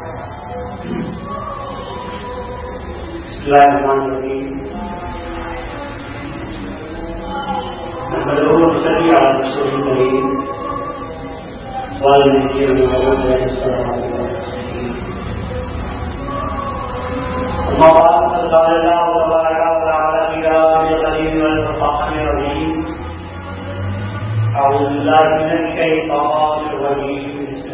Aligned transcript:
بسم 0.00 0.08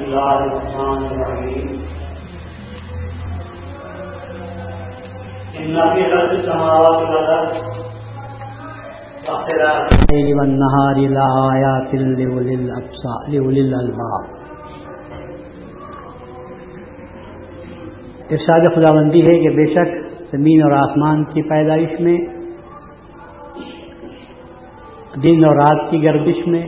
الله 0.04 0.38
الرحمن 0.38 1.00
الرحيم 1.10 1.95
والنهار 10.38 10.96
لآيات 10.98 11.94
لأولي 11.94 12.54
الأبصار 12.54 13.22
لأولي 13.28 13.60
الألباب 13.60 14.24
ارشاد 18.30 18.64
خداوندی 18.76 19.20
ہے 19.26 19.38
کہ 19.38 19.50
بے 19.50 19.66
شک 19.74 19.90
زمین 20.32 20.62
اور 20.62 20.72
آسمان 20.72 21.24
کی 21.24 21.42
پیدائش 21.42 22.00
میں، 22.00 22.16
دن 25.22 25.44
اور 25.44 25.56
رات 25.56 25.90
کی 25.90 26.02
گردش 26.04 26.46
میں 26.46 26.64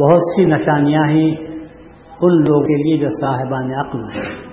بہت 0.00 0.18
سی 0.18 0.44
نشانیاں 0.44 1.04
ہیں 1.04 1.30
ان 2.22 2.32
لوگوں 2.32 2.62
کے 2.64 2.82
لیے 2.82 2.98
جو 2.98 3.08
صاحبان 3.08 3.72
عقل 3.74 4.02
ہیں۔ 4.14 4.45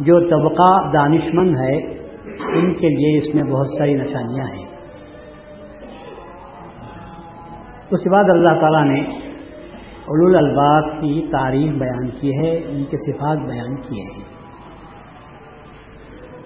جو 0.00 0.20
طبقہ 0.28 0.90
دانشمند 0.90 1.56
ہے، 1.56 1.76
ان 2.58 2.74
کے 2.74 2.88
لیے 2.88 3.18
اس 3.18 3.34
میں 3.34 3.52
بہت 3.52 3.66
ساری 3.78 3.94
نشانیاں 3.94 4.46
ہیں۔ 4.46 4.70
اس 7.90 8.00
کے 8.00 8.10
بعد 8.10 8.24
اللہ 8.28 8.60
تعالیٰ 8.60 8.84
نے 8.84 9.00
اولو 10.10 10.38
الباب 10.38 11.00
کی 11.00 11.28
تعریف 11.32 11.72
بیان 11.72 12.10
کی 12.10 12.38
ہے، 12.38 12.56
ان 12.56 12.84
کے 12.84 12.96
صفات 12.96 13.38
بیان 13.38 13.76
کیے 13.76 14.02
ہیں۔ 14.02 14.30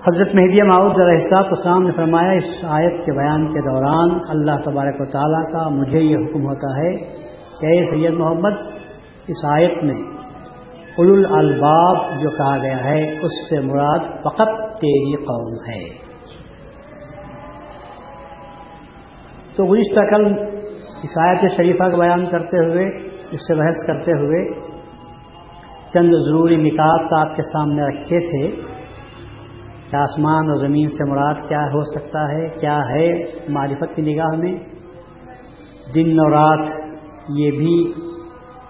حضرت 0.09 0.29
مہدی 0.35 0.63
معاؤد 0.63 0.93
الحساط 0.97 1.53
اسلام 1.53 1.83
نے 1.83 1.91
فرمایا، 1.97 2.31
اس 2.31 2.45
آیت 2.63 3.05
کے 3.05 3.13
بیان 3.13 3.49
کے 3.49 3.61
دوران 3.61 4.19
اللہ 4.29 4.63
تبارک 4.65 5.01
و 5.01 5.05
تعالیٰ 5.05 5.53
کا 5.53 5.69
مجھے 5.69 6.01
یہ 6.01 6.17
حکم 6.17 6.43
ہوتا 6.43 6.77
ہے 6.77 6.97
کہ 7.61 7.85
سید 7.85 8.13
محمد، 8.13 8.61
اس 9.29 9.45
آیت 9.45 9.85
میں 9.85 10.24
اولو 10.99 11.35
الباب 11.35 11.97
جو 12.23 12.31
کہا 12.31 12.59
گیا 12.63 12.85
ہے، 12.85 13.11
اس 13.11 13.51
سے 13.51 13.61
مراد 13.61 13.99
فقط 13.99 14.73
تیری 14.81 15.17
قوم 15.17 15.55
ہے۔ 15.55 16.05
تو 19.57 19.65
گزشتہ 19.65 20.01
کل 20.01 20.27
اس 21.03 21.19
آیت 21.19 21.41
شریفہ 21.57 21.85
کا 21.85 21.97
بیان 21.97 22.27
کرتے 22.27 22.59
ہوئے، 22.59 22.87
اس 23.31 23.41
سے 23.41 23.55
بحث 23.55 23.87
کرتے 23.87 24.13
ہوئے 24.13 24.65
چند 25.93 26.11
ضروری 26.11 26.57
نکات 26.57 27.29
آپ 27.29 27.37
کے 27.37 27.43
سامنے 27.43 27.83
رکھے 27.83 28.19
تھے۔ 28.19 28.63
کہ 29.91 29.97
آسمان 29.97 30.51
اور 30.51 30.67
زمین 30.67 30.91
سے 30.91 31.11
مراد 31.11 31.35
کیا 31.49 31.63
ہو 31.63 31.99
سکتا 31.99 32.33
ہے؟ 32.33 32.49
کیا 32.49 32.79
ہے 32.91 33.13
معرفت 33.49 33.97
کی 33.97 34.03
نگاہ 34.03 34.39
میں؟ 34.39 34.57
دن 35.95 36.11
اور 36.11 36.33
رات 36.33 36.67
یہ 37.29 37.51
بھی 37.51 37.93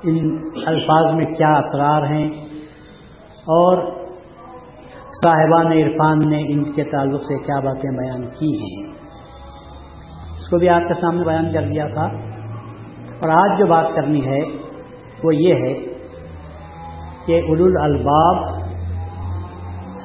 ان 0.04 0.38
الفاظ 0.66 1.14
میں 1.14 1.26
کیا 1.26 1.52
اسرار 1.52 2.02
ہیں 2.02 2.30
اور 3.30 3.92
صاحبان 5.24 5.66
عرفان 5.66 6.18
نے 6.30 6.42
ان 6.48 6.72
کے 6.72 6.84
تعلق 6.84 7.20
سے 7.20 7.44
کیا 7.44 7.60
باتیں 7.60 7.90
بیان 7.98 8.26
کی 8.26 8.58
ہیں۔ 8.58 8.92
اس 10.36 10.48
کو 10.48 10.58
بھی 10.58 10.68
آپ 10.68 10.80
کے 10.80 11.00
سامنے 11.00 11.24
بیان 11.24 11.52
کر 11.52 11.68
دیا 11.68 11.86
تھا۔ 11.86 12.04
اور 13.22 13.28
آج 13.28 13.58
جو 13.58 13.66
بات 13.66 13.86
کرنی 13.96 14.26
ہے 14.26 14.38
وہ 15.24 15.34
یہ 15.34 15.54
ہے 15.54 15.72
کہ 17.26 17.40
اول 17.48 17.72
الباب 17.80 18.64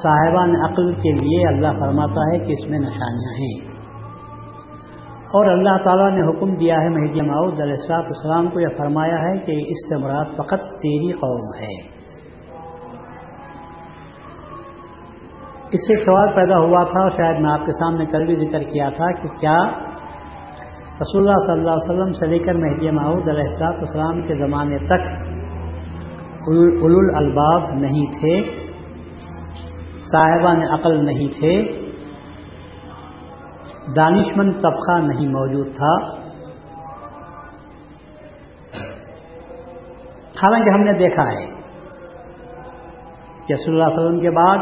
صاحبان 0.02 0.50
عقل 0.64 0.94
کے 0.94 1.12
لیے 1.12 1.48
اللہ 1.48 1.80
فرماتا 1.80 2.32
ہے 2.32 2.38
کہ 2.38 2.52
اس 2.52 2.70
میں 2.70 2.78
نشانیاں 2.78 3.34
ہیں۔ 3.38 3.69
اور 5.30 5.46
اللہ 5.46 5.76
تعالیٰ 5.84 6.10
نے 6.10 6.22
حکم 6.28 6.54
دیا 6.54 6.74
ہے 6.74 6.88
مہدی 6.88 7.20
معاؤد 7.20 7.60
علیہ 7.60 7.72
السلاط 7.72 8.04
السلام 8.04 8.50
کو 8.50 8.60
یہ 8.60 8.66
فرمایا 8.78 9.14
ہے 9.14 9.38
کہ 9.38 9.52
اس 9.52 9.88
سے 9.88 10.04
مراد 10.04 10.24
فقط 10.24 10.60
تیری 10.60 11.12
قوم 11.12 11.44
ہے۔ 11.60 12.00
اس 15.72 15.86
سے 15.86 15.92
ایک 15.92 16.04
سوال 16.04 16.34
پیدا 16.34 16.58
ہوا 16.58 16.84
تھا 16.84 17.02
اور 17.02 17.10
شاید 17.10 17.40
میں 17.40 17.50
آپ 17.50 17.66
کے 17.66 17.72
سامنے 17.72 18.06
کل 18.06 18.26
بھی 18.26 18.34
ذکر 18.34 18.62
کیا 18.62 18.90
تھا 18.90 19.12
کہ 19.12 19.28
کیا 19.28 19.58
رسول 21.00 21.28
اللہ 21.28 21.46
صلی 21.46 21.52
اللہ 21.52 21.70
علیہ 21.70 21.90
وسلم 21.90 22.12
سے 22.12 22.26
لے 22.26 22.38
کر 22.38 22.54
مہدی 22.54 22.90
معاؤد 22.90 23.28
علیہ 23.28 23.48
السلاط 23.48 23.76
السلام 23.80 24.26
کے 24.26 24.34
زمانے 24.34 24.78
تک 24.78 25.08
اول 26.42 27.14
الباب 27.14 27.62
نہیں 27.74 28.06
تھے، 28.12 28.42
صاحبان 30.02 30.62
عقل 30.62 31.04
نہیں 31.04 31.40
تھے۔ 31.40 31.79
دانشمند 33.96 34.52
طبقہ 34.62 34.96
نہیں 35.06 35.28
موجود 35.28 35.68
تھا۔ 35.76 35.92
حالانکہ 40.42 40.70
ہم 40.70 40.80
نے 40.80 40.92
دیکھا 40.92 41.22
ہے 41.22 41.46
کہ 43.46 43.52
رسول 43.52 43.74
اللہ 43.74 43.84
علیہ 43.84 43.98
وسلم 43.98 44.20
کے 44.20 44.30
بعد، 44.30 44.58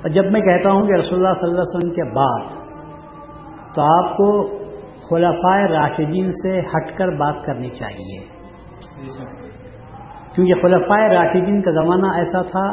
اور 0.00 0.10
جب 0.10 0.30
میں 0.32 0.40
کہتا 0.40 0.70
ہوں 0.70 0.86
کہ 0.86 0.92
رسول 0.92 1.18
اللہ 1.18 1.34
صلی 1.34 1.50
اللہ 1.50 1.60
علیہ 1.60 1.76
وسلم 1.76 1.92
کے 1.94 2.04
بعد، 2.14 2.44
تو 3.74 3.82
آپ 3.82 4.16
کو 4.16 4.28
خلفائے 5.08 5.68
راشدین 5.68 6.30
سے 6.32 6.58
ہٹ 6.58 6.98
کر 6.98 7.16
بات 7.16 7.44
کرنی 7.46 7.70
چاہیے۔ 7.70 8.18
کیونکہ 10.34 10.54
خلفائے 10.62 11.08
راشدین 11.08 11.60
کا 11.62 11.70
زمانہ 11.70 12.12
ایسا 12.16 12.42
تھا 12.42 12.66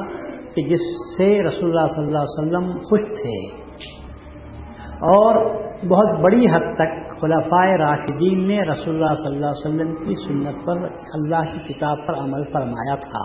کہ 0.56 0.62
جس 0.68 0.84
سے 1.18 1.28
رسول 1.44 1.70
اللہ 1.70 1.88
صلی 1.88 2.06
اللہ 2.06 2.18
علیہ 2.18 2.38
وسلم 2.38 2.78
خوش 2.82 3.02
تھے۔ 3.22 3.38
اور 5.00 5.60
بہت 5.88 6.20
بڑی 6.20 6.46
حد 6.46 6.76
تک 6.76 7.22
خلفائے 7.22 7.78
راشدین 7.78 8.48
نے 8.48 8.62
رسول 8.62 8.96
اللہ 8.96 9.16
صلی 9.16 9.36
اللہ 9.36 9.46
علیہ 9.46 9.66
وسلم 9.66 9.96
کی 9.96 10.16
سنت 10.28 10.66
پر 10.66 10.78
اللہ 11.14 11.52
کی 11.54 11.74
کتاب 11.74 11.98
پر 12.08 12.14
عمل 12.14 12.44
فرمایا 12.54 12.96
تھا۔ 12.96 13.24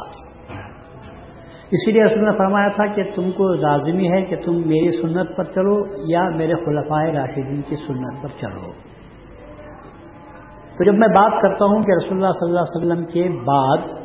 اسی 1.70 1.92
لیے 1.92 2.04
رسول 2.04 2.24
نے 2.24 2.38
فرمایا 2.38 2.68
تھا 2.68 2.86
کہ 2.86 3.02
تم 3.14 3.30
کو 3.30 3.54
لازمی 3.54 4.12
ہے 4.12 4.22
کہ 4.22 4.36
تم 4.36 4.52
میری 4.52 5.02
سنت 5.02 5.36
پر 5.36 5.44
چلو 5.44 5.84
یا 6.08 6.22
میرے 6.28 6.54
خلفائے 6.54 7.12
راشدین 7.12 7.62
کی 7.62 7.76
سنت 7.76 8.22
پر 8.22 8.28
چلو۔ 8.28 8.94
تو 10.78 10.84
جب 10.84 10.94
میں 10.94 11.08
بات 11.08 11.42
کرتا 11.42 11.64
ہوں 11.64 11.82
کہ 11.82 12.04
رسول 12.04 12.24
اللہ 12.24 12.32
صلی 12.32 12.48
اللہ 12.48 12.60
علیہ 12.60 12.76
وسلم 12.76 13.04
کے 13.04 13.28
بعد 13.46 14.04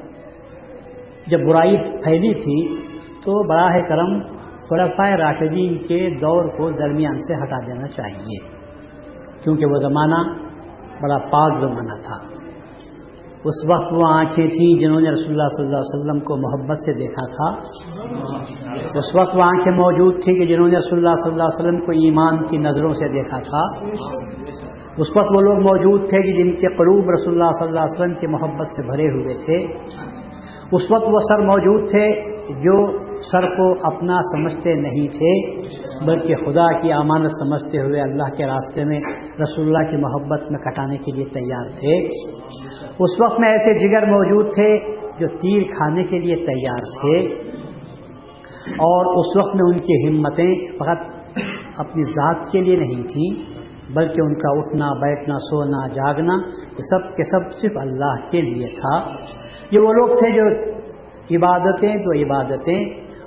جب 1.27 1.39
برائی 1.39 1.77
پھیلی 2.03 2.33
تھی 2.33 2.75
تو 3.23 3.47
براہ 3.47 3.89
کرم 3.89 4.38
خلفائے 4.69 5.13
راشدین 5.15 5.77
کے 5.77 6.09
دور 6.21 6.57
کو 6.57 6.69
درمیان 6.69 7.17
سے 7.17 7.33
ہٹا 7.33 7.59
دینا 7.59 7.87
چاہیے۔ 7.87 8.59
کیونکہ 9.43 9.65
وہ 9.65 9.79
زمانہ 9.81 10.39
بڑا 11.01 11.17
پاک 11.17 11.61
زمانہ 11.61 12.01
تھا۔ 12.01 12.39
اس 13.45 13.69
وقت 13.69 13.93
وہ 13.93 14.01
آنکھیں 14.09 14.47
تھیں 14.47 14.79
جنہوں 14.79 15.01
نے 15.01 15.09
رسول 15.09 15.31
اللہ 15.31 15.47
صلی 15.57 15.65
اللہ 15.65 15.77
علیہ 15.77 15.99
وسلم 15.99 16.19
کو 16.19 16.37
محبت 16.37 16.77
سے 16.77 16.93
دیکھا 16.93 17.27
تھا۔ 17.27 17.57
اس 18.99 19.15
وقت 19.15 19.35
وہ 19.35 19.43
آنکھیں 19.43 19.73
موجود 19.77 20.23
تھیں 20.23 20.35
کہ 20.35 20.45
جنہوں 20.45 20.67
نے 20.67 20.77
رسول 20.77 20.99
اللہ 20.99 21.21
صلی 21.23 21.31
اللہ 21.31 21.43
علیہ 21.43 21.69
وسلم 21.69 21.85
کو 21.85 21.91
ایمان 21.91 22.47
کی 22.47 22.57
نظروں 22.57 22.93
سے 22.93 23.07
دیکھا 23.07 23.37
تھا۔ 23.37 23.85
اس 24.97 25.07
وقت 25.15 25.37
وہ 25.37 25.41
لوگ 25.41 25.59
موجود 25.59 26.09
تھے 26.09 26.21
کہ 26.21 26.43
جن 26.43 26.51
کے 26.51 26.67
قروب 26.67 27.09
رسول 27.09 27.41
اللہ 27.41 27.51
صلی 27.51 27.67
اللہ 27.67 27.79
علیہ 27.79 28.01
وسلم 28.01 28.19
کی 28.19 28.27
محبت 28.27 28.67
سے 28.75 28.81
بھرے 28.83 29.09
ہوئے 29.09 29.33
تھے۔ 29.45 29.73
اس 30.71 30.91
وقت 30.91 31.03
وہ 31.07 31.19
سر 31.19 31.39
موجود 31.45 31.89
تھے 31.89 32.38
جو 32.53 32.97
سر 33.31 33.49
کو 33.49 33.85
اپنا 33.85 34.17
سمجھتے 34.17 34.73
نہیں 34.75 35.07
تھے، 35.07 35.57
بلکہ 36.05 36.35
خدا 36.35 36.81
کی 36.81 36.91
امانت 36.91 37.31
سمجھتے 37.31 37.77
ہوئے 37.77 38.01
اللہ 38.01 38.35
کے 38.35 38.45
راستے 38.45 38.85
میں 38.85 38.99
رسول 39.41 39.65
اللہ 39.65 39.91
کی 39.91 39.97
محبت 39.97 40.51
میں 40.51 40.59
کٹانے 40.59 40.97
کے 40.97 41.15
لیے 41.15 41.25
تیار 41.25 41.65
تھے۔ 41.65 42.07
اس 42.99 43.21
وقت 43.21 43.39
میں 43.39 43.49
ایسے 43.49 43.73
جگر 43.73 44.05
موجود 44.05 44.53
تھے 44.53 44.93
جو 45.19 45.27
تیر 45.27 45.61
کھانے 45.63 46.03
کے 46.03 46.17
لیے 46.17 46.35
تیار 46.35 46.77
تھے۔ 46.77 47.49
اور 48.69 49.19
اس 49.19 49.37
وقت 49.37 49.55
میں 49.55 49.73
ان 49.73 49.79
کی 49.79 50.07
ہمتیں 50.07 50.55
فقط 50.79 51.19
اپنی 51.77 52.03
ذات 52.03 52.51
کے 52.51 52.59
لیے 52.59 52.75
نہیں 52.75 53.03
تھیں، 53.03 53.59
بلکہ 53.95 54.21
ان 54.21 54.33
کا 54.33 54.59
اٹھنا، 54.59 54.87
بیٹھنا، 54.87 55.37
سونا، 55.39 55.87
جاگنا، 55.87 56.33
یہ 56.71 56.83
سب 56.91 57.15
کے 57.15 57.23
سب 57.23 57.59
صرف 57.61 57.71
اللہ 57.75 58.31
کے 58.31 58.41
لیے 58.41 58.67
تھا۔ 58.67 59.09
یہ 59.71 59.79
وہ 59.79 59.93
لوگ 59.93 60.15
تھے 60.15 60.29
جو 60.29 60.78
عبادتیں 61.31 61.95
تو 61.97 62.11
عبادتیں، 62.11 62.79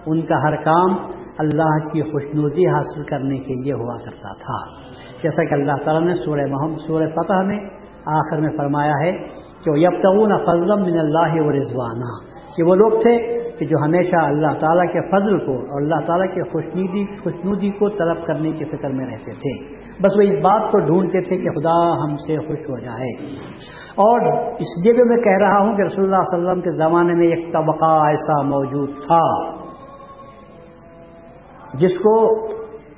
ان 0.07 0.23
کا 0.23 0.43
ہر 0.43 0.57
کام 0.57 0.97
اللہ 1.39 1.79
کی 1.89 2.03
خوشنودی 2.03 2.67
حاصل 2.67 3.05
کرنے 3.05 3.39
کے 3.39 3.55
لیے 3.55 3.73
ہوا 3.73 3.97
کرتا 4.05 4.35
تھا۔ 4.35 4.83
جیسا 5.23 5.45
کہ 5.45 5.55
اللہ 5.55 5.85
تعالیٰ 5.85 6.07
نے 6.07 6.15
سورہ 6.15 6.47
محمد 6.51 6.79
سورہ 6.87 7.09
فتح 7.09 7.43
میں 7.43 7.61
آخر 8.07 8.41
میں 8.41 8.57
فرمایا 8.57 8.93
ہے 9.05 9.13
کہ 9.65 9.71
یبتغون 9.79 10.33
فضل 10.47 10.81
من 10.81 10.99
اللہ 10.99 11.33
و 11.35 11.53
رضوانہ 11.53 12.32
کہ 12.57 12.63
وہ 12.63 12.75
لوگ 12.75 12.91
تھے 12.91 13.43
کہ 13.59 13.67
جو 13.67 13.77
ہمیشہ 13.85 14.17
اللہ 14.17 14.59
تعالیٰ 14.59 14.93
کے 14.93 15.01
فضل 15.09 15.39
کو 15.47 15.53
اور 15.53 15.83
اللہ 15.83 16.05
تعالیٰ 16.05 16.35
کے 16.35 16.43
خوشنودی 16.43 17.17
خوشنودی 17.17 17.71
کو 17.71 17.89
طلب 17.89 18.27
کرنے 18.27 18.53
کی 18.53 18.65
فکر 18.65 18.91
میں 18.91 19.07
رہتے 19.07 19.33
تھے۔ 19.33 19.83
بس 20.03 20.17
وہ 20.17 20.23
اس 20.23 20.35
بات 20.45 20.73
کو 20.73 20.79
ڈھونڈتے 20.79 21.21
تھے 21.21 21.37
کہ 21.37 21.61
خدا 21.61 22.05
ہم 22.05 22.17
سے 22.17 22.39
خوش 22.39 22.59
ہو 22.59 22.79
جائے۔ 22.79 23.13
اور 23.95 24.21
اس 24.53 24.85
لیے 24.85 24.93
بھی 24.93 25.05
میں 25.05 25.17
کہہ 25.17 25.39
رہا 25.41 25.59
ہوں 25.59 25.77
کہ 25.77 25.83
رسول 25.83 26.05
اللہ 26.05 26.17
صلی 26.17 26.39
اللہ 26.39 26.51
علیہ 26.51 26.51
وسلم 26.51 26.61
کے 26.61 26.71
زمانے 26.71 27.13
میں 27.13 27.27
ایک 27.27 27.55
طبقہ 27.55 28.07
ایسا 28.07 28.43
موجود 28.43 28.91
تھا 29.07 29.53
جس 31.79 31.99
کو 31.99 32.47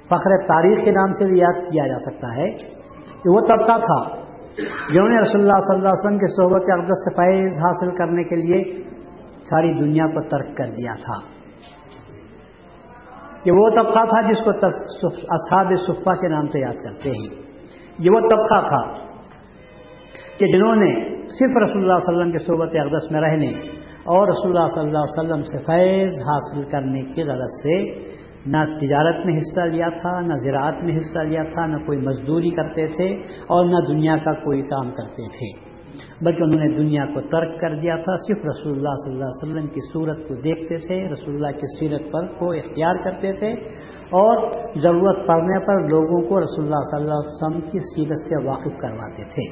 فخر 0.07 0.47
تاریخ 0.47 0.85
کے 0.85 0.91
نام 0.91 1.13
سے 1.13 1.25
بھی 1.25 1.39
یاد 1.39 1.67
کیا 1.67 1.87
جا 1.87 1.99
سکتا 1.99 2.37
ہے 2.37 2.47
کہ 3.23 3.31
وہ 3.31 3.41
طبقہ 3.41 3.79
تھا 3.79 4.25
جنہوں 4.91 5.09
نے 5.09 5.21
رسول 5.21 5.41
اللہ 5.41 5.61
صلی 5.61 5.77
اللہ 5.77 5.89
علیہ 5.89 6.07
وسلم 6.07 6.19
کے 6.19 6.27
صحبت 6.27 6.63
اقدس 6.69 7.05
سے 7.05 7.15
فیض 7.17 7.61
حاصل 7.61 7.95
کرنے 7.95 8.25
کے 8.25 8.37
لیے 8.37 8.84
ساری 9.45 9.79
دنیا 9.81 10.07
کو 10.07 10.29
ترک 10.29 10.57
کر 10.57 10.67
دیا 10.67 10.95
تھا۔ 10.95 11.35
یہ 13.45 13.53
وہ 13.53 13.69
طبقہ 13.71 14.05
تھا 14.05 14.21
جس 14.21 14.39
کو 14.45 14.51
اصحاب 15.31 15.73
صفا 15.87 16.15
کے 16.15 16.29
نام 16.29 16.47
سے 16.47 16.61
یاد 16.61 16.85
کرتے 16.85 17.11
ہیں۔ 17.11 17.43
یہ 17.99 18.11
وہ 18.11 18.21
طبقہ 18.21 18.61
تھا 18.69 18.83
کہ 20.39 20.47
جنہوں 20.47 20.77
نے 20.77 20.95
صرف 21.39 21.57
رسول 21.65 21.83
اللہ 21.83 21.93
علیہ 21.93 22.15
وسلم 22.15 22.33
کے 22.33 22.39
صحبت 22.39 22.69
اقدس 22.81 23.13
میں 23.13 23.21
رہنے 23.21 23.49
اور 24.13 24.29
رسول 24.29 24.57
اللہ 24.57 24.69
صلی 24.75 24.85
اللہ 24.85 24.99
علیہ 24.99 25.19
وسلم 25.19 25.43
سے 25.43 25.65
فیض 25.65 26.13
حاصل 26.13 26.65
کرنے 26.65 27.03
کی 27.03 27.23
غرض 27.23 27.55
سے 27.63 28.05
نہ 28.47 28.65
تجارت 28.81 29.27
میں 29.27 29.39
حصہ 29.39 29.61
لیا 29.61 29.87
تھا، 30.01 30.21
نہ 30.21 30.35
زراعت 30.35 30.75
میں 30.83 30.99
حصہ 30.99 31.19
لیا 31.19 31.43
تھا، 31.43 31.67
نہ 31.67 31.77
کوئی 31.77 31.99
مزدوری 31.99 32.51
کرتے 32.51 32.87
تھے 32.87 33.07
اور 33.43 33.67
نہ 33.67 33.87
دنیا 33.87 34.17
کا 34.17 34.33
کوئی 34.33 34.63
کام 34.63 34.91
کرتے 34.91 35.29
تھے۔ 35.29 35.74
بلکہ 36.25 36.43
انہوں 36.43 36.61
نے 36.61 36.69
دنیا 36.77 37.05
کو 37.15 37.21
ترک 37.31 37.59
کر 37.61 37.75
دیا 37.81 37.97
تھا، 38.05 38.15
صرف 38.27 38.45
رسول 38.47 38.73
اللہ 38.73 38.95
صلی 39.01 39.13
اللہ 39.13 39.31
علیہ 39.31 39.43
وسلم 39.43 39.67
کی 39.75 39.83
صورت 39.87 40.23
کو 40.29 40.35
دیکھتے 40.45 40.79
تھے، 40.87 40.97
رسول 41.11 41.35
اللہ 41.35 41.59
کی 41.61 41.71
سیرت 41.73 42.11
پر 42.13 42.27
کو 42.39 42.51
اختیار 42.53 43.03
کرتے 43.05 43.33
تھے 43.33 43.53
اور 44.15 44.43
ضرورت 44.83 45.27
پڑنے 45.27 45.59
پر 45.67 45.85
لوگوں 45.91 46.21
کو 46.29 46.41
رسول 46.41 46.65
اللہ 46.65 46.83
صلی 46.91 47.01
اللہ 47.01 47.21
علیہ 47.21 47.35
وسلم 47.35 47.61
کی 47.71 47.81
سیرت 47.87 48.27
سے 48.29 48.43
واقف 48.45 48.81
کرواتے 48.81 49.29
تھے۔ 49.35 49.47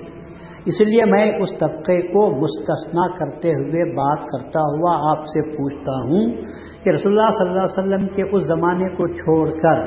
اس 0.71 0.81
لیے 0.81 1.05
میں 1.05 1.25
اس 1.43 1.53
طبقے 1.61 2.01
کو 2.09 2.21
مستثنا 2.41 3.07
کرتے 3.19 3.53
ہوئے 3.53 3.85
بات 3.95 4.27
کرتا 4.27 4.61
ہوا 4.75 4.93
آپ 5.11 5.25
سے 5.31 5.43
پوچھتا 5.49 5.97
ہوں 6.03 6.31
کہ 6.85 6.91
رسول 6.91 7.13
اللہ 7.13 7.33
صلی 7.39 7.49
اللہ 7.49 7.67
علیہ 7.67 7.79
وسلم 7.79 8.07
کے 8.17 8.23
اس 8.31 8.47
زمانے 8.49 8.91
کو 8.97 9.09
چھوڑ 9.17 9.43
کر، 9.63 9.81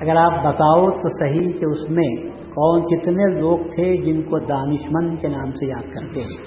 اگر 0.00 0.16
آپ 0.16 0.38
بتاؤ 0.44 0.90
تو 1.00 1.10
صحیح 1.18 1.50
کہ 1.58 1.66
اس 1.70 1.82
میں 1.90 2.08
کون 2.60 2.80
کتنے 2.80 3.40
لوگ 3.40 3.58
تھے 3.58 3.96
جن 3.96 4.22
کو 4.22 4.38
دانش 4.38 4.80
مند 4.90 5.18
کے 5.20 5.28
نام 5.28 5.52
سے 5.52 5.66
یاد 5.66 5.82
کرتے 5.82 6.20
ہیں، 6.20 6.38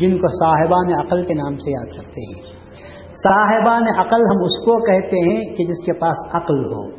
جن 0.00 0.18
کو 0.18 0.28
صاحبان 0.28 1.06
عقل 1.06 1.26
کے 1.26 1.34
نام 1.34 1.56
سے 1.56 1.70
یاد 1.70 1.96
کرتے 1.96 2.26
ہیں۔ 2.26 2.60
صاحبان 3.08 3.82
عقل 3.98 4.20
ہم 4.20 4.44
اس 4.44 4.64
کو 4.64 4.86
کہتے 4.86 5.16
ہیں 5.16 5.56
کہ 5.56 5.64
جس 5.64 5.84
کے 5.86 5.92
پاس 5.92 6.16
عقل 6.34 6.64
ہو، 6.64 6.90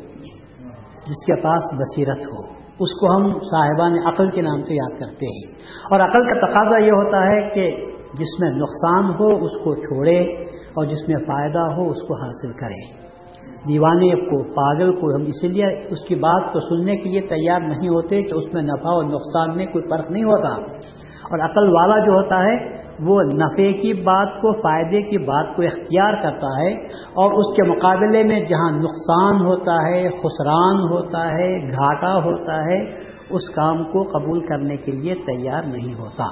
جس 1.00 1.24
کے 1.26 1.42
پاس 1.42 1.62
بصیرت 1.72 2.18
ہو، 2.18 2.62
اس 2.80 3.00
کو 3.00 3.16
ہم 3.16 3.32
صاحبان 3.32 3.92
عقل 4.06 4.30
کے 4.30 4.42
نام 4.42 4.62
سے 4.62 4.74
یاد 4.74 5.00
کرتے 5.00 5.26
ہیں۔ 5.26 5.52
اور 5.90 6.00
عقل 6.00 6.24
کا 6.24 6.46
تقاضا 6.46 6.78
یہ 6.78 6.90
ہوتا 6.90 7.18
ہے 7.18 7.40
کہ 7.54 7.92
جس 8.14 8.40
میں 8.40 8.50
نقصان 8.50 9.04
ہو 9.04 9.44
اس 9.44 9.52
کو 9.64 9.74
چھوڑے 9.74 10.42
اور 10.48 10.84
جس 10.84 11.08
میں 11.08 11.16
فائدہ 11.16 11.58
ہو 11.58 11.90
اس 11.90 12.02
کو 12.08 12.14
حاصل 12.14 12.52
کرے۔ 12.52 13.01
دیوانے 13.68 14.10
کو، 14.10 14.54
پاگل 14.54 14.92
کو 14.92 15.16
ہم 15.16 15.22
اسی 15.22 15.48
لیے 15.48 15.66
اس 15.66 16.00
کی 16.08 16.14
بات 16.14 16.52
کو 16.52 16.60
سننے 16.60 16.96
کے 16.96 17.08
لیے 17.08 17.20
تیار 17.20 17.60
نہیں 17.60 17.88
ہوتے 17.88 18.22
کہ 18.22 18.34
اس 18.34 18.54
میں 18.54 18.62
نفع 18.62 18.90
اور 18.90 19.04
نقصان 19.04 19.56
میں 19.56 19.66
کوئی 19.66 19.88
فرق 19.90 20.10
نہیں 20.10 20.24
ہوتا۔ 20.24 20.48
اور 21.22 21.38
عقل 21.38 21.76
والا 21.76 21.98
جو 21.98 22.12
ہوتا 22.12 22.36
ہے، 22.36 22.82
وہ 23.00 23.20
نفع 23.22 23.78
کی 23.78 23.94
بات 23.94 24.40
کو، 24.40 24.52
فائدے 24.52 25.02
کی 25.02 25.18
بات 25.18 25.56
کو 25.56 25.62
اختیار 25.62 26.12
کرتا 26.22 26.46
ہے 26.46 26.72
اور 26.92 27.32
اس 27.32 27.56
کے 27.56 27.62
مقابلے 27.62 28.24
میں 28.24 28.40
جہاں 28.40 28.78
نقصان 28.78 29.46
ہوتا 29.46 29.88
ہے، 29.88 30.08
خسران 30.08 30.80
ہوتا 30.90 31.26
ہے، 31.26 31.58
گھاٹا 31.58 32.14
ہوتا 32.16 32.56
ہے، 32.56 32.84
اس 33.30 33.54
کام 33.54 33.84
کو 33.84 34.02
قبول 34.02 34.40
کرنے 34.40 34.76
کے 34.76 34.92
لیے 34.92 35.14
تیار 35.14 35.62
نہیں 35.62 35.94
ہوتا۔ 35.94 36.24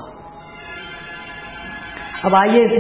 اب 2.25 2.35
آئیے 2.35 2.65
اس 2.65 2.73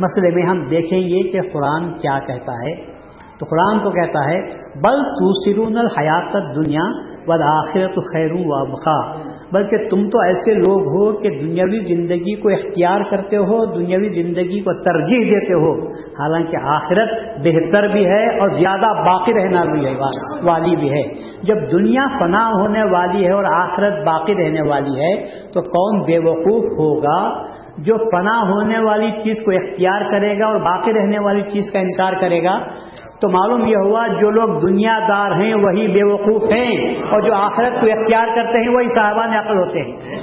مسئلے 0.00 0.34
میں 0.34 0.42
ہم 0.42 0.68
دیکھیں 0.68 1.00
گے 1.00 1.32
کہ 1.32 1.40
قرآن 1.40 1.98
کیا 1.98 2.18
کہتا 2.18 2.52
ہے۔ 2.52 2.95
تو 3.40 3.46
قرآن 3.50 3.80
تو 3.80 3.90
کہتا 3.90 4.30
ہے، 4.30 4.40
بل 4.82 5.02
تو 5.02 5.32
سرون 5.44 5.76
الحیات 5.76 6.32
دنیا 6.56 6.84
بد 7.26 7.42
آخرت 7.42 7.98
خیر 8.12 8.32
و 8.32 8.64
بخا 8.72 9.26
بلکہ 9.52 9.76
تم 9.90 10.08
تو 10.08 10.20
ایسے 10.20 10.54
لوگ 10.54 10.86
ہو 10.86 11.12
کہ 11.12 11.30
دنیاوی 11.30 11.94
زندگی 11.94 12.34
کو 12.34 12.48
اختیار 12.48 13.00
کرتے 13.10 13.36
ہو، 13.36 13.64
دنیاوی 13.66 14.22
زندگی 14.22 14.60
کو 14.60 14.72
ترجیح 14.72 15.28
دیتے 15.30 15.54
ہو۔ 15.54 15.88
حالانکہ 15.92 16.56
آخرت 16.56 17.38
بہتر 17.44 17.88
بھی 17.88 18.06
ہے 18.06 18.40
اور 18.40 18.48
زیادہ 18.48 18.92
باقی 19.08 19.32
رہنا 19.32 19.62
بھی 19.72 19.86
ہے 19.86 19.92
والی 20.42 20.76
بھی 20.76 20.92
ہے۔ 20.92 21.02
جب 21.42 21.72
دنیا 21.72 22.06
فنا 22.20 22.46
ہونے 22.46 22.82
والی 22.82 23.26
ہے 23.26 23.32
اور 23.32 23.44
آخرت 23.44 24.06
باقی 24.06 24.34
رہنے 24.34 24.70
والی 24.70 25.00
ہے، 25.00 25.16
تو 25.52 25.62
کون 25.62 26.02
بے 26.02 26.18
وقوف 26.18 26.64
ہوگا۔ 26.64 27.46
جو 27.78 27.96
پناہ 28.10 28.38
ہونے 28.38 28.78
والی 28.78 29.10
چیز 29.10 29.44
کو 29.44 29.50
اختیار 29.50 30.00
کرے 30.10 30.38
گا 30.38 30.46
اور 30.46 30.60
باقی 30.60 30.92
رہنے 30.92 31.18
والی 31.18 31.42
چیز 31.42 31.72
کا 31.72 31.78
انکار 31.78 32.12
کرے 32.20 32.42
گا، 32.42 32.58
تو 33.20 33.28
معلوم 33.28 33.64
یہ 33.66 33.76
ہوا 33.76 34.06
جو 34.06 34.30
لوگ 34.30 34.60
دنیا 34.60 34.98
دار 35.08 35.30
ہیں 35.30 35.54
وہی 35.54 35.88
بے 35.88 36.12
وقوف 36.12 36.44
ہیں 36.52 36.76
اور 37.10 37.20
جو 37.20 37.34
آخرت 37.34 37.80
کو 37.80 37.86
اختیار 37.86 38.26
کرتے 38.26 38.68
ہیں 38.68 38.74
وہی 38.74 38.86
صاحبان 38.88 39.30
عقل 39.30 39.58
ہوتے 39.58 39.78
ہیں۔ 39.78 40.16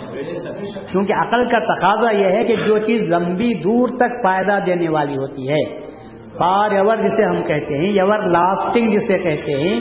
کیونکہ 0.91 1.13
عقل 1.13 1.45
کا 1.45 1.59
تقاضا 1.59 2.11
یہ 2.11 2.27
ہے 2.27 2.43
کہ 2.43 2.55
جو 2.55 2.77
چیز 2.77 3.11
لمبی 3.11 3.53
دور 3.53 3.89
تک 3.89 4.23
فائدہ 4.23 4.59
دینے 4.65 4.89
والی 4.89 5.13
ہوتی 5.13 5.49
ہے۔ 5.49 5.92
فار 6.37 6.71
ایور 6.71 6.97
جسے 6.97 7.23
ہم 7.23 7.41
کہتے 7.43 7.77
ہیں 7.77 7.87
ایور 7.87 8.19
لاسٹنگ 8.19 8.91
جسے 8.91 9.17
کہتے 9.17 9.51
ہیں، 9.51 9.79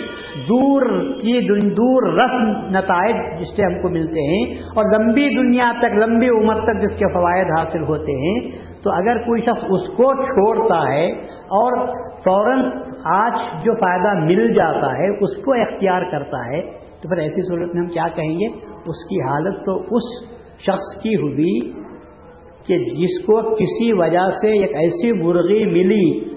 دور 0.48 0.82
کی 1.14 1.40
دور 1.68 2.18
رسم 2.18 2.68
نتائج 2.68 3.40
جس 3.40 3.56
سے 3.56 3.62
ہم 3.62 3.82
کو 3.82 3.88
ملتے 3.88 4.20
ہیں 4.20 4.54
اور 4.54 4.84
لمبی 4.84 5.28
دنیا 5.36 5.72
تک، 5.78 5.94
لمبی 5.94 6.28
عمر 6.28 6.54
تک 6.54 6.82
جس 6.82 6.98
کے 6.98 7.12
فوائد 7.12 7.50
حاصل 7.50 7.82
ہوتے 7.82 8.12
ہیں۔ 8.12 8.48
تو 8.82 8.90
اگر 8.90 9.18
کوئی 9.18 9.40
شخص 9.40 9.64
اس 9.64 9.88
کو 9.96 10.12
چھوڑتا 10.24 10.92
ہے 10.92 11.10
اور 11.58 11.86
فوراً 11.96 12.70
آج 13.04 13.64
جو 13.64 13.74
فائدہ 13.74 14.24
مل 14.24 14.52
جاتا 14.52 14.92
ہے، 14.92 15.24
اس 15.24 15.44
کو 15.44 15.52
اختیار 15.52 16.02
کرتا 16.10 16.38
ہے، 16.38 16.60
تو 16.70 17.08
پھر 17.08 17.16
ایسی 17.16 17.42
صورت 17.48 17.74
میں 17.74 17.82
ہم 17.82 17.88
کیا 17.88 18.08
کہیں 18.14 18.34
گے؟ 18.34 18.46
اس 18.66 19.04
کی 19.04 19.20
حالت 19.28 19.64
تو 19.66 19.78
اس 19.78 20.32
شخص 20.58 21.02
کی 21.02 21.14
ہوئی 21.14 21.72
کہ 22.66 22.78
جس 22.78 23.26
کو 23.26 23.54
کسی 23.54 23.92
وجہ 23.92 24.26
سے 24.30 24.60
ایک 24.60 24.74
ایسی 24.74 25.12
مرغی 25.12 25.64
ملی 25.64 26.32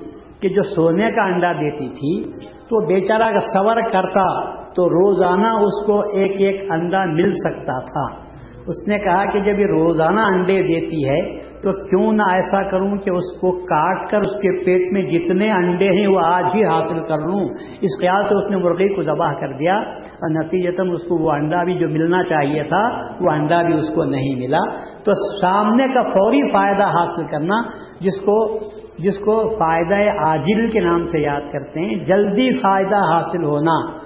کہ 0.45 0.53
جو 0.53 0.63
سونے 0.63 1.11
کا 1.11 1.23
انڈا 1.23 1.51
دیتی 1.51 1.89
تھی، 1.89 2.31
تو 2.41 2.85
بیچارہ 2.85 3.31
کا 3.31 3.39
سور 3.39 3.81
کرتا 3.81 4.55
تو 4.73 4.89
روزانہ 4.89 5.47
اس 5.47 5.85
کو 5.85 5.99
ایک 5.99 6.31
ایک 6.39 6.71
انڈا 6.71 7.05
مل 7.05 7.31
سکتا 7.31 7.79
تھا۔ 7.79 8.25
اس 8.67 8.87
نے 8.87 8.99
کہا 8.99 9.25
کہ 9.25 9.39
جب 9.39 9.59
یہ 9.59 9.65
روزانہ 9.65 10.19
انڈے 10.19 10.53
دیتی 10.53 11.09
ہے 11.09 11.44
تو 11.63 11.89
کیوں 11.89 12.13
نہ 12.13 12.21
ایسا 12.31 12.69
کروں 12.69 12.97
کہ 12.97 13.09
اس 13.09 13.39
کو 13.41 13.51
کاٹ 13.51 14.09
کر 14.09 14.19
اس 14.19 14.35
کے 14.41 14.65
پیٹ 14.65 14.93
میں 14.93 15.01
جتنے 15.01 15.51
انڈے 15.51 15.85
ہیں 15.85 16.07
وہ 16.07 16.19
آج 16.19 16.43
ہی 16.55 16.63
حاصل 16.63 16.99
کر 17.07 17.17
لوں۔ 17.17 17.45
اس 17.81 17.99
خیال 17.99 18.23
سے 18.23 18.45
اس 18.45 18.51
نے 18.51 18.57
مرغی 18.57 18.95
کو 18.95 19.03
ذبح 19.03 19.33
کر 19.33 19.53
دیا۔ 19.53 19.75
اور 19.75 20.43
نتیجتاً 20.43 20.89
اس 20.91 21.01
کو 21.01 21.23
وہ 21.23 21.31
انڈا 21.31 21.63
بھی 21.63 21.73
جو 21.73 21.89
ملنا 21.89 22.23
چاہیے 22.23 22.63
تھا، 22.63 22.89
وہ 23.21 23.31
انڈا 23.31 23.61
بھی 23.61 23.73
اس 23.73 23.87
کو 23.95 24.03
نہیں 24.03 24.35
ملا۔ 24.35 24.77
تو 25.03 25.41
سامنے 25.41 25.87
کا 25.93 26.03
فوری 26.03 26.51
فائدہ 26.51 26.83
حاصل 26.83 27.27
کرنا، 27.27 27.61
جس 27.99 28.21
کو 28.25 28.59
جس 28.99 29.19
کو 29.19 29.55
فائدہ 29.59 29.95
عاجل 29.95 30.69
کے 30.69 30.79
نام 30.79 31.05
سے 31.05 31.19
یاد 31.19 31.41
کرتے 31.41 31.79
ہیں، 31.79 32.05
جلدی 32.05 32.59
فائدہ 32.59 32.95
حاصل 32.95 33.43
ہونا۔ 33.43 33.97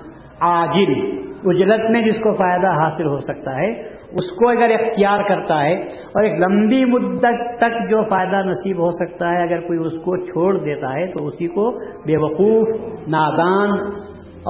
عاجل 0.41 1.19
اجرت 1.45 1.89
میں 1.89 2.01
جس 2.01 2.15
کو 2.15 2.33
فائدہ 2.33 2.67
حاصل 2.67 3.07
ہو 3.07 3.17
سکتا 3.17 3.55
ہے 3.57 3.98
اس 4.11 4.29
کو 4.31 4.49
اگر 4.49 4.69
اختیار 4.69 5.23
کرتا 5.23 5.63
ہے 5.63 5.73
اور 5.85 6.23
ایک 6.23 6.39
لمبی 6.39 6.85
مدت 6.85 7.57
تک 7.57 7.75
جو 7.89 8.03
فائدہ 8.09 8.41
نصیب 8.45 8.77
ہو 8.77 8.91
سکتا 8.91 9.29
ہے، 9.29 9.43
اگر 9.43 9.67
کوئی 9.67 9.79
اس 9.79 9.93
کو 9.93 10.25
چھوڑ 10.25 10.57
دیتا 10.57 10.93
ہے 10.93 11.05
تو 11.07 11.27
اسی 11.27 11.47
کو 11.47 11.71
بے 11.79 12.17
وقوف 12.17 12.67
نادان 13.07 13.71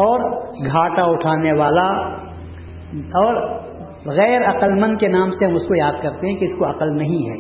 اور 0.03 0.19
گھاٹا 0.65 1.01
اٹھانے 1.01 1.53
والا 1.53 1.87
اور 3.21 3.59
غیر 4.05 4.41
عقلمند 4.41 4.99
کے 4.99 5.07
نام 5.07 5.31
سے 5.31 5.45
ہم 5.45 5.53
اس 5.53 5.67
کو 5.67 5.75
یاد 5.75 5.93
کرتے 6.03 6.27
ہیں 6.27 6.35
کہ 6.35 6.45
اس 6.45 6.55
کو 6.59 6.69
عقل 6.69 6.95
نہیں 6.97 7.29
ہے۔ 7.29 7.37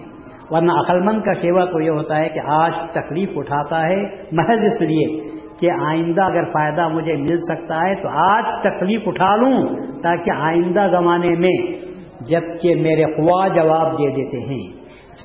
ورنہ 0.49 0.71
عقلمند 0.71 1.21
کا 1.21 1.33
شیوا 1.33 1.65
تو 1.65 1.79
یہ 1.79 1.89
ہوتا 1.89 2.17
ہے 2.17 2.29
کہ 2.29 2.39
آج 2.45 2.71
تکلیف 2.91 3.29
اٹھاتا 3.35 3.81
ہے۔ 3.81 4.03
محض 4.31 4.65
اس 4.65 4.81
لیے 4.81 5.39
کہ 5.59 5.71
آئندہ 5.71 6.23
اگر 6.23 6.43
فائدہ 6.43 6.87
مجھے 6.87 7.13
مل 7.13 7.37
سکتا 7.37 7.89
ہے 7.89 7.95
تو 7.95 8.09
آج 8.09 8.43
تکلیف 8.63 9.01
اٹھا 9.05 9.35
لوں 9.35 9.57
تاکہ 10.03 10.31
آئندہ 10.31 10.87
زمانے 10.91 11.29
میں 11.29 11.55
جبکہ 12.21 12.75
میرے 12.75 13.05
خواہ 13.05 13.47
جواب 13.47 13.93
دے 13.93 14.09
دیتے 14.09 14.37
ہیں۔ 14.37 14.79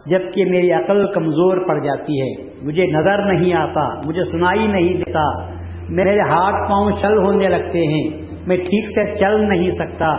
جبکہ 0.06 0.44
میری 0.44 0.70
عقل 0.70 1.12
کمزور 1.12 1.56
پڑ 1.68 1.78
جاتی 1.78 2.20
ہے، 2.20 2.50
مجھے 2.62 2.86
نظر 2.86 3.24
نہیں 3.24 3.54
آتا، 3.54 4.08
مجھے 4.08 4.24
سنائی 4.30 4.66
نہیں 4.66 4.94
دیتا۔ 4.94 5.54
میرے 5.88 6.20
ہاتھ 6.20 6.70
پاؤں 6.70 6.90
چل 7.02 7.18
ہونے 7.18 7.48
لگتے 7.48 7.78
ہیں، 7.78 8.34
میں 8.46 8.56
ٹھیک 8.56 8.84
سے 8.88 9.16
چل 9.18 9.48
نہیں 9.48 9.70
سکتا، 9.70 10.16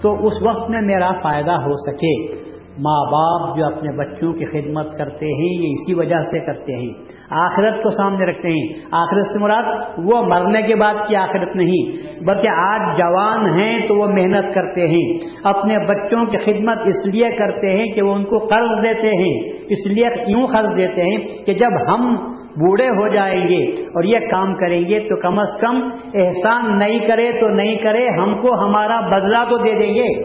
تو 0.00 0.26
اس 0.26 0.32
وقت 0.42 0.70
میں 0.70 0.80
میرا 0.80 1.12
فائدہ 1.22 1.52
ہو 1.52 1.72
سکے۔ 1.90 2.43
ماں 2.78 3.12
باپ 3.12 3.58
جو 3.58 3.66
اپنے 3.66 3.92
بچوں 3.98 4.32
کی 4.32 4.44
خدمت 4.44 4.98
کرتے 4.98 5.26
ہیں، 5.26 5.62
یہ 5.62 5.68
اسی 5.72 5.94
وجہ 5.94 6.18
سے 6.18 6.46
کرتے 6.46 6.72
ہیں۔ 6.72 6.94
آخرت 7.30 7.82
کو 7.82 7.90
سامنے 7.90 8.26
رکھتے 8.26 8.48
ہیں۔ 8.48 8.86
آخرت 8.92 9.24
سے 9.32 9.38
مراد 9.38 9.98
وہ 9.98 10.22
مرنے 10.22 10.62
کے 10.62 10.74
بعد 10.74 10.94
کی 11.08 11.16
آخرت 11.16 11.56
نہیں، 11.56 11.92
بلکہ 12.26 12.48
آج 12.48 12.98
جوان 12.98 13.60
ہیں 13.60 13.86
تو 13.86 13.96
وہ 13.96 14.06
محنت 14.06 14.54
کرتے 14.54 14.86
ہیں۔ 14.86 15.18
اپنے 15.44 15.74
بچوں 15.86 16.26
کی 16.26 16.38
خدمت 16.38 16.78
اس 16.78 17.06
لیے 17.06 17.30
کرتے 17.30 17.76
ہیں 17.76 17.94
کہ 17.94 18.02
وہ 18.02 18.14
ان 18.14 18.24
کو 18.24 18.38
قرض 18.38 18.84
دیتے 18.84 19.08
ہیں۔ 19.08 19.52
اس 19.68 19.86
لیے 19.86 20.06
یوں 20.28 20.46
قرض 20.46 20.76
دیتے 20.76 21.02
ہیں 21.02 21.44
کہ 21.44 21.54
جب 21.54 21.70
ہم 21.88 22.14
بوڑھے 22.36 22.86
ہو 22.86 23.14
جائیں 23.14 23.48
گے 23.48 23.82
اور 23.82 24.04
یہ 24.04 24.18
کام 24.18 24.54
کریں 24.54 24.80
گے 24.80 25.00
تو 25.00 25.20
کم 25.20 25.38
از 25.38 25.60
کم 25.60 25.76
احسان 26.14 26.78
نہیں 26.78 26.98
کرے 26.98 27.32
تو 27.32 27.48
نہیں 27.48 27.76
کرے، 27.76 28.20
ہم 28.20 28.34
کو 28.34 28.54
ہمارا 28.54 29.00
بدلہ 29.00 29.38
تو 29.50 29.56
دے 29.56 29.78
دیں 29.78 29.94
گے۔ 29.94 30.24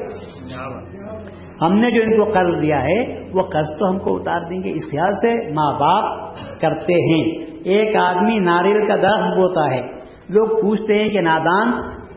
ہم 1.62 1.74
نے 1.74 1.92
جو 1.92 2.02
ان 2.02 2.18
کو 2.18 2.32
قرض 2.32 2.62
دیا 2.62 2.84
ہے، 2.84 3.20
وہ 3.34 3.42
قرض 3.42 3.78
تو 3.80 3.90
ہم 3.90 4.00
کو 4.00 4.16
اتار 4.16 4.42
دیں 4.50 4.64
گے۔ 4.64 4.70
اس 4.70 4.92
خیال 4.92 5.14
سے 5.14 5.54
ماں 5.54 5.80
باپ 5.80 6.34
کرتے 6.62 6.94
ہیں۔ 6.94 7.46
ایک 7.64 7.96
آدمی 7.96 8.40
ناریل 8.40 8.88
کا 8.88 8.96
درخت 8.96 9.38
بوتا 9.38 9.76
ہے۔ 9.76 9.82
لوگ 10.30 10.48
پوچھتے 10.48 11.00
ہیں 11.00 11.10
کہ 11.10 11.22
نادان، 11.22 11.72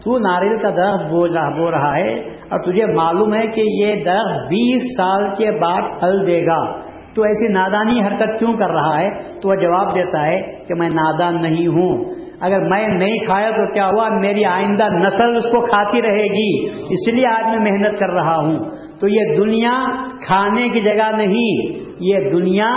تو 0.05 0.19
ناریل 0.19 0.59
کا 0.63 0.71
درخت 0.71 1.11
بو 1.11 1.27
بو 1.59 1.71
رہا 1.71 1.97
ہے 1.97 2.19
اور 2.29 2.73
تجھے 2.73 2.87
معلوم 2.87 3.35
ہے 3.35 3.47
کہ 3.47 3.63
یہ 3.65 4.05
درخت 4.05 4.31
بیس 4.31 4.83
سال 4.97 5.25
کے 5.39 5.59
بعد 5.59 6.01
پھل 6.01 6.27
دے 6.27 6.47
گا۔ 6.47 6.93
تو 7.15 7.23
ایسی 7.23 7.49
نادانی 7.49 8.01
حرکت 8.01 8.39
کیوں 8.39 8.55
کر 8.55 8.71
رہا 8.71 9.01
ہے؟ 9.01 9.11
تو 9.11 9.49
وہ 9.49 9.55
جواب 9.55 9.95
دیتا 9.95 10.27
ہے 10.27 10.41
کہ 10.41 10.75
میں 10.75 10.89
نادان 10.89 11.35
نہیں 11.43 11.67
ہوں۔ 11.67 12.05
اگر 12.43 12.61
میں 12.61 12.89
نہیں 12.89 13.17
کھایا 13.17 13.51
تو 13.51 13.73
کیا 13.73 13.89
ہوا؟ 13.89 14.09
میری 14.09 14.45
آئندہ 14.45 14.85
نسل 14.85 15.37
اس 15.37 15.45
کو 15.45 15.61
کھاتی 15.61 16.03
رہے 16.03 16.27
گی، 16.27 16.67
اس 16.95 17.15
لیے 17.15 17.27
آج 17.27 17.45
میں 17.47 17.73
محنت 17.73 18.01
کر 18.01 18.11
رہا 18.11 18.37
ہوں۔ 18.37 18.59
تو 19.01 19.09
یہ 19.09 19.37
دنیا 19.37 19.85
کھانے 20.27 20.69
کی 20.69 20.81
جگہ 20.81 21.17
نہیں، 21.17 21.79
یہ 22.01 22.31
دنیا 22.31 22.75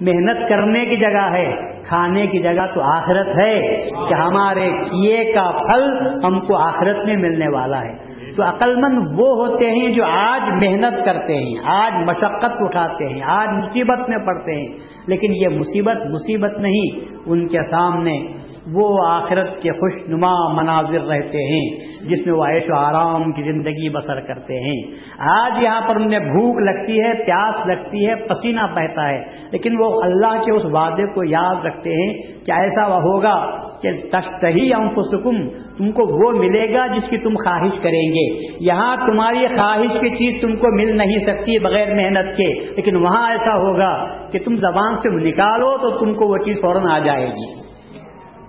محنت 0.00 0.48
کرنے 0.48 0.84
کی 0.84 0.96
جگہ 0.96 1.30
ہے۔ 1.32 1.70
کھانے 1.88 2.26
کی 2.26 2.38
جگہ 2.38 2.66
تو 2.74 2.82
آخرت 2.82 3.26
ہے 3.38 3.60
کہ 3.80 4.22
ہمارے 4.22 4.70
کیے 4.70 5.32
کا 5.32 5.50
پھل 5.50 5.84
ہم 6.24 6.40
کو 6.40 6.56
آخرت 6.56 6.96
میں 7.06 7.16
ملنے 7.16 7.56
والا 7.56 7.78
ہے۔ 7.78 8.10
تو 8.36 8.42
عقل 8.42 8.76
مند 8.76 9.20
وہ 9.20 9.46
ہوتے 9.46 9.70
ہیں 9.70 9.94
جو 9.94 10.04
آج 10.04 10.40
محنت 10.42 11.04
کرتے 11.04 11.34
ہیں، 11.34 11.54
آج 11.64 11.92
مشقت 12.08 12.52
اٹھاتے 12.58 13.14
ہیں، 13.14 13.22
آج 13.22 13.48
مصیبت 13.48 14.08
میں 14.08 14.18
پڑتے 14.18 14.60
ہیں۔ 14.60 14.76
لیکن 15.06 15.32
یہ 15.32 15.58
مصیبت 15.58 15.96
مصیبت 16.10 16.58
نہیں، 16.58 17.00
ان 17.26 17.46
کے 17.48 17.62
سامنے 17.62 18.20
وہ 18.66 18.98
آخرت 19.08 19.62
کے 19.62 19.70
خوش 19.70 20.08
نما 20.08 20.52
مناظر 20.52 21.00
رہتے 21.00 21.38
ہیں، 21.38 21.74
جس 22.08 22.26
میں 22.26 22.34
وہ 22.34 22.44
عیش 22.44 22.62
و 22.68 22.78
آرام 22.78 23.32
کی 23.32 23.42
زندگی 23.42 23.88
بسر 23.88 24.20
کرتے 24.20 24.54
ہیں۔ 24.54 24.92
آج 25.18 25.62
یہاں 25.62 25.80
پر 25.88 25.96
انہیں 25.96 26.18
بھوک 26.18 26.62
لگتی 26.62 26.92
ہے، 26.92 27.24
پیاس 27.24 27.66
لگتی 27.66 28.06
ہے، 28.06 28.14
پسینہ 28.14 28.60
بہتا 28.60 29.08
ہے، 29.08 29.20
لیکن 29.52 29.72
وہ 29.80 30.02
اللہ 30.02 30.40
کے 30.44 30.56
اس 30.56 30.64
وعدے 30.64 31.06
کو 31.06 31.24
یاد 31.24 31.66
رکھتے 31.66 31.90
ہیں 31.90 32.12
کہ 32.46 32.52
ایسا 32.52 32.86
وہ 32.86 32.96
ہوگا 32.96 33.50
کہ 33.82 33.92
تشتہی 33.92 34.74
انفسکم، 34.74 35.42
تم 35.78 35.92
کو 35.92 36.24
وہ 36.24 36.38
ملے 36.38 36.74
گا 36.74 36.86
جس 36.86 37.10
کی 37.10 37.18
تم 37.18 37.30
خواہش 37.30 37.82
کریں 37.82 38.12
گے۔ 38.12 38.56
یہاں 38.60 38.96
تمہاری 39.06 39.46
خواہش 39.46 40.00
کی 40.00 40.10
چیز 40.10 40.42
تم 40.42 40.56
کو 40.56 40.76
مل 40.76 40.96
نہیں 40.96 41.18
سکتی 41.18 41.58
بغیر 41.58 41.94
محنت 41.94 42.36
کے، 42.36 42.74
لیکن 42.76 42.96
وہاں 42.96 43.30
ایسا 43.30 43.56
ہوگا 43.56 44.20
کہ 44.30 44.38
تم 44.38 44.56
زبان 44.56 44.94
سے 44.94 45.28
نکالو 45.28 45.78
تو 45.78 45.90
تم 45.90 46.12
کو 46.12 46.28
وہ 46.28 46.38
چیز 46.38 46.56
فوراً 46.62 46.86
آ 46.86 46.98
جائے 46.98 47.26
گی۔ 47.26 47.69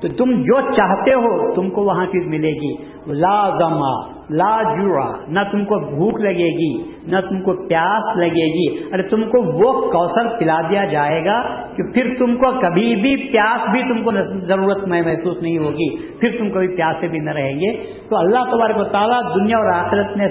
تو 0.01 0.08
تم 0.08 0.31
جو 0.41 0.62
چاہتے 0.62 1.13
ہو 1.13 1.53
تم 1.53 1.70
کو 1.70 1.84
وہاں 1.84 2.05
چیز 2.05 2.27
ملے 2.27 2.51
گی۔ 2.51 2.74
لازما 3.08 4.22
لا 4.29 4.63
جڑا 4.63 5.24
نہ 5.27 5.39
تم 5.51 5.65
کو 5.65 5.96
بھوک 5.96 6.20
لگے 6.20 6.50
گی، 6.50 6.84
نہ 7.08 7.22
تم 7.22 7.41
کو 7.41 7.67
پیاس 7.67 8.17
لگے 8.17 8.48
گی۔ 8.48 8.84
ارے 8.93 9.03
تم 9.03 9.22
کو 9.22 9.67
وہ 9.67 9.81
کوثر 9.81 10.39
پلا 10.39 10.62
دیا 10.70 10.86
جائے 10.86 11.25
گا 11.25 11.62
کہ 11.72 11.93
پھر 11.93 12.13
تم 12.20 12.36
کو 12.36 12.51
کبھی 12.51 12.96
بھی 12.96 13.31
پیاس 13.31 13.70
بھی 13.72 13.81
تم 13.81 14.03
کو 14.03 14.12
ضرورت 14.22 14.88
میں 14.88 15.01
محسوس 15.01 15.41
نہیں 15.41 15.58
ہوگی، 15.58 16.17
پھر 16.20 16.38
تم 16.39 16.50
کبھی 16.50 16.75
پیاسے 16.75 17.08
بھی 17.08 17.20
نہ 17.20 17.31
رہیں 17.31 17.60
گے۔ 17.60 17.77
تو 18.10 18.17
اللہ 18.17 18.39
تبارک 18.51 18.77
و 18.79 18.84
تعالیٰ 18.84 19.36
دنیا 19.36 19.58
اور 19.58 19.74
آخرت 19.74 20.17
نے 20.17 20.27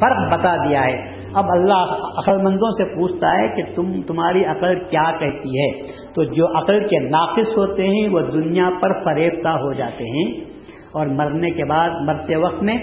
فرق 0.00 0.38
بتا 0.38 0.56
دیا 0.56 0.84
ہے۔ 0.84 1.20
اب 1.34 1.44
اللہ 1.48 1.96
عقل 2.18 2.36
مندوں 2.36 2.72
سے 2.72 2.84
پوچھتا 2.84 3.28
ہے 3.28 3.48
کہ 3.56 3.74
تم 3.74 4.02
تمہاری 4.02 4.44
عقل 4.44 4.84
کیا 4.84 5.18
کہتی 5.18 5.60
ہے؟ 5.60 5.82
تو 6.14 6.24
جو 6.24 6.46
عقل 6.46 6.86
کے 6.86 7.08
ناقص 7.08 7.56
ہوتے 7.56 7.88
ہیں 7.88 8.08
وہ 8.12 8.20
دنیا 8.20 8.70
پر 8.82 9.04
فریفتہ 9.04 9.48
ہو 9.48 9.72
جاتے 9.72 10.04
ہیں۔ 10.04 10.59
اور 10.92 11.06
مرنے 11.06 11.50
کے 11.50 11.64
بعد 11.64 11.90
مرتے 11.90 12.36
وقت 12.36 12.62
میں 12.62 12.78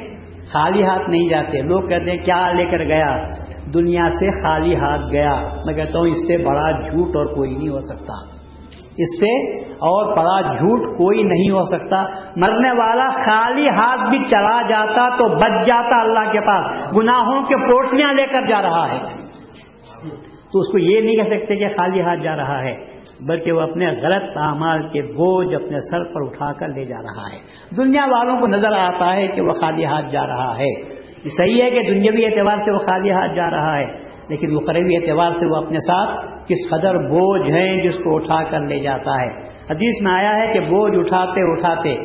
خالی 0.54 0.86
ہاتھ 0.86 1.10
نہیں 1.10 1.30
جاتے۔ 1.30 1.62
لوگ 1.62 1.82
کہتے 1.82 2.12
ہیں، 2.12 2.18
کیا 2.18 2.52
لے 2.52 2.66
کر 2.66 2.84
گیا؟ 2.84 3.28
دنیا 3.74 4.10
سے 4.10 4.42
خالی 4.42 4.76
ہاتھ 4.76 5.14
گیا۔ 5.14 5.42
میں 5.66 5.74
کہتا 5.74 6.00
ہوں، 6.00 6.08
اس 6.08 6.28
سے 6.28 6.38
بڑا 6.38 6.72
جھوٹ 6.72 7.16
اور 7.16 7.26
کوئی 7.26 7.56
نہیں 7.56 7.70
ہو 7.70 7.80
سکتا۔ 7.80 8.38
اس 8.98 9.20
سے 9.20 9.62
اور 9.62 10.18
بڑا 10.18 10.42
جھوٹ 10.42 10.98
کوئی 10.98 11.24
نہیں 11.24 11.50
ہو 11.50 11.62
سکتا۔ 11.62 12.04
مرنے 12.36 12.72
والا 12.72 13.10
خالی 13.10 13.70
ہاتھ 13.70 14.10
بھی 14.10 14.18
چلا 14.30 14.62
جاتا 14.70 15.18
تو 15.18 15.28
بچ 15.30 15.68
جاتا 15.68 16.02
اللہ 16.02 16.32
کے 16.32 16.40
پاس۔ 16.40 16.98
گناہوں 16.98 17.42
کے 17.42 17.56
پوٹیاں 17.56 18.14
لے 18.14 18.26
کر 18.26 18.42
جا 18.48 18.62
رہا 18.62 18.84
ہے۔ 18.92 19.00
تو 20.54 20.60
اس 20.60 20.72
کو 20.72 20.78
یہ 20.78 21.02
نہیں 21.02 21.16
کہہ 21.16 21.40
سکتے 21.40 21.56
کہ 21.56 21.68
خالی 21.68 22.02
ہاتھ 22.02 22.20
جا 22.20 22.36
رہا 22.36 22.64
ہے۔ 22.64 22.97
بلکہ 23.28 23.52
وہ 23.52 23.62
اپنے 23.62 23.88
غلط 23.92 24.38
اعمال 24.38 24.88
کے 24.88 25.02
بوجھ 25.02 25.56
اپنے 25.56 25.78
سر 25.92 26.04
پر 26.04 26.22
اٹھا 26.22 26.54
کر 26.54 26.68
لے 26.68 26.86
جا 26.86 26.98
رہا 26.98 27.36
ہے۔ 27.36 27.40
دنیا 27.78 28.06
والوں 28.06 28.40
کو 28.40 28.48
نظر 28.48 28.72
آتا 28.72 29.16
ہے 29.16 29.28
کہ 29.28 29.42
وہ 29.42 29.54
خالی 29.54 29.86
ہاتھ 29.86 30.12
جا 30.12 30.28
رہا 30.28 30.58
ہے۔ 30.60 30.98
صحیح 31.38 31.64
ہے 31.64 31.70
کہ 31.70 31.80
دنیاوی 31.82 32.26
اعتبار 32.26 32.58
سے 32.58 32.72
وہ 32.72 32.78
خالی 32.78 33.12
ہاتھ 33.12 33.36
جا 33.36 33.50
رہا 33.50 33.78
ہے، 33.78 33.86
لیکن 34.30 34.56
وہ 34.56 34.60
قریبی 34.60 34.96
اعتبار 34.96 35.32
سے 35.40 35.46
وہ 35.46 35.56
اپنے 35.56 35.80
ساتھ 35.80 36.26
کس 36.48 36.70
قدر 36.70 36.98
بوجھ 36.98 37.50
ہیں 37.50 37.84
جس 37.84 37.96
کو 37.96 38.16
اٹھا 38.16 38.44
کر 38.44 38.60
لے 38.60 38.80
جاتا 38.80 39.22
ہے۔ 39.22 39.42
حدیث 39.70 40.02
میں 40.02 40.12
آیا 40.12 40.36
ہے 40.36 40.54
کہ 40.54 40.60
بوجھ 40.60 40.98
اٹھاتے 40.98 41.52
اٹھاتے 41.52 41.96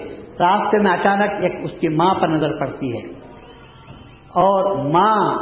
راستے 0.41 0.79
میں 0.79 0.93
اچانک 0.93 1.43
ایک 1.43 1.53
اس 1.65 1.81
کی 1.81 1.89
ماں 1.89 2.15
پر 2.15 2.29
نظر 2.29 2.61
پڑتی 2.61 2.93
ہے۔ 2.93 3.23
اور 4.29 4.85
ماں 4.91 5.39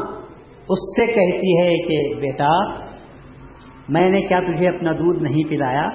اس 0.69 0.79
سے 0.97 1.07
کہتی 1.07 1.61
ہے 1.61 1.87
کہ 1.89 2.15
بیٹا 2.21 2.81
میں 3.91 4.09
نے 4.11 4.21
کیا 4.21 4.41
تجھے 4.41 4.69
اپنا 4.69 4.93
دودھ 4.93 5.23
نہیں 5.23 5.51
پلایا؟ 5.51 5.89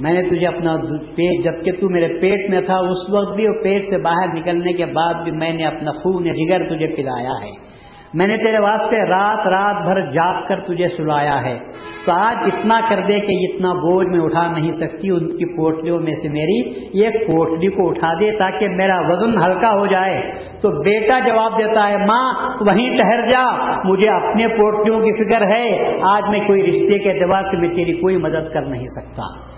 میں 0.00 0.12
نے 0.12 0.22
تجھے 0.22 0.46
اپنا 0.46 0.76
پیٹ، 1.16 1.44
جبکہ 1.44 1.72
تو 1.72 1.88
میرے 1.88 2.08
پیٹ 2.20 2.50
میں 2.50 2.60
تھا، 2.60 2.76
اس 2.76 3.10
وقت 3.10 3.36
بھی 3.36 3.44
اور 3.44 3.62
پیٹ 3.64 3.84
سے 3.84 4.02
باہر 4.02 4.34
نکلنے 4.34 4.72
کے 4.72 4.86
بعد 4.86 5.14
بھی 5.24 5.32
میں 5.32 5.52
نے 5.52 5.64
اپنا 5.64 5.92
خون 5.92 6.24
جگر 6.24 6.62
تجھے 6.62 6.86
پلایا 6.96 7.36
ہے۔ 7.44 7.71
میں 8.14 8.26
نے 8.26 8.36
تیرے 8.36 8.58
واسطے 8.58 9.08
رات 9.08 9.46
رات 9.46 9.84
بھر 9.84 10.00
جاگ 10.00 10.42
کر 10.48 10.60
تجھے 10.60 10.88
سلایا 10.96 11.42
ہے۔ 11.42 11.58
تو 12.06 12.12
آج 12.12 12.36
اتنا 12.52 12.80
کر 12.88 12.96
دے 12.96 13.20
کہ 13.20 13.32
اتنا 13.32 13.72
بوجھ 13.72 14.06
میں 14.06 14.20
اٹھا 14.24 14.52
نہیں 14.52 14.72
سکتی، 14.72 15.10
ان 15.10 15.28
کی 15.28 15.56
پوٹلیوں 15.56 16.00
میں 16.00 16.14
سے 16.14 16.28
میری 16.28 16.86
یہ 16.94 17.08
پوٹلی 17.08 17.68
کو 17.68 17.88
اٹھا 17.88 18.14
دے 18.14 18.38
تاکہ 18.38 18.68
میرا 18.68 19.00
وزن 19.00 19.42
ہلکا 19.42 19.70
ہو 19.70 19.86
جائے۔ 19.86 20.20
تو 20.62 20.82
بیٹا 20.82 21.18
جواب 21.18 21.52
دیتا 21.58 21.88
ہے، 21.88 21.96
ماں، 21.96 22.32
وہیں 22.60 22.96
ٹہر 22.96 23.30
جا، 23.30 23.44
مجھے 23.84 24.08
اپنے 24.08 24.48
پوٹلیوں 24.48 25.00
کی 25.00 25.12
فکر 25.12 25.42
ہے۔ 25.56 25.96
آج 26.02 26.22
میں 26.30 26.40
کوئی 26.46 26.62
رشتے 26.62 26.98
کے 26.98 27.10
اعتبار 27.10 27.42
سے 27.42 27.56
میں 27.56 27.74
تیری 27.74 27.92
کوئی 27.92 28.16
مدد 28.16 28.52
کر 28.52 28.62
نہیں 28.62 28.86
سکتا۔ 28.86 29.52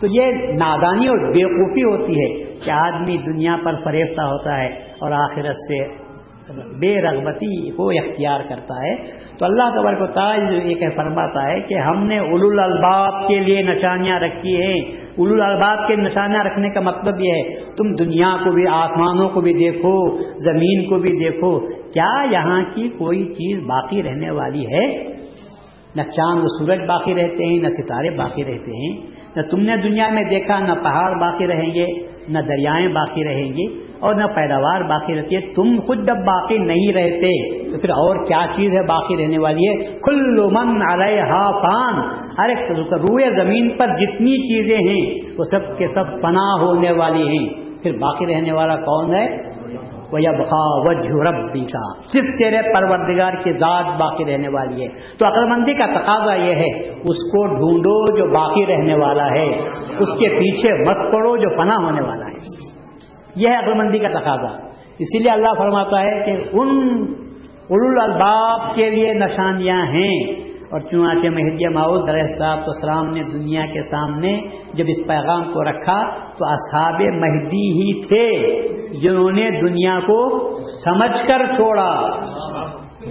تو 0.00 0.06
یہ 0.10 0.26
نادانی 0.52 1.08
اور 1.08 1.32
بیوقوفی 1.32 1.82
ہوتی 1.82 2.12
ہے 2.12 2.54
کہ 2.64 2.70
آدمی 2.70 3.16
دنیا 3.16 3.56
پر 3.64 3.74
فریفتہ 3.84 4.22
ہوتا 4.22 4.58
ہے 4.60 4.68
اور 5.00 5.12
آخرت 5.12 5.56
سے 5.56 6.07
بے 6.56 7.02
رغبتی 7.02 7.70
کو 7.70 7.88
اختیار 7.88 8.40
کرتا 8.40 8.74
ہے۔ 8.74 8.96
تو 9.38 9.44
اللہ 9.44 9.62
قبر 9.62 9.94
کو 9.94 10.06
تاج 10.06 10.40
یہ 10.64 10.74
فرماتا 10.96 11.46
ہے 11.46 11.60
کہ 11.60 11.74
ہم 11.74 12.04
نے 12.04 12.18
اول 12.18 12.60
الباب 12.60 13.28
کے 13.28 13.38
لیے 13.38 13.62
نشانیاں 13.62 14.20
رکھی 14.20 14.56
ہیں۔ 14.56 14.96
اول 15.18 15.40
الباب 15.40 15.88
کے 15.88 15.96
نشانیاں 15.96 16.44
رکھنے 16.44 16.70
کا 16.70 16.80
مطلب 16.80 17.14
یہ 17.20 17.32
ہے، 17.32 17.42
تم 17.52 17.94
دنیا 17.94 18.36
کو 18.44 18.50
بھی، 18.50 18.66
آسمانوں 18.66 19.28
کو 19.28 19.40
بھی 19.40 19.52
دیکھو، 19.52 20.16
زمین 20.44 20.88
کو 20.88 20.98
بھی 20.98 21.10
دیکھو۔ 21.10 21.60
کیا 21.92 22.24
یہاں 22.32 22.62
کی 22.74 22.88
کوئی 22.88 23.24
چیز 23.24 23.62
باقی 23.62 24.02
رہنے 24.02 24.30
والی 24.30 24.62
ہے؟ 24.62 25.08
نہ 25.96 26.02
چاند 26.02 26.40
سورج 26.40 26.78
باقی 26.88 27.14
رہتے 27.14 27.44
ہیں، 27.44 27.62
نہ 27.62 27.68
ستارے 27.68 28.10
باقی 28.10 28.44
رہتے 28.44 28.70
ہیں۔ 28.70 29.06
نہ 29.36 29.42
تم 29.42 29.60
نے 29.60 29.76
دنیا 29.76 30.08
میں 30.10 30.22
دیکھا، 30.22 30.58
نہ 30.58 30.72
پہاڑ 30.72 31.20
باقی 31.20 31.46
رہیں 31.46 31.74
گے، 31.74 31.86
نہ 32.28 32.38
دریائیں 32.38 32.88
باقی 32.88 33.24
رہیں 33.24 33.52
گی۔ 33.52 33.87
اور 34.00 34.14
نہ 34.14 34.24
پیداوار 34.24 34.80
باقی 34.80 35.14
رہتی 35.14 35.36
ہے۔ 35.36 35.40
تم 35.40 35.80
خود 35.86 36.06
جب 36.06 36.16
باقی 36.16 36.58
نہیں 36.58 36.92
رہتے 36.92 37.58
تو 37.72 37.80
پھر 37.80 37.90
اور 37.90 38.24
کیا 38.24 38.42
چیز 38.56 38.76
ہے 38.76 38.82
باقی 38.82 39.16
رہنے 39.16 39.38
والی 39.38 39.68
ہے؟ 39.68 39.98
کل 39.98 40.40
من 40.50 40.82
علیہ 40.92 41.50
پان 41.62 41.94
ہر 42.38 42.48
ایک 42.48 42.78
روئے 42.92 43.30
زمین 43.30 43.76
پر 43.76 43.86
جتنی 43.86 44.36
چیزیں 44.36 44.76
ہیں، 44.76 45.32
وہ 45.38 45.44
سب 45.44 45.78
کے 45.78 45.86
سب 45.86 46.22
پناہ 46.22 46.60
ہونے 46.60 46.92
والی 46.92 47.28
ہیں۔ 47.28 47.68
پھر 47.82 47.92
باقی 47.92 48.26
رہنے 48.26 48.52
والا 48.52 48.76
کون 48.76 49.14
ہے؟ 49.14 49.58
وہ 50.12 50.18
بخا 50.18 50.88
وجہ 50.88 51.28
ربی 51.28 51.60
کا 51.60 52.00
صرف 52.12 52.24
تیرے 52.24 52.74
پروردگار 52.74 53.42
کی 53.42 53.52
ذات 53.52 54.00
باقی 54.00 54.24
رہنے 54.24 54.48
والی 54.48 54.82
ہے۔ 54.82 54.88
تو 55.18 55.26
عقلمندی 55.26 55.74
کا 55.74 55.86
تقاضا 55.86 56.34
یہ 56.34 56.54
ہے، 56.54 56.88
اس 56.88 57.30
کو 57.32 57.46
ڈھونڈو 57.46 58.16
جو 58.16 58.34
باقی 58.34 58.66
رہنے 58.66 58.94
والا 58.94 59.26
ہے۔ 59.26 59.48
اس 59.98 60.08
کے 60.08 60.28
پیچھے 60.28 60.84
مت 60.84 61.12
پڑو 61.12 61.36
جو 61.36 61.62
پناہ 61.62 61.76
ہونے 61.76 62.00
والا 62.00 62.24
ہے۔ 62.24 62.67
یہ 63.38 63.48
ہے 63.48 63.56
عقلمندی 63.56 63.98
کا 63.98 64.08
تقاضا۔ 64.08 64.66
اسی 64.98 65.18
لیے 65.18 65.32
اللہ 65.32 65.48
فرماتا 65.58 66.00
ہے 66.00 66.24
کہ 66.26 66.42
ان 66.52 67.06
الباب 68.00 68.74
کے 68.74 68.90
لیے 68.90 69.12
نشانیاں 69.12 69.82
ہیں۔ 69.82 70.48
اور 70.70 70.80
چنانچہ 70.80 71.28
مہدی 71.28 71.68
معود 71.68 72.08
صاحب 72.38 72.58
السلام 72.58 73.06
نے 73.06 73.22
دنیا 73.22 73.60
کے 73.60 73.80
سامنے 73.80 74.40
جب 74.74 74.84
اس 74.88 75.06
پیغام 75.08 75.44
کو 75.44 75.70
رکھا 75.70 76.18
تو 76.30 76.46
اصحاب 76.48 77.00
مہدی 77.00 77.70
ہی 77.70 78.08
تھے 78.08 78.58
جنہوں 78.98 79.30
نے 79.30 79.60
دنیا 79.60 79.98
کو 80.00 80.50
سمجھ 80.84 81.28
کر 81.28 81.56
چھوڑا۔ 81.56 82.02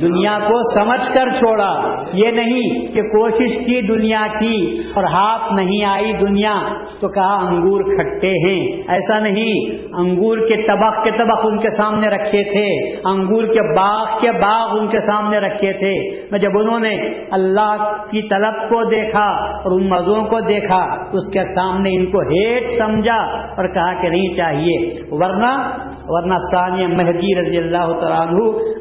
دنیا 0.02 0.40
کو 0.40 0.74
سمجھ 0.76 1.14
کر 1.14 1.30
چھوڑا۔ 1.40 1.74
یہ 2.14 2.32
نہیں 2.32 2.88
کہ 2.88 3.02
کوشش 3.02 3.56
کی 3.56 3.82
دنیا 3.82 4.28
کی 4.40 4.78
اور 4.96 5.04
ہاتھ 5.04 5.54
نہیں 5.54 5.86
آئی 5.86 6.14
دنیا۔ 6.14 6.56
تو 7.02 7.08
کہا 7.08 7.48
انگور 7.48 7.82
کھٹے 7.82 8.28
ہیں۔ 8.28 8.82
ایسا 8.88 9.20
نہیں۔ 9.20 9.78
انگور 9.98 10.38
کے 10.38 10.68
طبق 10.68 11.04
کے 11.04 11.12
طبق 11.12 11.40
ان 11.44 11.58
کے 11.58 11.70
سامنے 11.70 12.08
رکھے 12.08 12.44
تھے۔ 12.44 12.96
انگور 13.06 13.44
کے 13.44 13.76
باغ 13.76 14.06
کے 14.22 14.32
باغ 14.32 14.80
ان 14.80 14.88
کے 14.88 15.00
سامنے 15.00 15.38
رکھے 15.38 15.74
تھے۔ 15.74 16.22
میں 16.32 16.40
جب 16.40 16.50
انہوں 16.60 16.80
نے 16.80 16.96
اللہ 17.32 17.76
کی 18.12 18.22
طلب 18.22 18.70
کو 18.70 18.90
دیکھا 18.90 19.30
اور 19.58 19.72
ان 19.72 19.90
مزوں 19.90 20.26
کو 20.26 20.40
دیکھا، 20.40 20.84
اس 21.14 21.34
کے 21.34 21.44
سامنے 21.56 21.90
ان 21.90 22.06
کو 22.06 22.20
ہیٹ 22.20 22.80
سمجھا 22.80 23.22
اور 23.42 23.68
کہا 23.74 24.02
کہ 24.02 24.10
نہیں 24.10 24.38
چاہیے۔ 24.38 24.90
ورنہ 25.10 25.78
ورنہ 26.08 26.36
ثانیہ 26.52 26.88
مہدی 26.88 27.42
رضی 27.42 27.58
اللہ 27.58 28.00
تعالیٰ 28.00 28.28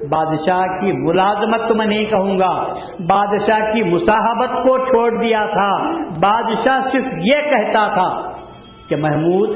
بادشاہ 0.08 0.60
کی 0.60 1.06
ملازمت 1.06 1.68
تو 1.68 1.74
میں 1.74 1.86
نہیں 1.86 2.04
کہوں 2.04 2.38
گا۔ 2.38 2.66
بادشاہ 3.08 3.58
کی 3.58 3.94
مصاحبت 3.94 4.48
کو 4.48 4.78
چھوڑ 4.78 5.22
دیا 5.22 5.46
تھا۔ 5.46 5.96
بادشاہ 6.20 6.78
صرف 6.92 7.04
یہ 7.24 7.34
کہتا 7.34 7.88
تھا 7.88 8.30
کہ 8.88 8.96
محمود، 8.96 9.48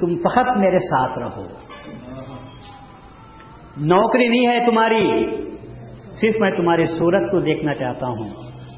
تم 0.00 0.14
فقط 0.14 0.56
میرے 0.56 0.78
ساتھ 0.78 1.18
رہو۔ 1.18 1.42
نوکری 3.76 4.28
نہیں 4.28 4.46
ہے 4.46 4.66
تمہاری۔ 4.66 5.36
صرف 6.20 6.34
میں 6.40 6.50
تمہاری 6.50 6.86
صورت 6.86 7.30
کو 7.30 7.40
دیکھنا 7.40 7.74
چاہتا 7.74 8.06
ہوں۔ 8.06 8.28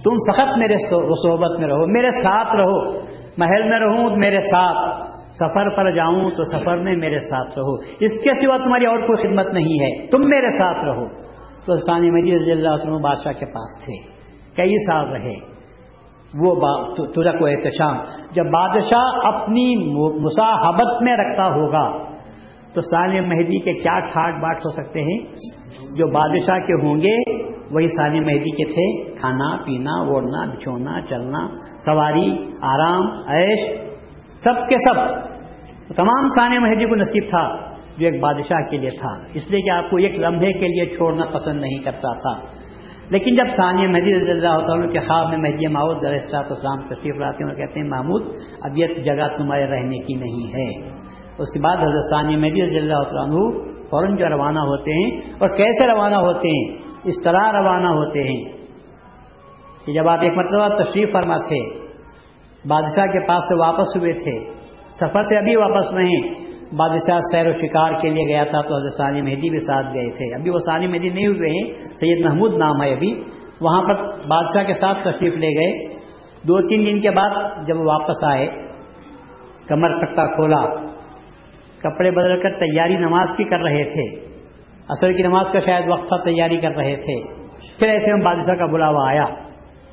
تم 0.04 0.32
فقط 0.32 0.58
میرے 0.58 0.76
صحبت 0.76 1.60
میں 1.60 1.68
رہو، 1.68 1.86
میرے 1.86 2.10
ساتھ 2.10 2.56
رہو۔ 2.56 2.92
محل 3.38 3.62
میں 3.62 3.78
رہوں، 3.78 4.16
میرے 4.16 4.40
ساتھ۔ 4.40 5.13
سفر 5.40 5.76
پر 5.76 5.90
جاؤں 5.96 6.30
تو 6.30 6.44
سفر 6.44 6.78
میں 6.78 6.96
میرے 6.96 7.18
ساتھ 7.18 7.58
رہو۔ 7.58 7.74
اس 8.00 8.20
کے 8.24 8.46
سوا 8.46 8.56
تمہاری 8.56 8.86
اور 8.86 9.06
کوئی 9.06 9.18
خدمت 9.22 9.46
نہیں 9.46 9.82
ہے۔ 9.82 10.06
تم 10.06 10.20
میرے 10.24 10.48
ساتھ 10.48 10.84
رہو۔ 10.84 11.06
تو 11.66 11.76
ثانی 11.76 12.10
مجید 12.10 12.42
رضی 12.42 12.52
اللہ 12.52 12.68
عنہ 12.68 12.98
بادشاہ 13.02 13.32
کے 13.32 13.46
پاس 13.46 13.84
تھے۔ 13.84 14.14
کئی 14.56 14.86
سال 14.86 15.08
رہے۔ 15.08 15.54
وہ 16.38 16.54
ترک 16.96 17.42
و 17.42 17.46
احتشام۔ 17.46 17.96
جب 18.32 18.44
بادشاہ 18.44 19.26
اپنی 19.26 19.76
مصاحبت 20.24 21.02
میں 21.02 21.12
رکھتا 21.12 21.46
ہوگا، 21.46 22.04
تو 22.74 22.80
ثانی 22.80 23.20
مہدی 23.20 23.58
کے 23.58 23.72
کیا 23.72 24.00
ٹھاٹ 24.00 24.42
باٹ 24.42 24.56
ہو 24.56 24.70
سکتے 24.70 25.00
ہیں؟ 25.00 25.18
جو 25.96 26.06
بادشاہ 26.06 26.58
کے 26.58 26.86
ہوں 26.86 26.94
گے، 26.94 27.44
وہی 27.74 27.86
ثانی 27.86 28.20
مہدی 28.20 28.50
کے 28.50 28.64
تھے۔ 28.64 29.14
کھانا، 29.20 29.56
پینا 29.56 29.90
اوڑھنا 29.90 30.52
بچھونا، 30.52 31.00
چلنا، 31.00 31.48
سواری، 31.84 32.36
آرام، 32.62 33.06
عیش۔ 33.28 33.84
سب 34.44 34.68
کے 34.68 34.76
سب. 34.76 35.00
تمام 35.94 36.28
ثانیہ 36.28 36.58
مہدی 36.58 36.86
کو 36.86 36.94
نصیب 36.94 37.24
تھا 37.28 37.56
جو 37.98 38.06
ایک 38.06 38.20
بادشاہ 38.20 38.70
کے 38.70 38.76
لیے 38.76 38.90
تھا. 38.90 39.12
اس 39.34 39.50
لیے 39.50 39.60
کہ 39.60 39.70
آپ 39.70 39.90
کو 39.90 39.96
ایک 39.96 40.18
لمحے 40.18 40.52
کے 40.52 40.66
لیے 40.66 40.96
چھوڑنا 40.96 41.24
پسند 41.24 41.60
نہیں 41.60 41.84
کرتا 41.84 42.12
تھا. 42.18 42.64
لیکن 43.10 43.36
جب 43.36 43.56
ثانیہ 43.56 43.86
مہدی 43.86 44.16
رضی 44.16 44.30
اللہ 44.30 44.48
عنہ 44.48 44.86
کے 44.86 45.00
خواب 45.00 45.28
میں 45.28 45.38
مہدی 45.38 45.66
ماؤد 45.66 46.02
درسات 46.02 46.52
اسلام 46.52 46.80
تشریف 46.88 47.16
لاتے 47.16 47.44
ہیں 47.44 47.50
اور 47.50 47.58
کہتے 47.58 47.80
ہیں، 47.80 47.88
محمود، 47.88 48.22
اب 48.62 48.78
یہ 48.78 48.86
جگہ 48.86 49.28
تمہارے 49.36 49.66
رہنے 49.66 49.98
کی 49.98 50.14
نہیں 50.14 50.54
ہے. 50.54 50.88
اس 51.38 51.52
کے 51.52 51.60
بعد 51.60 51.76
حضرت 51.76 52.10
ثانیہ 52.10 52.36
مہدی 52.36 52.62
رضی 52.62 52.78
اللہ 52.78 52.94
عنہ 52.94 53.44
فوراً 53.90 54.16
جو 54.16 54.28
روانہ 54.28 54.58
ہوتے 54.58 54.92
ہیں 54.92 55.20
اور 55.38 55.48
کیسے 55.48 55.86
روانہ 55.86 56.14
ہوتے 56.14 56.48
ہیں؟ 56.48 56.76
اس 57.04 57.22
طرح 57.24 57.52
روانہ 57.52 57.86
ہوتے 57.86 58.20
ہیں 58.20 58.44
کہ 59.86 59.92
جب 59.92 60.08
آپ 60.08 60.18
ایک 60.22 60.32
مرتبہ 60.32 60.68
تشریف 60.68 61.12
فرما 61.12 61.36
تھے 61.36 61.83
بادشاہ 62.68 63.06
کے 63.06 63.28
پاس 63.28 63.38
سے 63.38 63.60
واپس 63.60 63.96
ہوئے 63.96 64.12
تھے۔ 64.12 64.52
سفر 64.94 65.22
سے 65.22 65.38
ابھی 65.38 65.56
واپس 65.56 65.92
نہیں۔ 65.92 66.44
بادشاہ 66.76 67.18
سیر 67.18 67.48
و 67.48 67.52
شکار 67.52 67.92
کے 68.00 68.08
لیے 68.08 68.28
گیا 68.28 68.44
تھا 68.44 68.60
تو 68.60 68.76
حضرت 68.76 68.96
ثانی 68.96 69.22
مہدی 69.22 69.50
بھی 69.50 69.58
ساتھ 69.58 69.86
گئے 69.86 70.10
تھے۔ 70.10 70.34
ابھی 70.34 70.50
وہ 70.50 70.58
ثانی 70.58 70.86
مہدی 70.86 71.08
نہیں 71.08 71.26
ہوئے 71.26 71.48
ہیں، 71.48 71.78
سید 71.88 72.24
محمود 72.24 72.56
نام 72.56 72.82
ہے 72.82 72.92
ابھی۔ 72.92 73.24
وہاں 73.60 73.82
پر 73.82 73.94
بادشاہ 74.06 74.64
کے 74.64 74.74
ساتھ 74.74 74.98
تشریف 74.98 75.34
لے 75.34 75.48
گئے۔ 75.48 75.94
دو 76.42 76.68
تین 76.68 76.86
دن 76.86 77.00
کے 77.00 77.10
بعد 77.10 77.30
جب 77.66 77.76
وہ 77.76 77.84
واپس 77.84 78.24
آئے، 78.24 78.48
کمر 79.68 80.04
پٹا 80.04 80.26
کھولا۔ 80.26 80.64
کپڑے 81.78 82.10
بدل 82.10 82.42
کر 82.42 82.58
تیاری 82.58 82.96
نماز 82.96 83.36
کی 83.36 83.44
کر 83.44 83.60
رہے 83.60 83.84
تھے۔ 83.84 84.20
اصل 84.88 85.12
کی 85.12 85.22
نماز 85.22 85.52
کا 85.52 85.58
شاید 85.60 85.84
وقت 85.88 86.08
تھا، 86.08 86.16
تیاری 86.16 86.56
کر 86.56 86.70
رہے 86.70 86.96
تھے۔ 86.96 87.44
پھر 87.78 87.88
ایسے 87.88 88.12
ہم 88.12 88.20
بادشاہ 88.20 88.54
کا 88.54 88.66
بلاوا 88.66 89.08
آیا 89.10 89.24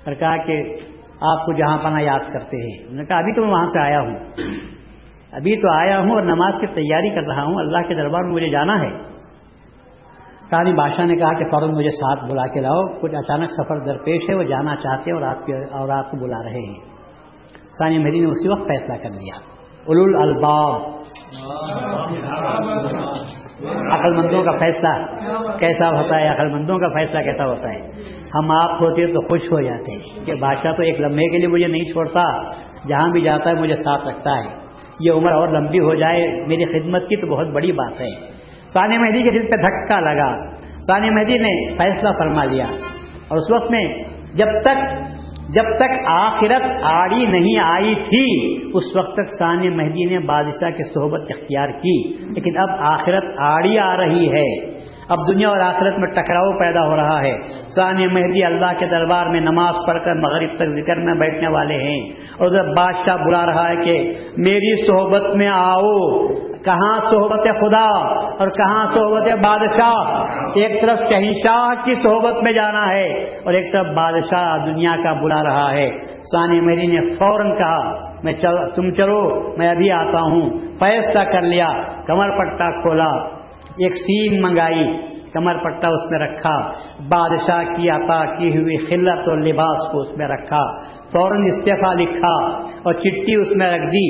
اور 0.05 0.13
کہا 0.13 0.38
کہ 0.38 0.63
آپ 1.21 1.45
کو 1.45 1.53
جہاں 1.53 1.77
پناہ 1.77 2.01
یاد 2.01 2.19
کرتے 2.19 2.57
ہیں۔ 2.57 2.84
انہوں 2.84 3.01
نے 3.01 3.05
کہا، 3.05 3.17
ابھی 3.17 3.36
تو 3.36 3.41
میں 3.41 3.51
وہاں 3.51 3.65
سے 3.65 3.79
آیا 3.79 4.01
ہوں۔ 4.01 4.15
ابھی 5.31 5.55
تو 5.55 5.71
آیا 5.71 5.99
ہوں 5.99 6.10
اور 6.10 6.21
نماز 6.21 6.53
کی 6.60 6.67
تیاری 6.67 7.10
کر 7.10 7.27
رہا 7.27 7.43
ہوں۔ 7.43 7.55
اللہ 7.55 7.77
کے 7.77 7.95
دربار 7.95 8.23
میں 8.23 8.34
مجھے 8.34 8.49
جانا 8.49 8.81
ہے۔ 8.81 8.89
کہانی 10.49 10.73
بادشاہ 10.73 11.05
نے 11.05 11.15
کہا 11.15 11.34
کہ 11.34 11.45
فوراً 11.51 11.69
مجھے 11.69 11.89
ساتھ 11.89 12.34
بلا 12.34 12.47
کے 12.47 12.60
لاؤ۔ 12.60 12.99
کچھ 13.01 13.15
اچانک 13.15 13.49
سفر 13.49 13.77
درپیش 13.77 14.29
ہے، 14.29 14.36
وہ 14.36 14.43
جانا 14.43 14.75
چاہتے 14.75 15.12
ہیں 15.12 15.17
اور 15.17 15.27
آپ 15.27 15.45
کے 15.45 15.53
اور 15.53 15.89
آپ 15.89 16.12
کو 16.12 16.17
بلا 16.17 16.43
رہے 16.43 16.67
ہیں۔ 16.67 16.91
ثانیہ 17.79 17.99
مہری 17.99 18.19
نے 18.19 18.25
اسی 18.25 18.47
وقت 18.47 18.67
فیصلہ 18.67 18.95
کر 19.03 19.10
لیا۔ 19.10 19.36
اول 19.86 20.21
الباب 20.21 21.01
عقل 23.91 24.13
مندوں 24.13 24.43
کا 24.43 24.52
فیصلہ 24.52 24.89
کیسا 25.60 25.89
ہوتا 25.89 26.19
ہے؟ 26.19 26.28
عقل 26.28 26.50
مندوں 26.50 26.78
کا 26.78 26.88
فیصلہ 26.88 27.19
کیسا 27.21 27.45
ہوتا 27.45 27.69
ہے؟ 27.69 27.80
ہم 28.36 28.52
آپ 28.52 28.82
ہوتے 28.82 29.08
تو 29.08 29.28
خوش 29.28 29.41
ہو 29.52 29.62
جاتے 29.62 29.91
ہیں 29.91 30.26
کہ 30.26 30.34
بادشاہ 30.41 30.71
تو 30.71 30.84
ایک 30.84 31.00
لمحے 31.00 31.32
کے 31.32 31.38
لیے 31.38 31.47
مجھے 31.47 31.67
نہیں 31.67 31.84
چھوڑتا، 31.84 32.52
جہاں 32.88 33.10
بھی 33.10 33.21
جاتا 33.21 33.50
ہے 33.50 33.56
مجھے 33.56 33.76
ساتھ 33.76 34.08
رکھتا 34.08 34.32
ہے۔ 34.32 34.62
یہ 35.00 35.12
عمر 35.12 35.32
اور 35.32 35.47
لمبی 35.47 35.80
ہو 35.80 35.95
جائے 35.95 36.47
میری 36.47 36.65
خدمت 36.65 37.02
کی 37.02 37.15
تو 37.15 37.28
بہت 37.28 37.47
بڑی 37.47 37.71
بات 37.71 38.02
ہے۔ 38.02 38.41
ثانیہ 38.74 38.97
مہدی 39.00 39.24
کے 39.24 39.32
دل 39.32 39.45
پہ 39.45 39.56
دھکا 39.56 40.00
لگا۔ 40.00 40.54
ثانیہ 40.88 41.10
مہدی 41.12 41.38
نے 41.38 41.76
فیصلہ 41.76 42.10
فرما 42.10 42.43
لیا۔ 42.43 42.65
اور 43.28 43.38
اس 43.38 43.52
وقت 43.52 43.71
میں 43.71 44.04
جب 44.34 44.47
تک 44.62 44.78
جب 45.54 45.64
تک 45.64 45.92
آخرت 46.08 46.62
آڑی 46.84 47.26
نہیں 47.26 47.60
آئی 47.60 47.96
تھی، 47.96 48.58
اس 48.74 48.96
وقت 48.96 49.14
تک 49.14 49.40
ثانیہ 49.40 49.70
مہدی 49.70 50.06
نے 50.06 50.20
بادشاہ 50.20 50.70
کے 50.70 50.84
صحبت 50.84 51.22
اختیار 51.30 51.70
کی۔ 51.70 52.14
لیکن 52.34 52.52
اب 52.58 52.70
آخرت 52.80 53.24
آڑی 53.38 53.80
آ 53.80 53.98
رہی 53.98 54.28
ہے۔ 54.28 54.81
اب 55.12 55.34
دنیا 55.34 55.50
اور 55.50 55.60
آخرت 55.60 56.00
میں 56.00 56.08
ٹکراؤ 56.08 56.60
پیدا 56.60 56.88
ہو 56.88 56.95
رہا 56.95 57.21
ہے۔ 57.21 57.32
ثانیہ 57.76 58.08
مہدی 58.12 58.43
اللہ 58.43 58.80
کے 58.80 58.86
دربار 58.86 59.26
میں 59.26 59.41
نماز 59.41 59.76
پڑھ 59.88 60.04
کر 60.06 60.13
مغرب 60.13 60.50
تک 60.56 60.84
ذکر 60.84 60.95
میں 60.95 61.13
بیٹھنے 61.13 61.47
والے 61.52 61.74
ہیں۔ 61.74 62.02
اور 62.39 62.50
جب 62.50 62.65
بادشاہ 62.65 63.17
بلا 63.17 63.45
رہا 63.45 63.69
ہے 63.69 63.76
کہ 63.76 64.13
میری 64.38 64.88
صحبت 64.88 65.36
میں 65.36 65.47
آؤ۔ 65.47 66.28
کہاں 66.65 67.00
صحبت 67.00 67.43
خدا 67.43 67.88
اور 68.15 68.47
کہاں 68.47 68.86
صحبت 68.86 69.28
بادشاہ؟ 69.43 70.24
ایک 70.56 70.82
طرف 70.82 71.00
شہنشاہ 71.00 71.86
کی 71.86 71.95
صحبت 71.95 72.43
میں 72.43 72.54
جانا 72.54 72.89
ہے 72.89 73.24
اور 73.24 73.54
ایک 73.54 73.74
طرف 73.74 73.86
بادشاہ 73.95 74.58
دنیا 74.65 74.91
کا 75.04 75.13
بلا 75.13 75.43
رہا 75.43 75.71
ہے۔ 75.71 75.89
ثانی 76.06 76.62
میری 76.62 76.88
نے 76.88 77.10
فوراً 77.10 77.58
کہا، 77.58 78.12
میں 78.24 78.34
چل، 78.34 78.69
تم 78.76 78.91
چلو، 78.91 79.54
میں 79.58 79.67
ابھی 79.67 79.91
آتا 79.91 80.19
ہوں۔ 80.21 80.41
فیصلہ 80.80 81.24
کر 81.24 81.41
لیا، 81.41 81.69
کمر 82.08 82.30
پٹا 82.38 82.82
کھولا۔ 82.82 83.40
ایک 83.84 83.96
سین 83.96 84.41
منگائی، 84.41 84.86
کمر 85.34 85.58
پٹا 85.58 85.88
اس 85.88 86.10
میں 86.12 86.20
رکھا، 86.20 86.56
بادشاہ 87.08 87.63
کی 87.76 87.89
عطا 87.89 88.20
کی 88.36 88.50
ہوئی 88.58 88.78
خلت 88.78 89.30
اور 89.30 89.38
لباس 89.38 89.91
کو 89.91 90.02
اس 90.02 90.17
میں 90.17 90.28
رکھا، 90.28 90.62
فوراً 91.12 91.46
استعفی 91.46 91.94
لکھا 92.04 92.36
اور 92.84 92.94
چٹھی 92.94 93.36
اس 93.36 93.52
میں 93.52 93.72
رکھ 93.72 93.86
دی 93.86 94.08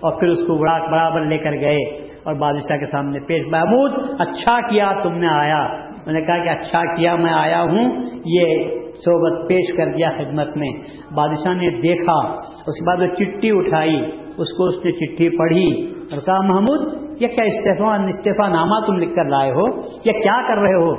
اور 0.00 0.18
پھر 0.20 0.28
اس 0.28 0.38
کو 0.38 0.56
برابر 0.90 1.24
لے 1.24 1.38
کر 1.38 1.52
گئے 1.60 1.78
اور 2.24 2.34
بادشاہ 2.34 2.76
کے 2.76 2.86
سامنے 2.86 3.20
پیش، 3.20 3.46
محمود 3.46 3.92
اچھا 4.18 4.60
کیا 4.68 4.92
تم 5.02 5.12
نے 5.12 5.28
آیا؟ 5.32 5.62
میں 6.06 6.14
نے 6.14 6.20
کہا 6.20 6.38
کہ 6.38 6.48
اچھا 6.48 6.82
کیا 6.94 7.14
میں 7.16 7.32
آیا 7.32 7.62
ہوں، 7.62 7.90
یہ 8.24 8.64
صحبت 9.04 9.48
پیش 9.48 9.76
کر 9.76 9.92
دیا 9.92 10.10
خدمت 10.10 10.56
میں۔ 10.56 10.70
بادشاہ 11.14 11.54
نے 11.54 11.70
دیکھا، 11.78 12.18
اس 12.66 12.78
کے 12.78 12.84
بعد 12.86 13.02
وہ 13.02 13.14
چٹھی 13.14 13.50
اٹھائی، 13.58 13.96
اس 14.36 14.56
کو 14.56 14.66
اس 14.66 14.84
نے 14.84 14.92
چٹھی 14.92 15.28
پڑھی 15.38 15.68
اور 16.10 16.20
کہا، 16.20 16.40
محمود 16.40 16.97
یہ 17.20 17.28
کیا 17.28 17.44
استعفی 17.44 18.08
استعفی 18.08 18.50
نامہ 18.50 18.86
تم 18.86 18.98
لکھ 18.98 19.14
کر 19.16 19.24
لائے 19.24 19.50
ہو؟ 19.50 19.80
یہ 20.04 20.12
کیا 20.12 20.48
کر 20.48 20.58
رہے 20.58 20.74
ہو؟ 20.74 20.94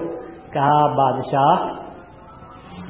کہا، 0.53 0.88
بادشاہ، 0.93 1.79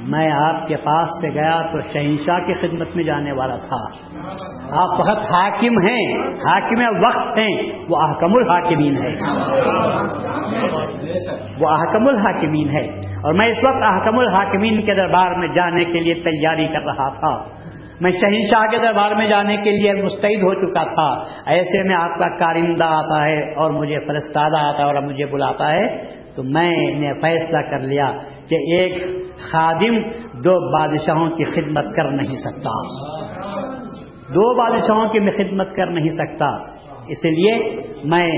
میں 0.07 0.31
آپ 0.31 0.67
کے 0.67 0.75
پاس 0.75 1.09
سے 1.09 1.29
گیا 1.29 1.61
تو 1.61 1.81
شہنشاہ 1.81 2.39
کی 2.39 2.53
خدمت 2.53 2.95
میں 2.95 3.03
جانے 3.03 3.31
والا 3.31 3.55
تھا۔ 3.55 3.87
آپ 4.71 4.97
بہت 4.97 5.17
حاکم 5.17 5.79
ہیں، 5.87 6.31
حاکم 6.35 6.97
وقت 7.05 7.37
ہیں، 7.37 7.85
وہ 7.89 7.97
احکم 8.01 8.35
الحاکمین 8.35 8.93
ہے 8.93 9.13
وہ 11.59 11.69
احکم 11.69 12.07
الحاکمین 12.07 12.69
ہے 12.69 12.99
اور 12.99 13.33
میں 13.33 13.47
اس 13.47 13.57
وقت 13.63 13.83
احکم 13.83 14.19
الحاکمین 14.19 14.81
کے 14.81 14.93
دربار 14.93 15.31
میں 15.31 15.47
جانے 15.47 15.85
کے 15.85 15.99
لیے 15.99 16.13
تیاری 16.13 16.67
کر 16.67 16.85
رہا 16.85 17.09
تھا۔ 17.09 17.59
میں 18.01 18.11
شہنشاہ 18.11 18.65
کے 18.71 18.77
دربار 18.77 19.11
میں 19.11 19.29
جانے 19.29 19.57
کے 19.57 19.71
لیے 19.71 20.03
مستعد 20.03 20.43
ہو 20.43 20.53
چکا 20.53 20.83
تھا۔ 20.83 21.33
ایسے 21.45 21.83
میں 21.83 21.95
آپ 21.95 22.19
کا 22.19 22.37
کارندہ 22.37 22.83
آتا 22.83 23.25
ہے 23.25 23.53
اور 23.53 23.71
مجھے 23.71 24.07
فرستادہ 24.07 24.57
آتا 24.57 24.77
ہے 24.77 24.83
اور 24.83 24.95
مجھے 24.95 25.25
بلاتا 25.25 25.71
ہے، 25.71 26.03
تو 26.35 26.43
میں 26.43 26.71
نے 26.71 27.13
فیصلہ 27.21 27.71
کر 27.71 27.79
لیا 27.79 28.11
کہ 28.49 28.55
ایک 28.55 28.93
خادم 29.51 30.09
دو 30.39 30.79
بادشاہوں 30.79 31.29
کی 31.29 31.43
خدمت 31.43 31.95
کر 31.95 32.11
نہیں 32.11 32.37
سکتا۔ 32.37 32.69
دو 34.29 34.57
بادشاہوں 34.57 35.09
کی 35.09 35.19
میں 35.19 35.31
خدمت 35.31 35.75
کر 35.75 35.85
نہیں 35.85 36.07
سکتا۔ 36.07 36.45
اس 37.07 37.25
لیے 37.25 37.81
میں 38.03 38.31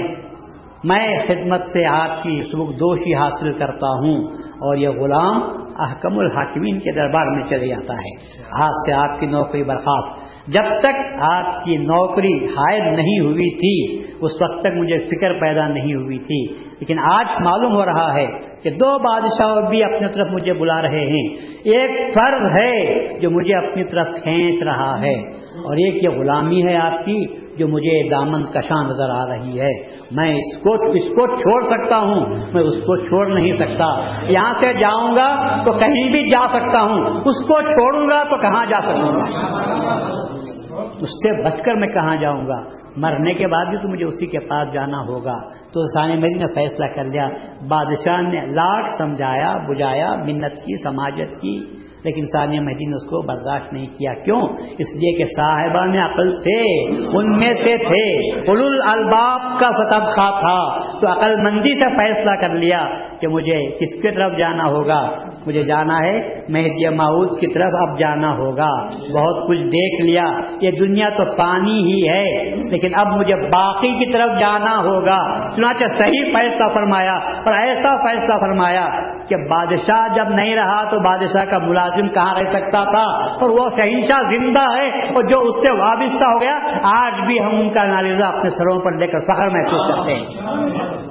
میں 0.83 1.07
خدمت 1.27 1.61
سے 1.73 1.85
آپ 1.85 2.23
کی 2.23 2.41
سبک 2.51 2.79
دوشی 2.79 3.15
حاصل 3.15 3.53
کرتا 3.53 3.87
ہوں۔ 3.87 4.50
اور 4.61 4.77
یہ 4.77 4.89
غلام 4.89 5.41
احکم 5.79 6.19
الحاکمین 6.19 6.79
کے 6.79 6.91
دربار 6.91 7.25
میں 7.25 7.49
چلے 7.49 7.67
جاتا 7.67 7.93
ہے۔ 7.93 8.41
آج 8.63 8.69
سے 8.85 8.93
آپ 8.93 9.19
کی 9.19 9.25
نوکری 9.25 9.63
برخاست۔ 9.63 10.31
جب 10.47 10.61
تک 10.61 11.21
آپ 11.21 11.65
کی 11.65 11.77
نوکری 11.77 12.33
حائد 12.33 12.81
نہیں 12.81 13.19
ہوئی 13.19 13.55
تھی 13.55 14.01
اس 14.21 14.31
وقت 14.41 14.61
تک 14.61 14.73
مجھے 14.75 15.07
فکر 15.07 15.39
پیدا 15.39 15.67
نہیں 15.67 15.93
ہوئی 15.93 16.17
تھی۔ 16.17 16.53
لیکن 16.79 16.99
آج 16.99 17.25
معلوم 17.41 17.75
ہو 17.75 17.85
رہا 17.85 18.15
ہے 18.15 18.25
کہ 18.63 18.69
دو 18.69 18.99
بادشاہ 18.99 19.69
بھی 19.69 19.83
اپنی 19.83 20.07
طرف 20.13 20.27
مجھے 20.31 20.53
بلا 20.53 20.81
رہے 20.81 21.05
ہیں۔ 21.05 21.37
ایک 21.63 22.13
فرض 22.13 22.51
ہے 22.51 23.07
جو 23.19 23.29
مجھے 23.29 23.55
اپنی 23.55 23.83
طرف 23.83 24.07
کھینچ 24.23 24.63
رہا 24.63 25.01
ہے۔ 25.01 25.15
اور 25.39 25.77
ایک 25.77 26.03
یہ 26.03 26.09
غلامی 26.09 26.65
ہے 26.67 26.75
آپ 26.75 27.05
کی۔ 27.05 27.25
جو 27.61 27.67
مجھے 27.67 27.95
دامن 28.09 28.45
کشاں 28.51 28.81
نظر 28.83 29.09
آ 29.09 29.21
رہی 29.29 29.59
ہے 29.61 29.71
میں 30.11 30.29
اس 30.33 30.51
کو 30.63 30.75
اس 30.91 31.07
کو 31.11 31.27
چھوڑ 31.35 31.61
سکتا 31.65 31.99
ہوں 31.99 32.25
میں 32.53 32.63
اس 32.63 32.81
کو 32.81 32.97
چھوڑ 32.97 33.27
نہیں 33.27 33.51
سکتا 33.51 33.89
یہاں 34.29 34.53
سے 34.59 34.73
جاؤں 34.73 35.15
گا 35.15 35.29
تو 35.65 35.71
کہیں 35.79 36.03
بھی 36.11 36.29
جا 36.31 36.45
سکتا 36.53 36.81
ہوں 36.81 37.21
اس 37.25 37.47
کو 37.47 37.61
چھوڑوں 37.61 38.07
گا 38.09 38.23
تو 38.23 38.37
کہاں 38.37 38.65
جا 38.65 38.81
سکوں 38.81 39.17
گا 39.17 39.25
اس 41.01 41.17
سے 41.23 41.31
بچ 41.43 41.65
کر 41.65 41.75
میں 41.75 41.87
کہاں 41.87 42.15
جاؤں 42.15 42.47
گا 42.47 42.59
مرنے 42.97 43.33
کے 43.33 43.47
بعد 43.47 43.65
بھی 43.65 43.77
تو 43.77 43.87
مجھے 43.87 44.05
اسی 44.05 44.27
کے 44.27 44.39
پاس 44.39 44.73
جانا 44.73 44.99
ہوگا 44.99 45.35
تو 45.73 45.85
ثانی 45.87 46.15
مری 46.19 46.33
نے 46.33 46.47
فیصلہ 46.55 46.85
کر 46.85 47.03
لیا، 47.03 47.27
بادشاہ 47.67 48.21
نے 48.21 48.41
لاکھ 48.53 48.87
سمجھایا 48.97 49.57
بجایا 49.67 50.15
منت 50.15 50.55
کی، 50.55 50.83
سماجت 50.83 51.41
کی 51.41 51.55
لیکن 52.03 52.25
ثانیہ 52.25 52.59
مہدی 52.59 52.85
نے 52.85 52.95
اس 52.95 53.09
کو 53.09 53.27
برداشت 53.27 53.73
نہیں 53.73 53.85
کیا۔ 53.85 54.13
کیوں؟ 54.13 54.41
اس 54.77 54.95
لیے 54.95 55.17
کہ 55.17 55.25
صاحبان 55.25 55.97
عقل 55.97 56.27
تھے، 56.27 56.89
ان 57.17 57.37
میں 57.37 57.53
سے 57.53 57.77
تھے۔ 57.77 58.31
الباب 58.89 59.59
کا 59.59 59.69
فتح 59.69 60.05
خواہ 60.05 60.39
تھا۔ 60.39 60.79
تو 60.99 61.11
عقل 61.11 61.35
مندی 61.35 61.79
سے 61.79 61.97
فیصلہ 61.97 62.31
کر 62.41 62.49
لیا 62.49 62.85
کہ 63.21 63.27
مجھے 63.27 63.71
کس 63.71 64.01
کی 64.01 64.11
طرف 64.11 64.31
جانا 64.37 64.63
ہوگا۔ 64.63 65.09
مجھے 65.47 65.59
جانا 65.59 65.97
ہے 65.97 66.19
مہدی 66.49 66.89
معود 66.89 67.39
کی 67.39 67.47
طرف، 67.47 67.89
اب 67.89 67.99
جانا 67.99 68.31
ہوگا۔ 68.31 68.85
بہت 68.87 69.47
کچھ 69.47 69.59
دیکھ 69.59 70.05
لیا۔ 70.05 70.23
یہ 70.61 70.71
دنیا 70.71 71.09
تو 71.09 71.37
پانی 71.37 71.79
ہی 71.79 72.09
ہے، 72.09 72.55
لیکن 72.55 72.95
اب 72.95 73.07
مجھے 73.07 73.35
باقی 73.35 73.87
کی 73.87 74.11
طرف 74.11 74.39
جانا 74.39 74.77
ہوگا۔ 74.77 75.49
چنانچہ 75.55 75.83
صحیح 75.99 76.23
فیصلہ 76.23 76.73
فرمایا، 76.73 77.13
اور 77.13 77.53
ایسا 77.53 77.95
فیصلہ 77.95 78.35
فرمایا 78.39 78.85
کہ 79.31 79.37
بادشاہ 79.37 80.07
جب 80.15 80.29
نہیں 80.29 80.55
رہا 80.55 80.83
تو 80.83 80.99
بادشاہ 80.99 81.45
کا 81.45 81.57
ملازم 81.57 82.09
کہاں 82.09 82.33
رہ 82.35 82.49
سکتا 82.49 82.83
تھا؟ 82.83 83.03
اور 83.41 83.49
وہ 83.49 83.69
شہنشاہ 83.69 84.37
زندہ 84.37 84.61
ہے 84.61 85.13
اور 85.15 85.23
جو 85.23 85.39
اس 85.39 85.55
سے 85.63 85.69
وابستہ 85.69 86.23
ہو 86.23 86.41
گیا، 86.41 86.57
آج 86.83 87.13
بھی 87.25 87.39
ہم 87.39 87.51
ان 87.53 87.73
کا 87.73 87.85
نالزہ 87.85 88.23
اپنے 88.23 88.49
سروں 88.49 88.79
پر 88.79 88.91
لے 88.91 89.07
کر 89.07 89.19
فخر 89.19 89.47
محسوس 89.57 89.95
کرتے 89.95 90.13
ہیں۔ 90.15 91.10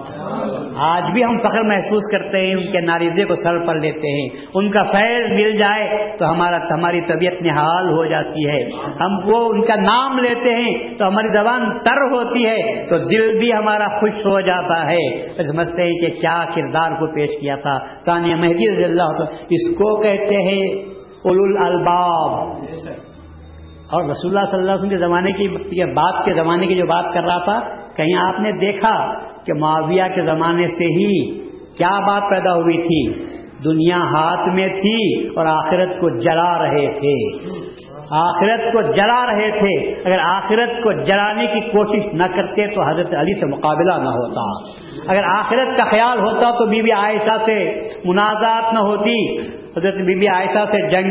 آج 0.76 1.02
بھی 1.12 1.24
ہم 1.24 1.38
فخر 1.38 1.62
محسوس 1.62 2.02
کرتے 2.12 2.46
ہیں، 2.46 2.54
ان 2.54 2.72
کے 2.72 2.80
ناریزے 2.80 3.24
کو 3.24 3.34
سر 3.34 3.66
پر 3.66 3.80
لیتے 3.80 4.20
ہیں۔ 4.20 4.46
ان 4.54 4.70
کا 4.70 4.82
فیض 4.82 5.30
مل 5.30 5.56
جائے 5.56 6.16
تو 6.18 6.30
ہمارا، 6.30 6.56
ہماری 6.56 7.00
طبیعت 7.00 7.42
نحال 7.42 7.84
ہو 7.84 8.04
جاتی 8.04 8.50
ہے۔ 8.50 8.64
ہم 9.00 9.28
وہ 9.28 9.48
ان 9.48 9.62
کا 9.62 9.74
نام 9.74 10.18
لیتے 10.18 10.50
ہیں 10.50 10.94
تو 10.98 11.08
ہماری 11.08 11.36
زبان 11.36 11.78
تر 11.78 12.00
ہوتی 12.14 12.46
ہے، 12.46 12.86
تو 12.86 12.98
دل 12.98 13.38
بھی 13.38 13.52
ہمارا 13.52 14.00
خوش 14.00 14.26
ہو 14.26 14.40
جاتا 14.40 14.90
ہے۔ 14.90 15.28
سمجھتے 15.52 15.82
ہیں 15.82 15.92
کہ 15.92 16.06
کیا 16.06 16.44
کردار 16.54 16.90
کو 16.90 17.14
پیش 17.14 17.40
کیا 17.40 17.56
تھا۔ 17.56 17.78
ثانیہ 18.06 18.34
مہدی 18.34 18.72
رضی 18.72 18.84
اللہ 18.84 19.02
اس 19.50 19.68
کو 19.74 20.02
کہتے 20.02 20.36
ہیں 20.36 20.84
اول 21.24 21.56
الباب۔ 21.66 22.48
اور 23.92 24.04
رسول 24.10 24.36
اللہ 24.36 24.50
صلی 24.50 24.58
اللہ 24.58 24.70
علیہ 24.70 24.80
وسلم 24.80 24.88
کے 24.88 24.98
زمانے 24.98 25.32
کی 25.32 25.48
بات 25.84 26.24
کے 26.24 26.32
زمانے 26.32 26.66
کی 26.66 26.74
جو 26.74 26.86
بات 26.86 27.14
کر 27.14 27.22
رہا 27.22 27.44
تھا، 27.44 27.60
کہیں 27.96 28.18
آپ 28.18 28.40
نے 28.40 28.52
دیکھا 28.52 29.29
کہ 29.46 29.52
معاویہ 29.52 30.02
کے 30.14 30.20
زمانے 30.20 30.66
سے 30.66 30.84
ہی 30.84 31.40
کیا 31.76 32.00
بات 32.06 32.22
پیدا 32.30 32.52
ہوئی 32.52 32.78
تھی؟ 32.78 33.30
دنیا 33.64 33.96
ہاتھ 33.96 34.54
میں 34.54 34.66
تھی 34.66 35.28
اور 35.28 35.46
آخرت 35.46 35.88
کو 36.00 36.18
جلا 36.18 36.62
رہے 36.62 36.92
تھے۔ 36.92 37.36
آخرت 38.12 38.72
کو 38.72 38.82
جلا 38.82 39.26
رہے 39.26 39.50
تھے۔ 39.50 40.00
اگر 40.04 40.18
آخرت 40.18 40.82
کو 40.82 40.92
جلانے 40.92 41.46
کی 41.46 41.60
کوشش 41.60 42.14
نہ 42.14 42.24
کرتے 42.36 42.66
تو 42.66 42.82
حضرت 42.82 43.14
علی 43.14 43.40
سے 43.40 43.46
مقابلہ 43.46 43.94
نہ 43.94 44.08
ہوتا۔ 44.08 44.72
اگر 45.12 45.24
آخرت 45.24 45.76
کا 45.76 45.84
خیال 45.90 46.18
ہوتا 46.18 46.50
تو 46.50 46.66
بی 46.66 46.82
بی 46.82 46.92
عائشہ 46.92 47.36
سے 47.36 47.78
منازعات 48.04 48.74
نہ 48.74 48.78
ہوتی۔ 48.78 49.36
حضرت 49.76 49.94
بی 49.94 50.14
بی 50.14 50.28
عائشہ 50.28 50.64
سے 50.64 50.90
جنگ 50.90 51.10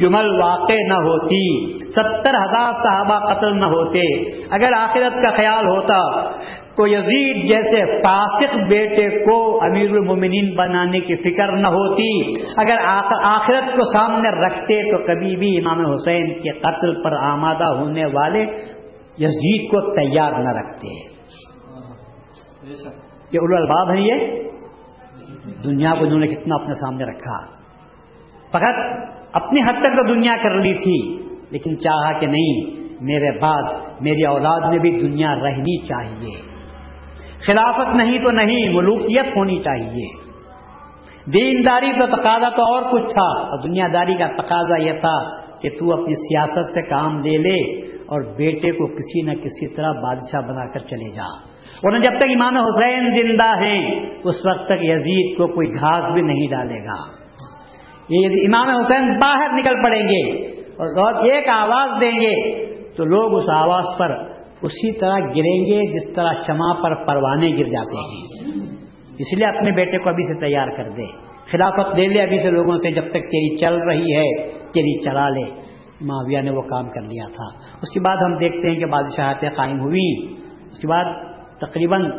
جمل 0.00 0.42
واقع 0.42 0.72
نہ 0.72 0.94
ہوتی، 0.94 1.72
ستر 1.90 2.34
ہزار 2.34 2.72
صحابہ 2.72 3.34
قتل 3.34 3.56
نہ 3.56 3.64
ہوتے۔ 3.64 4.30
اگر 4.50 4.72
آخرت 4.78 5.12
کا 5.12 5.36
خیال 5.36 5.66
ہوتا 5.66 6.28
تو 6.76 6.86
یزید 6.86 7.48
جیسے 7.48 8.02
فاسق 8.02 8.56
بیٹے 8.68 9.24
کو 9.24 9.64
امیر 9.64 9.90
المومنین 9.90 10.54
بنانے 10.56 11.00
کی 11.00 11.16
فکر 11.16 11.52
نہ 11.52 11.66
ہوتی۔ 11.66 12.32
اگر 12.56 12.76
آخرت 13.24 13.76
کو 13.76 13.92
سامنے 13.92 14.30
رکھتے 14.30 14.82
تو 14.82 15.06
کبھی 15.06 15.36
بھی 15.36 15.58
امام 15.58 15.92
حسین 15.92 16.40
کے 16.40 16.50
قتل 16.58 17.02
پر 17.04 17.12
آمادہ 17.12 17.64
ہونے 17.64 18.06
والے 18.12 18.40
یزید 19.18 19.70
کو 19.70 19.94
تیار 19.94 20.32
نہ 20.32 20.50
رکھتے۔ 20.50 20.88
یہ 23.32 23.38
الباب 23.42 23.90
ہے 23.90 24.00
یہ۔ 24.00 24.42
دنیا 25.64 25.94
کو 25.98 26.04
انہوں 26.04 26.18
نے 26.18 26.26
کتنا 26.26 26.54
اپنے 26.54 26.74
سامنے 26.74 27.04
رکھا۔ 27.04 27.55
فقط 28.48 29.06
اپنی 29.32 29.60
حد 29.60 29.80
تک 29.80 29.96
تو 29.96 30.02
دنیا 30.02 30.36
کر 30.36 30.58
لی 30.58 30.74
تھی، 30.74 31.22
لیکن 31.50 31.78
چاہا 31.78 32.12
کہ 32.12 32.26
نہیں، 32.26 32.76
میرے 33.00 33.30
بعد 33.42 33.62
میری 34.00 34.26
اولاد 34.26 34.60
میں 34.60 34.78
بھی 34.78 35.00
دنیا 35.00 35.34
رہنی 35.34 35.86
چاہیے۔ 35.86 36.56
خلافت 37.46 37.96
نہیں 37.96 38.18
تو 38.18 38.30
نہیں، 38.30 38.68
ملوکیت 38.68 39.26
ہونی 39.26 39.58
چاہیے۔ 39.58 40.26
دینداری 41.32 41.90
کا 41.90 42.06
تقاضا 42.06 42.48
تو 42.48 42.74
اور 42.74 42.82
کچھ 42.92 43.12
تھا، 43.14 43.42
اور 43.42 43.62
دنیا 43.62 43.88
داری 43.92 44.14
کا 44.14 44.26
تقاضا 44.26 44.82
یہ 44.82 44.92
تھا 44.92 45.46
کہ 45.60 45.70
تو 45.70 45.92
اپنی 45.92 46.14
سیاست 46.14 46.74
سے 46.74 46.82
کام 46.82 47.18
لے 47.18 47.38
لے 47.38 47.86
اور 47.86 48.36
بیٹے 48.36 48.72
کو 48.72 48.86
کسی 48.86 49.22
نہ 49.22 49.32
کسی 49.32 49.74
طرح 49.74 49.92
بادشاہ 49.92 50.40
بنا 50.40 50.72
کر 50.72 50.78
چلے 50.78 51.16
جا۔ 51.16 51.56
اور 51.76 52.00
جب 52.00 52.10
تک 52.18 52.26
امام 52.34 52.56
حسین 52.56 53.10
زندہ 53.14 53.46
ہیں، 53.46 54.10
اس 54.24 54.46
وقت 54.46 54.66
تک 54.66 54.78
یزید 54.80 55.38
کو 55.38 55.46
کوئی 55.46 55.68
گھاس 55.68 56.12
بھی 56.12 56.22
نہیں 56.22 56.50
ڈالے 56.50 56.80
گا۔ 56.84 57.25
یہ 58.08 58.26
امام 58.26 58.68
حسین 58.68 59.18
باہر 59.18 59.48
نکل 59.52 59.82
پڑیں 59.82 60.02
گے 60.02 60.46
اور 60.56 61.14
ایک 61.14 61.48
آواز 61.48 62.00
دیں 62.00 62.20
گے، 62.20 62.64
تو 62.96 63.04
لوگ 63.04 63.36
اس 63.36 63.44
آواز 63.48 63.98
پر 63.98 64.36
اسی 64.62 64.92
طرح 64.92 65.18
گریں 65.18 65.66
گے، 65.66 65.92
جس 65.92 66.14
طرح 66.14 66.32
شمع 66.46 66.72
پر 66.82 67.06
پروانے 67.06 67.48
گر 67.48 67.64
جاتے 67.64 67.96
ہیں۔ 67.96 68.46
اس 69.18 69.38
لیے 69.38 69.58
اپنے 69.58 69.72
بیٹے 69.72 69.98
کو 69.98 70.10
ابھی 70.10 70.22
سے 70.22 70.46
تیار 70.46 70.68
کر 70.76 70.90
دے۔ 70.90 71.04
خلافت 71.52 71.98
لے 71.98 72.06
لے 72.06 72.22
ابھی 72.22 72.38
سے 72.38 72.50
لوگوں 72.50 72.78
سے، 72.78 72.90
جب 72.90 73.02
تک 73.02 73.12
تیری 73.12 73.56
چل 73.56 73.74
رہی 73.74 74.16
ہے، 74.16 74.48
تیری 74.48 75.04
چلا 75.04 75.28
لے۔ 75.28 75.76
معاویہ 76.00 76.40
نے 76.40 76.50
وہ 76.50 76.62
کام 76.62 76.88
کر 76.88 77.02
لیا 77.02 77.24
تھا۔ 77.26 77.76
اس 77.82 77.92
کے 77.94 78.00
بعد 78.00 78.16
ہم 78.16 78.36
دیکھتے 78.36 78.70
ہیں 78.70 78.76
کہ 78.76 78.86
بادشاہتیں 78.86 79.50
قائم 79.50 79.80
ہوئی 79.80 80.34
اس 80.72 80.78
کے 80.78 80.86
بعد 80.86 81.04
تقریباً 81.60 82.10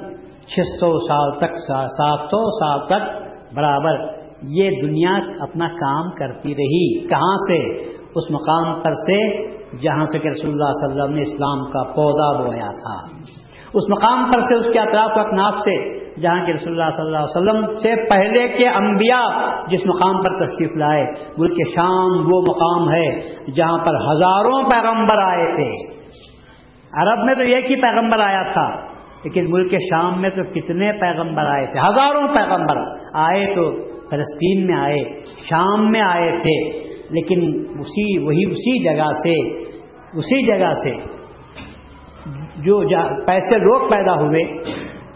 چھ 0.48 0.60
سو 0.60 1.08
سال 1.08 1.40
تک 1.40 1.54
سات 1.54 2.20
سو 2.20 2.60
سال 2.60 2.86
تک 2.86 3.28
برابر 3.56 4.17
یہ 4.50 4.70
دنیا 4.82 5.12
اپنا 5.40 5.68
کام 5.68 6.12
کرتی 6.12 6.50
رہی۔ 6.50 7.08
کہاں 7.08 7.36
سے؟ 7.48 7.84
اس 7.88 8.32
مقام 8.32 8.82
پر 8.82 8.94
سے، 8.94 9.48
جہاں 9.78 10.04
سے 10.04 10.20
کہ 10.20 10.28
رسول 10.28 10.52
اللہ 10.52 10.72
صلی 10.72 10.92
اللہ 10.92 10.94
علیہ 10.94 11.04
وسلم 11.04 11.16
نے 11.16 11.22
اسلام 11.22 11.66
کا 11.72 11.84
پودا 11.84 12.44
بویا 12.44 12.72
تھا۔ 12.72 13.18
اس 13.74 13.84
مقام 13.90 14.32
پر 14.32 14.40
سے 14.40 14.56
اس 14.56 14.74
کے 14.74 14.80
اطراف 14.80 15.12
و 15.16 15.20
اکناف 15.20 15.54
سے، 15.54 15.98
جہاں 16.22 16.46
کے 16.46 16.54
رسول 16.54 16.82
اللہ 16.82 16.92
صلی 16.92 17.06
اللہ 17.06 17.18
علیہ 17.18 17.38
وسلم 17.38 17.80
سے 17.80 18.10
پہلے 18.10 18.48
کے 18.48 18.70
انبیاء 18.70 19.28
جس 19.68 19.80
مقام 19.86 20.24
پر 20.24 20.46
تشریف 20.46 20.78
لائے، 20.78 21.04
ملک 21.38 21.70
شام 21.76 22.34
وہ 22.34 22.42
مقام 22.42 22.90
ہے 22.90 23.22
جہاں 23.52 23.78
پر 23.78 23.96
ہزاروں 23.96 24.70
پیغمبر 24.70 25.18
آئے 25.18 25.52
تھے۔ 25.56 25.98
عرب 27.02 27.26
میں 27.26 27.36
تو 27.36 27.42
ایک 27.42 27.72
ہی 27.72 27.76
پیغمبر 27.76 28.20
آیا 28.20 28.52
تھا، 28.54 28.76
لیکن 29.24 29.46
ملک 29.50 29.72
شام 29.72 30.22
میں 30.22 30.30
تو 30.30 30.44
کتنے 30.44 30.92
پیغمبر 30.92 31.46
آئے 31.46 31.66
تھے؟ 31.66 31.80
ہزاروں 31.80 32.28
پیغمبر 32.28 32.78
آئے 33.14 33.54
تو 33.56 33.87
فلسطین 34.12 34.68
میں 34.68 34.76
آئے، 34.80 34.98
شام 35.50 35.92
میں 35.92 36.02
آئے 36.02 36.32
تھے، 36.32 36.88
لیکن 37.10 37.42
اسی، 37.80 38.18
وہی 38.24 38.52
اسی 38.52 38.84
جگہ 38.84 39.12
سے، 39.12 39.64
اسی 40.18 40.46
جگہ 40.46 40.70
سے 40.70 41.18
جو 42.58 42.82
پیسے 43.28 43.58
لوگ 43.58 43.90
پیدا 43.90 44.14
ہوئے 44.14 44.58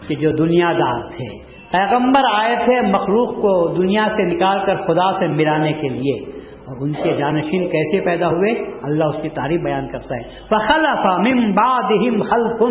کہ 0.08 0.14
جو 0.14 0.30
دنیا 0.30 0.72
دار 0.72 1.08
تھے۔ 1.08 1.52
پیغمبر 1.72 2.20
آئے 2.34 2.56
تھے 2.64 2.80
مخلوق 2.80 3.28
کو 3.28 3.74
دنیا 3.74 4.06
سے 4.16 4.22
نکال 4.22 4.66
کر 4.66 4.76
خدا 4.76 5.12
سے 5.12 5.26
ملانے 5.26 5.72
کے 5.72 5.88
لیے۔ 5.88 6.42
اور 6.42 6.86
ان 6.86 6.92
کے 6.92 7.12
جانشین 7.12 7.68
کیسے 7.68 8.04
پیدا 8.04 8.28
ہوئے؟ 8.28 8.50
اللہ 8.82 9.04
اس 9.04 9.22
کی 9.22 9.28
تعریف 9.28 9.60
بیان 9.60 9.88
کرتا 9.88 10.16
ہے۔ 10.16 10.22
فخلف 10.22 11.28
من 11.28 11.52
بعدہم 11.52 12.20
خلف۔ 12.20 12.62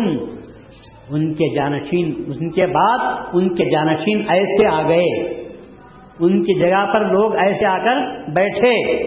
ان 1.10 1.34
کے 1.34 1.54
جانشین، 1.56 2.14
ان 2.26 2.50
کے 2.50 2.66
بعد 2.66 2.98
ان 3.32 3.54
کے 3.54 3.64
جانشین 3.64 4.22
ایسے 4.28 4.74
آ 4.74 4.88
گئے۔ 4.88 5.42
ان 6.20 6.42
کی 6.42 6.60
جگہ 6.60 6.92
پر 6.92 7.04
لوگ 7.04 7.34
ایسے 7.34 7.66
آ 7.66 7.78
کر 7.78 8.18
بیٹھے۔ 8.30 9.06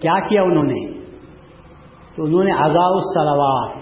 کیا 0.00 0.28
کیا 0.28 0.42
انہوں 0.42 0.64
نے؟ 0.64 0.92
تو 2.16 2.24
انہوں 2.24 2.44
نے 2.44 2.52
ازاء 2.52 2.90
السلوات 2.90 3.76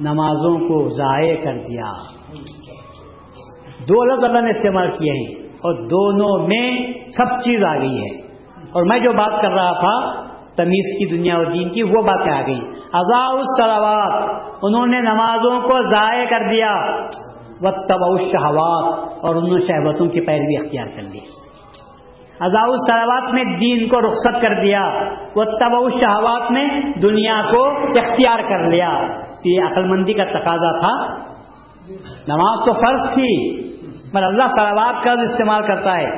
نمازوں 0.00 0.68
کو 0.68 0.88
ضائع 0.88 1.34
کر 1.34 1.58
دیا۔ 1.58 1.92
دو 3.78 4.04
لفظ 4.04 4.24
اللہ 4.24 4.40
نے 4.40 4.50
استعمال 4.50 4.90
کیے 4.90 5.12
ہیں 5.12 5.48
اور 5.52 5.86
دونوں 5.86 6.48
میں 6.48 6.92
سب 7.10 7.40
چیز 7.44 7.64
آ 7.64 7.76
گئی 7.76 7.98
ہے۔ 7.98 8.20
اور 8.58 8.84
میں 8.86 8.98
جو 8.98 9.12
بات 9.12 9.42
کر 9.42 9.48
رہا 9.48 9.72
تھا، 9.72 10.28
تمیز 10.56 10.98
کی 10.98 11.16
دنیا 11.16 11.36
اور 11.36 11.46
دین 11.46 11.68
کی، 11.68 11.82
وہ 11.82 12.02
باتیں 12.02 12.32
آ 12.32 12.46
گئی 12.46 12.60
ازاء 12.92 13.28
السلوات 13.28 14.22
انہوں 14.62 14.86
نے 14.86 15.00
نمازوں 15.00 15.60
کو 15.60 15.88
ضائع 15.90 16.24
کر 16.24 16.48
دیا۔ 16.50 16.72
وہ 17.60 17.70
تب 17.70 18.22
شہوات 18.22 19.08
اور 19.24 19.36
انہوں 19.36 19.58
نے 19.58 19.64
شہبتوں 19.64 20.06
کی 20.06 20.20
پیروی 20.20 20.56
اختیار 20.56 20.86
کر 20.86 21.02
لی۔ 21.02 21.20
ازاء 22.40 22.62
السلوات 22.62 23.34
میں 23.34 23.44
دین 23.44 23.88
کو 23.88 24.00
رخصت 24.00 24.42
کر 24.42 24.62
دیا 24.62 24.82
وہ 25.36 25.44
تب 25.44 25.90
شہوات 26.00 26.52
میں 26.52 26.68
دنیا 27.02 27.42
کو 27.50 27.66
اختیار 27.98 28.38
کر 28.48 28.62
لیا۔ 28.62 29.20
تو 29.22 29.48
یہ 29.48 29.60
عقل 29.62 29.84
مندی 29.84 30.12
کا 30.12 30.24
تقاضا 30.24 30.80
تھا۔ 30.80 31.14
نماز 32.28 32.66
تو 32.66 32.72
فرض 32.72 33.14
تھی 33.14 33.58
پر 34.12 34.22
اللہ 34.22 34.46
سلوات 34.46 35.04
کا 35.04 35.12
استعمال 35.12 35.62
کرتا 35.66 35.96
ہے۔ 35.96 36.08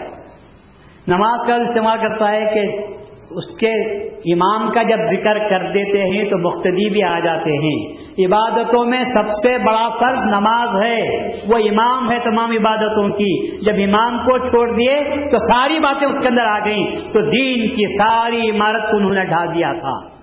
نماز 1.08 1.46
کا 1.46 1.54
استعمال 1.54 1.98
کرتا 1.98 2.28
ہے 2.28 2.44
کہ 2.54 2.86
اس 3.30 3.58
کے 3.58 4.04
امام 4.34 4.70
کا 4.70 4.82
جب 4.82 4.96
ذکر 5.10 5.38
کر 5.48 5.72
دیتے 5.72 6.04
ہیں 6.04 6.24
تو 6.24 6.38
مختدی 6.38 6.90
بھی 6.90 7.02
آ 7.02 7.18
جاتے 7.18 7.52
ہیں۔ 7.52 7.92
عبادتوں 8.26 8.84
میں 8.84 9.04
سب 9.04 9.28
سے 9.28 9.58
بڑا 9.58 9.88
فرض 10.00 10.18
نماز 10.26 10.68
ہے۔ 10.84 11.28
وہ 11.28 11.56
امام 11.56 12.12
ہے 12.12 12.18
تمام 12.18 12.50
عبادتوں 12.50 13.08
کی۔ 13.08 13.60
جب 13.60 13.72
امام 13.76 14.18
کو 14.18 14.38
چھوڑ 14.38 14.76
دیے 14.76 15.00
تو 15.30 15.38
ساری 15.38 15.78
باتیں 15.78 16.08
اس 16.08 16.22
کے 16.22 16.28
اندر 16.28 16.44
آ 16.44 16.58
گئیں۔ 16.58 16.86
تو 17.12 17.20
دین 17.20 17.68
کی 17.68 17.98
ساری 17.98 18.50
عمارت 18.50 18.90
کو 18.90 18.96
انہوں 18.96 19.14
نے 19.14 19.24
ڈھال 19.24 19.54
دیا 19.54 19.72
تھا۔ 19.72 20.20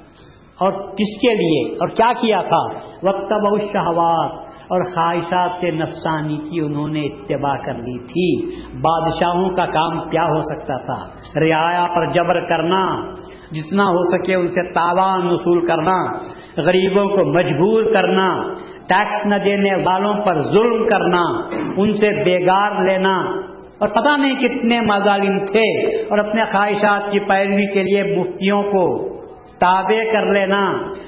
اور 0.65 0.71
کس 0.71 1.21
کے 1.21 1.33
لیے؟ 1.33 1.73
اور 1.73 1.87
کیا 1.87 2.11
کیا 2.21 2.41
تھا؟ 2.41 2.75
وقت 3.03 3.51
بہت 3.51 3.61
شہوات 3.73 4.46
اور 4.67 4.81
خواہشات 4.81 5.51
سے 5.61 5.71
نفسانی 5.71 6.37
کی 6.37 6.59
انہوں 6.59 6.87
نے 6.87 7.01
اتباع 7.01 7.55
کر 7.65 7.73
لی 7.73 7.99
تھی۔ 7.99 8.55
بادشاہوں 8.81 9.49
کا 9.49 9.65
کام 9.65 10.09
کیا 10.09 10.23
ہو 10.23 10.41
سکتا 10.41 10.85
تھا؟ 10.85 11.07
رعایا 11.39 11.87
پر 11.95 12.11
جبر 12.11 12.49
کرنا، 12.49 13.13
جتنا 13.51 13.83
ہو 13.83 14.17
سکے 14.17 14.35
ان 14.35 14.47
سے 14.47 14.61
تاوان 14.61 15.27
وصول 15.27 15.67
کرنا، 15.67 16.13
غریبوں 16.57 17.09
کو 17.09 17.25
مجبور 17.25 17.83
کرنا، 17.93 18.53
ٹیکس 18.87 19.25
نہ 19.25 19.35
دینے 19.35 19.75
والوں 19.75 20.13
پر 20.13 20.41
ظلم 20.41 20.85
کرنا، 20.85 21.21
ان 21.77 21.93
سے 21.93 22.23
بیگار 22.23 22.83
لینا۔ 22.83 23.17
اور 23.79 23.87
پتہ 23.87 24.17
نہیں 24.17 24.35
کتنے 24.35 24.81
مظالم 24.81 25.45
تھے 25.45 25.95
اور 26.05 26.17
اپنے 26.17 26.43
خواہشات 26.43 27.11
کی 27.11 27.19
پیروی 27.19 27.73
کے 27.73 27.83
لیے 27.83 28.17
مفتیوں 28.17 28.63
کو 28.63 29.16
تابع 29.59 30.03
کر 30.13 30.25
لینا، 30.25 30.61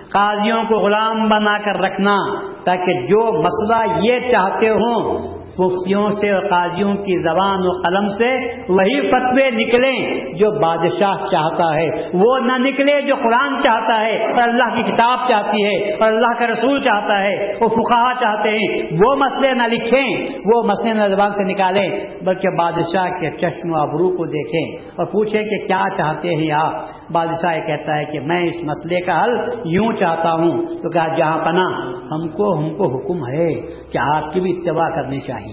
قاضیوں 0.10 0.64
کو 0.64 0.76
غلام 0.76 1.28
بنا 1.30 1.58
کر 1.58 1.80
رکھنا، 1.80 2.16
تاکہ 2.64 2.94
جو 3.08 3.22
مسئلہ 3.44 3.82
یہ 4.02 4.32
چاہتے 4.32 4.70
ہوں 4.70 5.39
مفتیوں 5.60 6.12
سے 6.12 6.30
اور 6.30 6.50
قاضیوں 6.50 6.94
کی 6.94 7.24
زبان 7.24 7.60
و 7.60 7.72
قلم 7.72 8.08
سے 8.08 8.36
وہی 8.74 9.02
فتوے 9.02 9.50
نکلیں 9.50 10.24
جو 10.34 10.60
بادشاہ 10.62 11.16
چاہتا 11.32 11.76
ہے۔ 11.76 11.88
وہ 12.14 12.40
نہ 12.40 12.68
نکلے 12.68 13.02
جو 13.02 13.16
قرآن 13.16 13.62
چاہتا 13.64 14.02
ہے 14.02 14.18
اور 14.22 14.50
اللہ 14.50 14.76
کی 14.76 14.92
کتاب 14.92 15.30
چاہتی 15.30 15.66
ہے 15.66 15.94
اور 15.94 16.14
اللہ 16.14 16.40
کا 16.40 16.46
رسول 16.46 16.84
چاہتا 16.84 17.24
ہے 17.24 17.54
وہ 17.62 17.68
فقہ 17.68 18.14
چاہتے 18.20 18.50
ہیں۔ 18.50 18.90
وہ 19.06 19.16
مسئلے 19.16 19.54
نہ 19.54 19.64
لکھیں، 19.64 20.26
وہ 20.46 20.64
مسئلے 20.64 20.94
نہ 20.94 21.16
زبان 21.16 21.34
سے 21.34 21.44
نکالیں، 21.44 21.90
بلکہ 22.26 22.50
بادشاہ 22.58 23.06
کے 23.06 23.38
چشم 23.38 23.72
و 23.72 23.76
ابرو 23.76 24.10
کو 24.10 24.26
دیکھیں 24.26 24.90
اور 24.98 25.06
پوچھیں 25.06 25.44
کہ 25.44 25.58
کیا 25.68 25.84
چاہتے 25.98 26.30
ہیں 26.30 26.52
آپ؟ 26.52 26.74
بادشاہ 27.12 27.56
یہ 27.56 27.62
کہتا 27.62 28.00
ہے 28.00 28.06
کہ 28.06 28.20
میں 28.20 28.42
اس 28.42 28.56
مسئلے 28.64 29.02
کا 29.02 29.24
حل 29.24 29.30
یوں 29.66 29.92
چاہتا 29.92 30.34
ہوں۔ 30.34 30.66
تو 30.66 30.90
کہا، 30.90 31.18
جہاں 31.18 31.46
پنا 31.46 31.90
ہم 31.90 32.28
کو 32.28 32.58
ہم 32.58 32.70
کو 32.70 32.86
حکم 32.86 33.18
ہے 33.18 33.62
کہ 33.92 33.98
آپ 34.16 34.34
کی 34.34 34.40
بھی 34.40 34.52
اتباع 34.52 34.90
کرنی 34.96 35.20
چاہیے۔ 35.20 35.49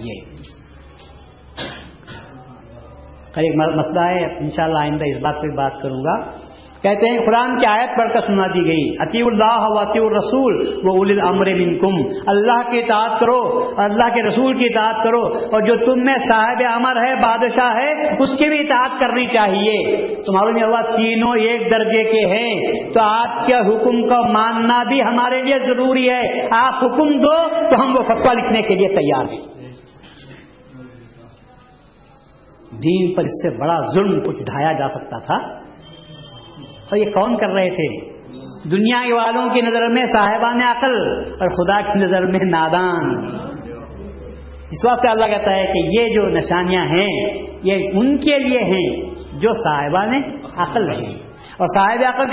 ایک 3.36 3.56
مسئلہ 3.56 4.00
ہے، 4.00 4.38
انشاءاللہ 4.38 4.78
آئندہ 4.78 5.04
اس 5.04 5.22
بات 5.22 5.34
پہ 5.42 5.56
بات 5.56 5.72
کروں 5.82 5.98
گا۔ 5.98 6.46
کہتے 6.82 7.08
ہیں، 7.08 7.18
قرآن 7.26 7.58
کی 7.58 7.66
آیت 7.66 7.98
پڑھ 7.98 8.12
کر 8.12 8.20
سنا 8.20 8.46
دی 8.46 8.66
گئی 8.66 8.96
عطی 8.98 9.22
اللہ 9.22 9.80
عطی 9.80 9.98
الرسول 9.98 10.80
وہ 10.84 10.92
اول 10.92 11.10
الامر 11.10 11.46
منکم۔ 11.46 11.94
اللہ 12.26 12.70
کی 12.70 12.78
اطاعت 12.78 13.20
کرو، 13.20 13.70
اللہ 13.76 14.14
کے 14.14 14.22
رسول 14.22 14.54
کی 14.54 14.64
اطاعت 14.64 15.04
کرو، 15.04 15.22
اور 15.22 15.60
جو 15.60 15.84
تم 15.84 16.04
میں 16.04 16.14
صاحب 16.28 16.62
امر 16.74 16.96
ہے، 17.08 17.14
بادشاہ 17.14 17.76
ہے، 17.76 18.22
اس 18.22 18.30
کی 18.38 18.48
بھی 18.48 18.60
اطاعت 18.60 19.00
کرنی 19.00 19.26
چاہیے۔ 19.26 20.06
تمہارے 20.14 20.52
میں 20.52 20.62
اللہ 20.62 20.96
تینوں 20.96 21.36
ایک 21.36 21.60
درجے 21.70 22.04
کے 22.04 22.26
ہیں۔ 22.26 22.60
تو 22.92 23.00
آپ 23.02 23.46
کے 23.46 23.54
حکم 23.54 24.02
کو 24.02 24.32
ماننا 24.32 24.82
بھی 24.82 25.02
ہمارے 25.02 25.42
لیے 25.42 25.54
ضروری 25.58 26.10
ہے۔ 26.10 26.48
آپ 26.56 26.84
حکم 26.84 27.18
دو، 27.18 27.48
تو 27.48 27.82
ہم 27.82 27.96
وہ 27.96 28.02
فتوا 28.02 28.32
لکھنے 28.32 28.62
کے 28.62 28.74
لیے 28.74 28.88
تیار 28.88 29.24
ہیں۔ 29.24 29.55
دین 32.82 33.14
پر 33.14 33.22
اس 33.22 33.30
سے 33.30 33.58
بڑا 33.58 33.78
ظلم 33.94 34.22
کچھ 34.22 34.38
ڈھایا 34.38 34.72
جا 34.72 34.88
سکتا 34.88 35.18
تھا؟ 35.18 35.36
اور 36.64 36.96
یہ 36.96 37.04
کون 37.04 37.36
کر 37.36 37.48
رہے 37.48 37.70
تھے؟ 37.70 38.16
دنیا 38.70 39.14
والوں 39.14 39.50
کی 39.50 39.60
نظر 39.60 39.88
میں 39.88 40.04
صاحبان 40.04 40.60
عقل 40.62 41.24
اور 41.40 41.48
خدا 41.48 41.80
کی 41.80 42.04
نظر 42.04 42.26
میں 42.26 42.40
نادان۔ 42.44 43.14
اس 44.70 44.86
وقت 44.86 45.06
اللہ 45.06 45.26
کہتا 45.26 45.54
ہے 45.54 45.62
کہ 45.62 46.00
یہ 46.00 46.14
جو 46.14 46.28
نشانیاں 46.28 46.82
ہیں، 46.82 47.32
یہ 47.62 47.90
ان 47.92 48.16
کے 48.16 48.38
لیے 48.38 48.60
ہیں 48.60 49.14
جو 49.40 49.52
صاحبان 49.52 50.14
عقل 50.56 50.90
ہیں۔ 50.90 51.14
اور 51.58 51.66
صاحب 51.74 51.98
عقل 52.08 52.30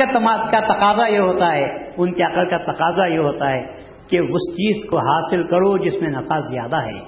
کا 0.51 0.59
تقاضا 0.59 1.07
یہ 1.07 1.19
ہوتا 1.19 1.51
ہے، 1.51 1.65
ان 1.97 2.13
کے 2.13 2.23
عقل 2.23 2.49
کا 2.49 2.57
تقاضا 2.57 3.05
یہ 3.05 3.19
ہوتا 3.19 3.49
ہے 3.49 3.61
کہ 4.09 4.17
اس 4.17 4.53
چیز 4.53 4.89
کو 4.89 4.97
حاصل 4.97 5.43
کرو 5.43 5.77
جس 5.77 6.01
میں 6.01 6.11
نفع 6.11 6.39
زیادہ 6.39 6.77
ہے۔ 6.77 6.99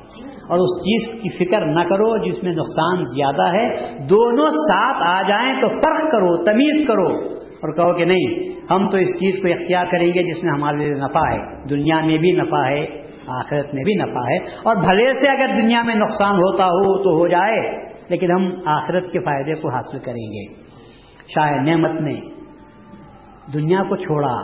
اور 0.49 0.59
اس 0.59 0.81
چیز 0.81 1.21
کی 1.21 1.45
فکر 1.45 1.65
نہ 1.65 1.79
کرو 1.79 2.29
جس 2.29 2.43
میں 2.43 2.51
نقصان 2.51 3.03
زیادہ 3.03 3.53
ہے۔ 3.53 3.97
دونوں 4.07 4.49
ساتھ 4.49 5.07
آ 5.07 5.21
جائیں 5.21 5.61
تو 5.61 5.67
فرق 5.69 6.11
کرو، 6.11 6.43
تمیز 6.43 6.87
کرو 6.87 7.35
اور 7.37 7.73
کہو 7.73 7.93
کہ 7.93 8.05
نہیں، 8.05 8.49
ہم 8.71 8.89
تو 8.89 8.97
اس 8.97 9.07
چیز 9.07 9.41
کو 9.41 9.47
اختیار 9.47 9.85
کریں 9.85 10.07
گے 10.07 10.23
جس 10.23 10.43
میں 10.43 10.51
ہمارے 10.51 10.77
لیے 10.77 10.89
نفع 10.89 11.29
ہے۔ 11.31 11.67
دنیا 11.69 11.99
میں 11.99 12.17
بھی 12.17 12.31
نفع 12.31 12.67
ہے، 12.69 12.85
آخرت 13.27 13.73
میں 13.73 13.83
بھی 13.83 13.93
نفع 13.93 14.19
ہے۔ 14.19 14.37
اور 14.37 14.75
بھلے 14.75 15.13
سے 15.13 15.27
اگر 15.27 15.61
دنیا 15.61 15.81
میں 15.81 15.95
نقصان 15.95 16.35
ہوتا 16.35 16.65
ہو 16.65 17.03
تو 17.03 17.09
ہو 17.09 17.27
جائے، 17.27 17.85
لیکن 18.09 18.31
ہم 18.31 18.45
آخرت 18.65 19.11
کے 19.11 19.19
فائدے 19.19 19.61
کو 19.61 19.69
حاصل 19.69 19.99
کریں 19.99 20.27
گے۔ 20.27 20.53
شاہ 21.27 21.61
نعمت 21.61 22.01
نے 22.01 22.35
دنیا 23.53 23.83
کو 23.83 23.95
چھوڑا۔ 23.95 24.35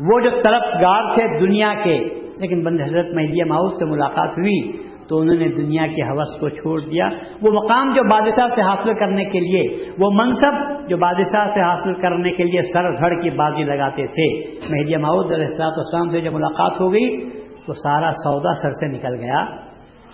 وہ 0.00 0.20
جو 0.20 0.30
طلبگار 0.30 1.10
تھے 1.10 1.40
دنیا 1.40 1.74
کے 1.84 2.21
لیکن 2.42 2.64
بند 2.64 2.80
حضرت 2.80 3.06
مہدیہ 3.14 3.44
ماؤس 3.44 3.78
سے 3.78 3.84
ملاقات 3.84 4.30
ہوئی 4.30 4.92
تو 5.08 5.20
انہوں 5.20 5.36
نے 5.36 5.48
دنیا 5.48 5.86
کے 5.86 6.02
حوث 6.02 6.40
کو 6.40 6.48
چھوڑ 6.48 6.80
دیا۔ 6.80 7.06
وہ 7.42 7.50
مقام 7.50 7.94
جو 7.94 8.02
بادشاہ 8.10 8.46
سے 8.54 8.60
حاصل 8.60 8.94
کرنے 8.94 9.24
کے 9.24 9.40
لیے، 9.40 9.90
وہ 9.98 10.10
منصب 10.14 10.88
جو 10.88 10.96
بادشاہ 10.96 11.44
سے 11.54 11.60
حاصل 11.60 11.94
کرنے 11.94 12.32
کے 12.32 12.44
لیے 12.44 12.62
سر 12.62 12.94
دھڑ 12.94 13.22
کی 13.22 13.36
بازی 13.36 13.64
لگاتے 13.64 14.06
تھے۔ 14.06 14.28
مہدیہ 14.70 14.98
ماؤد 14.98 15.32
علیہ 15.32 15.46
السلاط 15.46 15.78
اسلام 15.78 16.10
سے 16.10 16.20
جب 16.20 16.32
ملاقات 16.32 16.80
ہو 16.80 16.92
گئی 16.92 17.28
تو 17.66 17.72
سارا 17.72 18.10
سودا 18.10 18.52
سر 18.52 18.70
سے 18.70 18.86
نکل 18.86 19.14
گیا۔ 19.20 19.44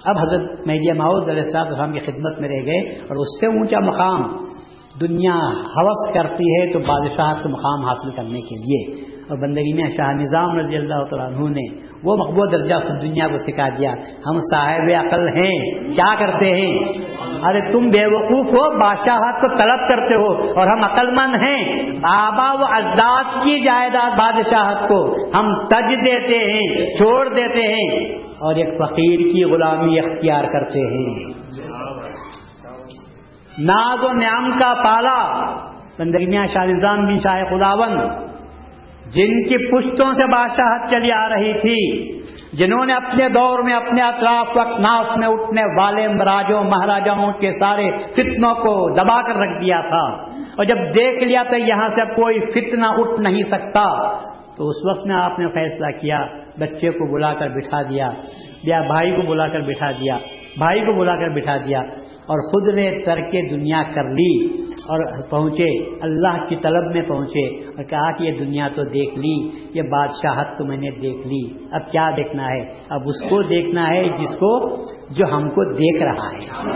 اب 0.04 0.16
حضرت 0.18 0.66
مہدیہ 0.66 0.92
ماؤد 0.92 1.28
علیہ 1.28 1.42
السلاط 1.42 1.66
اسلام 1.66 1.92
کی 1.92 1.98
خدمت 1.98 2.40
میں 2.40 2.48
رہ 2.48 2.66
گئے 2.66 2.80
اور 2.80 3.16
اس 3.16 3.40
سے 3.40 3.46
اونچا 3.46 3.78
مقام 3.78 4.22
دنیا 5.00 5.34
حوث 5.76 6.14
کرتی 6.14 6.44
ہے 6.44 6.72
تو 6.72 6.78
بادشاہ 6.78 7.42
کو 7.42 7.48
مقام 7.48 7.86
حاصل 7.86 8.10
کرنے 8.10 8.40
کے 8.40 8.56
لیے۔ 8.56 9.07
اور 9.28 9.48
بندگی 9.48 9.82
میں 9.82 9.90
شاہ 9.96 10.12
نظام 10.12 10.58
رضی 10.58 10.76
اللہ 10.76 11.04
تعالیٰ 11.10 11.38
عنہ 11.38 11.48
نے 11.48 11.88
وہ 12.04 12.16
مقبول 12.16 12.52
درجہ 12.52 12.74
خود 12.74 13.02
دنیا 13.02 13.28
کو 13.28 13.38
سکھا 13.38 13.68
دیا۔ 13.68 13.90
ہم 14.26 14.38
صاحب 14.38 15.06
عقل 15.06 15.28
ہیں، 15.28 15.80
کیا 15.88 16.14
کرتے 16.14 16.60
ہیں؟ 16.60 16.78
ارے 17.42 17.72
تم 17.72 17.88
بے 17.90 18.06
وقوف 18.06 18.46
ہو 18.46 18.78
بادشاہت 18.80 19.40
کو 19.40 19.48
طلب 19.48 19.78
کرتے 19.88 20.14
ہو 20.14 20.60
اور 20.60 20.66
ہم 20.66 20.84
عقل 20.84 21.10
مند 21.10 21.34
ہیں۔ 21.34 21.90
آبا 22.04 22.52
و 22.52 22.64
اجداد 22.70 23.24
کی 23.42 23.64
جائیداد 23.64 24.18
بادشاہت 24.18 24.88
کو 24.88 25.14
ہم 25.34 25.66
تج 25.66 26.06
دیتے 26.06 26.38
ہیں، 26.38 26.84
چھوڑ 26.84 27.28
دیتے 27.28 27.60
ہیں۔ 27.60 28.18
اور 28.18 28.54
ایک 28.54 28.66
فقیر 28.66 29.18
کی 29.18 29.44
غلامی 29.44 29.98
اختیار 29.98 30.44
کرتے 30.52 30.80
ہیں۔ 30.80 31.32
ناز 33.58 34.04
و 34.04 34.12
نعم 34.12 34.58
کا 34.58 34.74
پالا۔ 34.74 35.44
بندگی 35.98 36.30
شاہ 36.30 36.64
نظام 36.64 37.06
بھی 37.06 37.16
شاہ 37.16 37.44
خداون 37.44 38.27
جن 39.08 39.44
کی 39.44 39.70
پشتوں 39.70 40.14
سے 40.14 40.32
بادشاہت 40.32 40.90
چلی 40.90 41.12
آ 41.12 41.28
رہی 41.28 41.52
تھی، 41.58 42.18
جنہوں 42.52 42.86
نے 42.86 42.92
اپنے 42.92 43.28
دور 43.28 43.62
میں، 43.62 43.74
اپنے 43.74 44.02
اطراف 44.02 44.46
وقت 44.56 44.80
ناف 44.80 45.18
میں 45.18 45.28
اٹھنے 45.28 45.62
والے 45.80 46.08
مراجوں، 46.08 46.64
مہاراجاؤں 46.64 47.32
کے 47.32 47.52
سارے 47.52 47.90
فتنوں 48.12 48.54
کو 48.54 48.94
دبا 48.94 49.22
کر 49.22 49.36
رکھ 49.36 49.64
دیا 49.64 49.80
تھا۔ 49.80 50.14
اور 50.38 50.64
جب 50.64 50.76
دیکھ 50.94 51.24
لیا 51.24 51.42
تو 51.50 51.56
یہاں 51.56 51.88
سے 51.88 52.14
کوئی 52.14 52.40
فتنہ 52.40 52.86
اٹھ 52.88 53.20
نہیں 53.20 53.42
سکتا۔ 53.42 54.16
تو 54.56 54.68
اس 54.68 54.76
وقت 54.90 55.06
میں 55.06 55.16
آپ 55.16 55.38
نے 55.38 55.46
فیصلہ 55.48 55.86
کیا، 56.00 56.18
بچے 56.58 56.90
کو 56.90 57.14
بلا 57.14 57.34
کر 57.34 57.48
بٹھا 57.48 57.82
دیا، 57.82 58.10
یا 58.62 58.80
بھائی 58.80 59.10
کو 59.10 59.22
بلا 59.22 59.48
کر 59.48 59.60
بٹھا 59.60 59.90
دیا، 59.90 60.18
بھائی 60.58 60.80
کو 60.80 61.00
بلا 61.00 61.16
کر 61.16 61.28
بٹھا 61.28 61.56
دیا۔ 61.56 61.82
اور 62.28 62.50
خود 62.50 62.74
نے 62.74 62.90
ترک 63.04 63.32
دنیا 63.50 63.82
کر 63.94 64.08
لی 64.08 64.62
اور 64.62 65.30
پہنچے، 65.30 65.94
اللہ 66.02 66.44
کی 66.48 66.56
طلب 66.56 66.94
میں 66.94 67.02
پہنچے 67.02 67.64
اور 67.64 67.84
کہا 67.84 68.16
کہ 68.16 68.24
یہ 68.24 68.38
دنیا 68.38 68.68
تو 68.76 68.82
دیکھ 68.84 69.18
لی، 69.18 69.50
یہ 69.74 69.82
بادشاہت 69.82 70.58
تو 70.58 70.64
میں 70.64 70.76
نے 70.76 70.90
دیکھ 70.90 71.26
لی۔ 71.26 71.64
اب 71.72 71.90
کیا 71.90 72.10
دیکھنا 72.16 72.46
ہے؟ 72.48 72.60
اب 72.88 73.00
اس 73.06 73.30
کو 73.30 73.42
دیکھنا 73.42 73.88
ہے 73.88 74.02
جس 74.02 74.34
کو 74.34 74.76
جو 75.14 75.34
ہم 75.34 75.50
کو 75.50 75.72
دیکھ 75.72 76.02
رہا 76.02 76.28
ہے۔ 76.28 76.68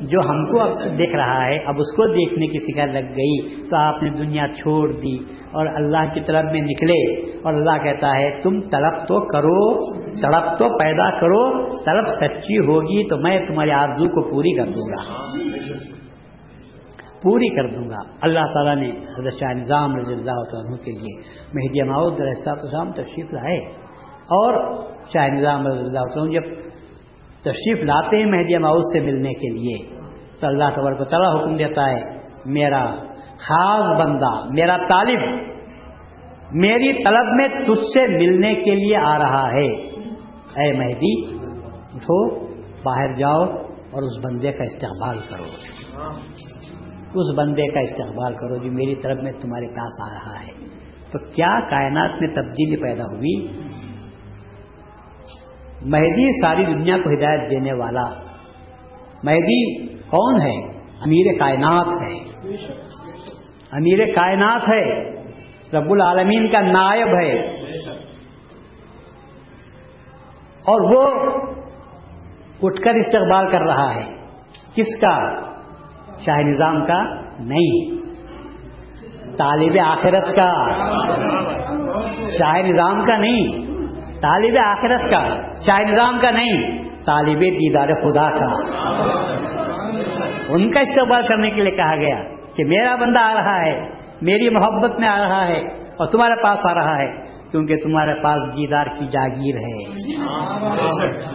جو 0.00 0.18
ہم 0.30 0.52
کو 0.52 0.60
اب 0.60 0.98
دیکھ 0.98 1.16
رہا 1.16 1.46
ہے، 1.46 1.58
اب 1.58 1.74
اس 1.78 1.96
کو 1.96 2.06
دیکھنے 2.06 2.46
کی 2.46 2.72
فکر 2.72 2.86
لگ 2.86 3.08
گئی 3.08 3.68
تو 3.70 3.76
آپ 3.76 4.02
نے 4.02 4.10
دنیا 4.10 4.46
چھوڑ 4.48 4.92
دی۔ 4.92 5.18
اور 5.56 5.66
اللہ 5.66 6.14
کی 6.14 6.20
طرف 6.20 6.44
میں 6.44 6.60
نکلے 6.60 7.30
اور 7.38 7.54
اللہ 7.54 7.84
کہتا 7.84 8.16
ہے، 8.16 8.40
تم 8.42 8.60
طلب 8.60 8.92
تو 8.92 9.32
کرو 9.32 9.76
طلب 10.12 10.58
تو 10.58 10.78
پیدا 10.78 11.10
کرو 11.10 11.68
طلب 11.84 12.08
سچی 12.08 12.58
ہوگی 12.58 13.08
تو 13.08 13.16
میں 13.16 13.46
تمہاری 13.46 13.70
آرزو 13.70 14.04
کو 14.04 14.30
پوری 14.30 14.56
کر 14.56 14.64
دوں 14.64 14.88
گا۔ 14.88 15.16
پوری 17.22 17.48
کر 17.48 17.74
دوں 17.74 17.90
گا۔ 17.90 18.12
اللہ 18.22 18.40
تعالیٰ 18.40 18.76
نے 18.76 18.90
حضرت 18.90 19.32
شاہ 19.40 19.52
نظام 19.52 19.96
رضی 19.96 20.14
اللہ 20.14 20.30
عنہ 20.30 20.76
کے 20.76 20.90
لیے 20.90 21.20
مہدی 21.54 21.82
ماؤد 21.82 22.20
السلام 22.20 22.92
تشریف 22.92 23.32
لائے۔ 23.32 23.58
اور 24.12 24.82
شاہ 25.12 25.28
نظام 25.28 25.66
رضی 25.66 25.78
اللہ 25.78 25.98
عنہ 25.98 26.32
جب 26.32 26.42
تشریف 27.40 27.84
لاتے 27.84 28.16
ہیں 28.16 28.26
مہدی 28.26 28.58
ماؤد 28.58 28.82
سے 28.92 29.00
ملنے 29.00 29.34
کے 29.34 29.48
لیے 29.48 29.96
تو 30.40 30.46
اللہ 30.46 30.64
تبارک 30.74 31.00
و 31.00 31.04
تعالیٰ 31.04 31.36
حکم 31.36 31.56
دیتا 31.56 31.90
ہے، 31.90 32.00
میرا 32.46 32.94
خاص 33.38 34.00
بندہ، 34.00 34.44
میرا 34.52 34.76
طالب، 34.76 35.20
میری 36.52 36.92
طلب 36.92 37.34
میں 37.36 37.48
تجھ 37.48 37.84
سے 37.94 38.06
ملنے 38.06 38.54
کے 38.54 38.74
لیے 38.74 38.96
آ 38.96 39.18
رہا 39.18 39.52
ہے۔ 39.52 39.86
اے 40.56 40.72
مہدی، 40.72 41.36
اٹھو، 41.94 42.46
باہر 42.82 43.16
جاؤ 43.18 43.42
اور 43.90 44.02
اس 44.02 44.24
بندے 44.24 44.52
کا 44.52 44.64
استقبال 44.64 45.18
کرو۔ 45.28 45.44
اس 47.14 47.38
بندے 47.38 47.66
کا 47.66 47.80
استقبال 47.80 48.34
کرو 48.34 48.56
جو 48.56 48.72
میری 48.72 48.94
طرف 48.94 49.22
میں 49.22 49.32
تمہارے 49.32 49.66
پاس 49.66 50.10
آ 50.10 50.14
رہا 50.14 50.40
ہے۔ 50.40 50.66
تو 51.12 51.18
کیا 51.18 51.60
کائنات 51.70 52.10
میں 52.20 52.28
تبدیلی 52.28 52.76
پیدا 52.76 53.02
ہوئی؟ 53.02 53.46
مہدی 55.82 56.40
ساری 56.40 56.64
دنیا 56.64 56.96
کو 56.96 57.10
ہدایت 57.10 57.50
دینے 57.50 57.72
والا۔ 57.72 58.08
مہدی 59.22 59.86
کون 59.86 60.40
ہے؟ 60.40 60.75
امیر 61.00 61.38
کائنات 61.38 61.86
ہے۔ 61.86 62.18
امیر 63.72 64.14
کائنات 64.14 64.62
ہے۔ 64.62 65.10
رب 65.72 65.92
العالمین 65.92 66.48
کا 66.48 66.60
نائب 66.60 67.08
ہے۔ 67.08 67.56
اور 70.68 70.96
وہ 70.96 71.30
اٹھ 72.62 72.80
کر 72.80 72.94
استقبال 72.94 73.48
کر 73.48 73.60
رہا 73.60 73.94
ہے۔ 73.94 74.16
کس 74.74 75.00
کا؟ 75.00 75.40
شاہ 76.24 76.40
نظام 76.40 76.86
کا 76.86 77.14
نہیں۔ 77.40 77.96
طالب 79.36 79.78
آخرت 79.84 80.36
کا۔ 80.36 80.68
شاہ 82.38 82.62
نظام 82.62 83.06
کا 83.06 83.16
نہیں۔ 83.16 83.66
طالب 84.20 84.56
آخرت 84.66 85.10
کا۔ 85.10 85.48
شاہ 85.66 85.80
نظام 85.80 86.18
کا 86.22 86.30
نہیں۔ 86.30 86.84
طالب 87.06 87.40
دیدار 87.40 87.88
خدا 87.88 88.30
کا۔ 88.30 88.76
ان 90.48 90.70
کا 90.70 90.80
استقبال 90.80 91.26
کرنے 91.26 91.50
کے 91.50 91.62
لیے 91.62 91.70
کہا 91.70 91.96
گیا 91.96 92.22
کہ 92.56 92.64
میرا 92.64 92.96
بندہ 92.96 93.20
آ 93.20 93.34
رہا 93.34 93.66
ہے، 93.66 93.80
میری 94.22 94.50
محبت 94.50 95.00
میں 95.00 95.08
آ 95.08 95.20
رہا 95.20 95.46
ہے 95.48 95.60
اور 95.82 96.06
تمہارے 96.06 96.42
پاس 96.42 96.58
آ 96.70 96.74
رہا 96.74 96.98
ہے، 96.98 97.26
کیونکہ 97.50 97.76
تمہارے 97.76 98.22
پاس 98.22 98.42
دیدار 98.42 98.86
کی 98.86 99.06
جاگیر 99.06 99.56
ہے۔ 99.56 99.84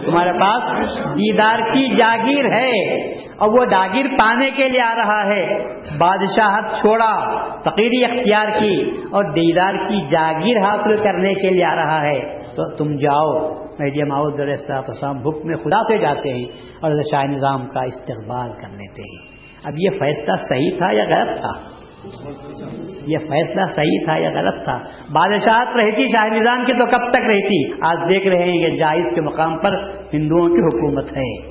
تمہارے 0.04 0.32
پاس 0.32 0.62
دیدار 0.98 1.58
کی 1.58 1.96
جاگیر 1.96 2.44
ہے 2.44 3.06
اور 3.38 3.48
وہ 3.48 3.64
جاگیر 3.64 4.06
پانے 4.20 4.50
کے 4.50 4.68
لیے 4.68 4.82
آ 4.82 4.94
رہا 4.94 5.30
ہے۔ 5.30 5.64
بادشاہت 5.98 6.64
چھوڑا 6.80 7.42
فقیری 7.60 8.04
اختیار 8.04 8.60
کی 8.60 8.90
اور 9.10 9.24
دیدار 9.24 9.74
کی 9.88 10.06
جاگیر 10.10 10.58
حاصل 10.58 10.96
کرنے 10.96 11.34
کے 11.34 11.50
لیے 11.50 11.64
آ 11.64 11.74
رہا 11.74 12.02
ہے۔ 12.02 12.42
تو 12.56 12.76
تم 12.76 12.96
جاؤ 12.96 13.61
میڈیا 13.82 14.04
ماؤد 14.04 14.40
السلام 14.40 15.20
بک 15.22 15.44
میں 15.44 15.56
خدا 15.56 15.82
سے 15.82 15.98
جاتے 15.98 16.32
ہیں 16.32 16.44
اور 16.80 16.92
شاہ 17.10 17.24
نظام 17.24 17.66
کا 17.68 17.82
استقبال 17.82 18.52
کر 18.52 18.68
لیتے 18.68 19.02
ہیں 19.02 19.32
اب 19.64 19.72
یہ 19.76 19.90
فیصلہ 19.90 20.34
صحیح 20.48 20.70
تھا 20.78 20.92
یا 20.92 21.04
غلط 21.04 21.40
تھا؟ 21.40 21.82
یہ 23.06 23.18
فیصلہ 23.18 23.62
صحیح 23.74 24.04
تھا 24.04 24.14
یا 24.16 24.30
غلط 24.30 24.64
تھا؟ 24.64 24.78
بادشاہت 25.12 25.76
رہتی 25.76 26.06
شاہ 26.06 26.26
نظام 26.26 26.64
کی 26.64 26.72
تو 26.72 26.86
کب 26.86 27.12
تک 27.12 27.20
رہتی 27.20 27.72
آج 27.82 27.98
دیکھ 28.08 28.26
رہے 28.26 28.42
ہیں 28.42 28.58
یہ 28.58 28.76
جائز 28.76 29.04
کے 29.14 29.20
مقام 29.20 29.58
پر 29.58 29.76
ہندوؤں 30.14 30.48
کی 30.48 30.62
حکومت 30.62 31.16
ہے۔ 31.16 31.50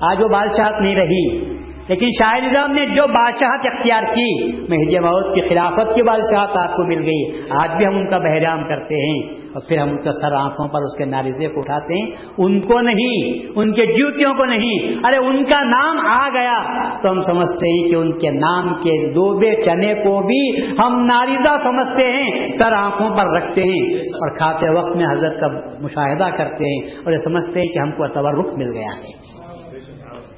آج 0.00 0.22
وہ 0.22 0.28
بادشاہت 0.28 0.80
نہیں 0.80 0.96
رہی۔ 0.96 1.54
لیکن 1.88 2.08
شاہ 2.18 2.48
نظام 2.48 2.70
نے 2.70 2.80
جو 2.80 3.06
بادشاہت 3.06 3.60
اختیار 3.64 4.02
کی، 4.02 4.52
مہدی 4.52 4.98
موت 4.98 5.34
کی 5.34 5.40
خلافت 5.40 5.94
کی 5.94 6.02
بادشاہت 6.02 6.56
آپ 6.56 6.76
کو 6.76 6.88
مل 6.88 7.02
گئی۔ 7.06 7.38
آج 7.60 7.76
بھی 7.76 7.86
ہم 7.86 7.96
ان 7.96 8.10
کا 8.10 8.18
بحرام 8.18 8.68
کرتے 8.68 8.94
ہیں 8.94 9.32
اور 9.32 9.68
پھر 9.68 9.78
ہم 9.78 9.88
ان 9.88 10.02
کا 10.02 10.12
سر 10.12 10.32
آنکھوں 10.32 10.68
پر 10.68 10.78
اس 10.78 10.98
کے 10.98 11.04
ناریزے 11.04 11.48
کو 11.48 11.60
اٹھاتے 11.60 11.94
ہیں۔ 11.94 12.10
ان 12.38 12.60
کو 12.60 12.80
نہیں، 12.80 13.46
ان 13.56 13.72
کے 13.72 13.86
جوتیوں 13.86 14.34
کو 14.34 14.44
نہیں۔ 14.44 15.06
ارے، 15.06 15.16
ان 15.16 15.44
کا 15.44 15.62
نام 15.62 16.06
آ 16.06 16.28
گیا۔ 16.28 16.54
تو 17.02 17.10
ہم 17.10 17.20
سمجھتے 17.20 17.68
ہیں 17.68 17.88
کہ 17.88 17.94
ان 17.94 18.12
کے 18.12 18.30
نام 18.30 18.74
کے 18.74 19.12
ڈوبے 19.12 19.64
چنے 19.64 19.94
کو 19.94 20.26
بھی 20.26 20.66
ہم 20.82 21.04
ناریزہ 21.04 21.52
سمجھتے 21.62 22.04
ہیں، 22.08 22.48
سر 22.58 22.72
آنکھوں 22.72 23.10
پر 23.16 23.42
رکھتے 23.42 23.62
ہیں۔ 23.62 23.98
اور 23.98 24.36
کھاتے 24.36 24.68
وقت 24.68 24.96
میں 24.96 25.06
حضرت 25.06 25.40
کا 25.40 25.46
مشاہدہ 25.80 26.36
کرتے 26.36 26.64
ہیں 26.64 27.00
اور 27.04 27.12
یہ 27.12 27.18
سمجھتے 27.18 27.60
ہیں 27.60 27.68
کہ 27.68 27.78
ہم 27.78 27.90
کو 27.90 28.08
تبرک 28.08 28.58
مل 28.58 28.72
گیا 28.74 28.88
ہے۔ 28.88 29.34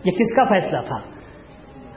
یہ 0.05 0.11
کس 0.11 0.37
کا 0.37 0.45
فیصلہ 0.45 0.81
تھا؟ 0.81 1.16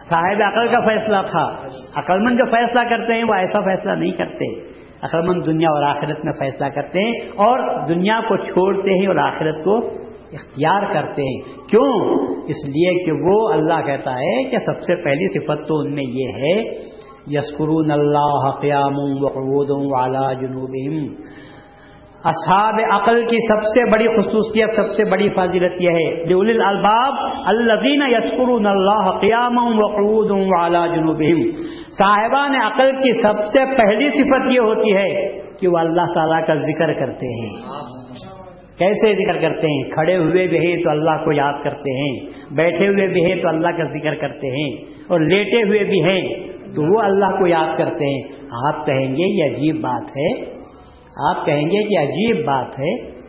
صاحب 0.10 0.42
عقل 0.42 0.68
کا 0.68 0.80
فیصلہ 0.80 1.18
تھا۔ 1.32 1.68
عقل 1.96 2.20
مند 2.20 2.38
جو 2.38 2.46
فیصلہ 2.46 2.90
کرتے 2.90 3.14
ہیں 3.14 3.24
وہ 3.24 3.34
ایسا 3.34 3.60
فیصلہ 3.60 3.92
نہیں 3.92 4.12
کرتے۔ 4.12 4.68
عقل 5.02 5.28
مند 5.28 5.46
دنیا 5.46 5.68
اور 5.70 5.84
آخرت 5.84 6.26
میں 6.26 6.32
فیصلہ 6.40 6.68
کرتے 6.68 7.00
ہیں 7.00 7.30
اور 7.30 7.88
دنیا 7.88 8.20
کو 8.22 8.38
چھوڑتے 8.38 9.00
ہیں 9.00 9.08
اور 9.08 9.16
آخرت 9.16 9.66
کو 9.66 9.78
اختیار 10.32 10.82
کرتے 10.94 11.22
ہیں۔ 11.22 11.68
کیوں؟ 11.68 12.10
اس 12.44 12.70
لیے 12.70 13.06
کہ 13.06 13.12
وہ 13.12 13.50
اللہ 13.54 13.86
کہتا 13.86 14.12
ہے 14.12 14.44
کہ 14.44 14.58
سب 14.58 14.82
سے 14.82 14.96
پہلی 14.96 15.40
صفت 15.40 15.68
تو 15.68 15.80
ان 15.80 15.94
میں 15.94 16.04
یہ 16.08 16.28
ہے 16.34 16.64
یسکرون 17.28 17.92
اللہ 17.92 18.50
قیام 18.62 19.24
وقعود 19.24 19.70
والا 19.70 20.34
جنوب 20.34 20.70
اصحاب 22.24 22.80
عقل 22.92 23.26
کی 23.26 23.38
سب 23.48 23.64
سے 23.64 23.92
بڑی 23.92 24.08
خصوصیت، 24.08 24.74
سب 24.76 24.94
سے 24.94 25.06
بڑی 25.06 25.30
فاضلت 25.30 25.82
یہ 25.82 25.90
ہے 25.90 26.08
الباب 26.68 27.14
الزین 27.46 28.02
یسکر 28.12 28.50
اللہ 28.68 29.20
قیام 29.22 29.58
وقعود 29.58 30.32
والا 30.32 30.88
جنوب 30.88 31.24
صاحبان 31.92 32.56
عقل 32.62 32.92
کی 32.92 33.22
سب 33.22 33.46
سے 33.46 33.66
پہلی 33.78 34.10
صفت 34.10 34.54
یہ 34.54 34.60
ہوتی 34.60 34.96
ہے 34.98 35.40
کہ 35.54 35.68
وہ 35.68 35.78
اللہ 35.78 36.12
تعالیٰ 36.16 36.48
کا 36.48 36.54
ذکر 36.54 36.94
کرتے 36.94 37.26
ہیں۔ 37.26 37.56
کیسے 38.78 39.16
ذکر 39.16 39.42
کرتے 39.42 39.68
ہیں؟ 39.68 39.90
کھڑے 39.90 40.18
ہوئے 40.18 40.48
بھی 40.48 40.68
ہیں 40.68 40.76
تو 40.76 40.92
اللہ 40.92 41.24
کو 41.26 41.32
یاد 41.32 41.64
کرتے 41.64 41.98
ہیں، 42.02 42.30
بیٹھے 42.56 42.88
ہوئے 42.88 43.08
بھی 43.08 43.26
ہیں 43.26 43.36
تو 43.36 43.50
اللہ 43.50 43.68
کا 43.68 43.84
ذکر 43.84 44.16
کرتے 44.16 44.48
ہیں، 44.48 44.86
اور 45.08 45.20
لیٹے 45.20 45.68
ہوئے 45.68 45.84
بھی 45.84 46.04
ہیں 46.04 46.22
تو 46.76 46.96
وہ 46.96 47.02
اللہ 47.02 47.26
کو 47.26 47.48
یاد 47.48 47.78
کرتے 47.78 48.06
ہیں۔ 48.06 48.22
آپ 48.68 48.86
کہیں 48.86 49.16
گے 49.16 49.44
یہ 49.44 49.56
عجیب 49.56 49.76
بات 49.76 50.18
ہے۔ 50.18 50.59
آپ 51.28 51.46
کہیں 51.46 51.66
گے 51.66 51.84
کہ 51.84 52.04
عجیب 52.04 52.46
بات 52.46 52.80
ہے 52.80 53.20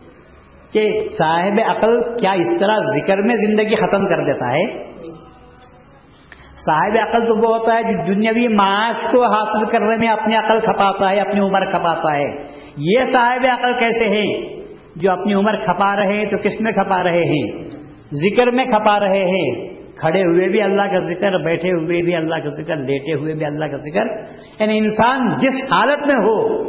کہ 0.73 1.07
صاحب 1.17 1.59
عقل 1.67 2.15
کیا 2.15 2.31
اس 2.31 2.49
طرح 2.59 2.77
ذکر 2.77 3.17
میں 3.17 3.35
زندگی 3.35 3.75
ختم 3.75 4.07
کر 4.07 4.25
دیتا 4.25 4.53
ہے؟ 4.53 4.83
صاحب 6.65 7.07
عقل 7.09 7.27
تو 7.27 7.35
وہ 7.35 7.57
ہوتا 7.57 7.75
ہے 7.75 7.83
جو 7.83 8.13
دنیاوی 8.13 8.47
معاش 8.47 9.11
کو 9.11 9.25
حاصل 9.25 9.65
کرنے 9.65 9.97
میں 9.97 10.07
اپنی 10.07 10.35
عقل 10.35 10.59
کھپاتا 10.59 11.09
ہے، 11.09 11.19
اپنی 11.19 11.39
عمر 11.39 11.65
کھپاتا 11.65 12.17
ہے۔ 12.17 12.27
یہ 12.77 13.03
صاحب 13.03 13.45
عقل 13.51 13.73
کیسے 13.79 14.05
ہیں؟ 14.05 14.61
جو 14.95 15.11
اپنی 15.11 15.33
عمر 15.33 15.55
کھپا 15.55 15.95
رہے 15.95 16.13
ہیں 16.13 16.25
تو 16.25 16.37
کس 16.37 16.61
میں 16.61 16.71
کھپا 16.71 17.03
رہے 17.03 17.23
ہیں؟ 17.23 17.65
ذکر 18.13 18.51
میں 18.51 18.65
کھپا 18.65 18.99
رہے 18.99 19.23
ہیں۔ 19.23 19.71
کھڑے 19.95 20.21
ہوئے 20.21 20.47
بھی 20.49 20.61
اللہ 20.61 20.81
کا 20.81 20.99
ذکر، 20.99 21.43
بیٹھے 21.43 21.69
ہوئے 21.69 22.01
بھی 22.01 22.15
اللہ 22.15 22.35
کا 22.35 22.49
ذکر، 22.49 22.75
لیٹے 22.75 23.13
ہوئے 23.13 23.33
بھی 23.33 23.45
اللہ 23.45 23.65
کا 23.65 23.75
ذکر۔ 23.75 24.05
یعنی 24.59 24.77
انسان 24.77 25.35
جس 25.35 25.73
حالت 25.73 25.99
میں 25.99 26.15
ہو 26.15 26.61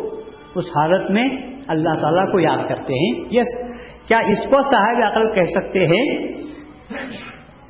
اس 0.54 0.64
حالت 0.64 1.10
میں 1.10 1.28
اللہ 1.68 2.00
تعالیٰ 2.00 2.32
کو 2.32 2.40
یاد 2.40 2.58
کرتے 2.68 2.94
ہیں۔ 2.94 3.24
یس 3.30 3.78
کیا 4.08 4.18
اس 4.18 4.38
کو 4.38 4.62
صاحب 4.62 5.10
عقل 5.10 5.34
کہہ 5.34 5.52
سکتے 5.52 5.86
ہیں؟ 5.86 6.32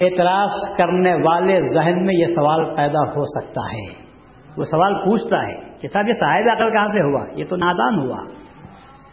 اعتراض 0.00 0.76
کرنے 0.76 1.14
والے 1.14 1.60
ذہن 1.74 2.06
میں 2.06 2.14
یہ 2.14 2.26
سوال 2.26 2.76
پیدا 2.76 3.08
ہو 3.08 3.24
سکتا 3.24 3.60
ہے۔ 3.72 4.02
وہ 4.56 4.64
سوال 4.64 4.94
پوچھتا 4.94 5.38
ہے 5.38 5.54
کہ 5.80 5.88
صاحب 5.88 6.08
یہ 6.08 6.12
صاحب 6.12 6.44
عقل 6.52 6.72
کہاں 6.72 6.84
سے 6.84 7.00
ہوا؟ 7.00 7.26
یہ 7.36 7.44
تو 7.44 7.56
نادان 7.56 7.98
ہوا۔ 7.98 8.18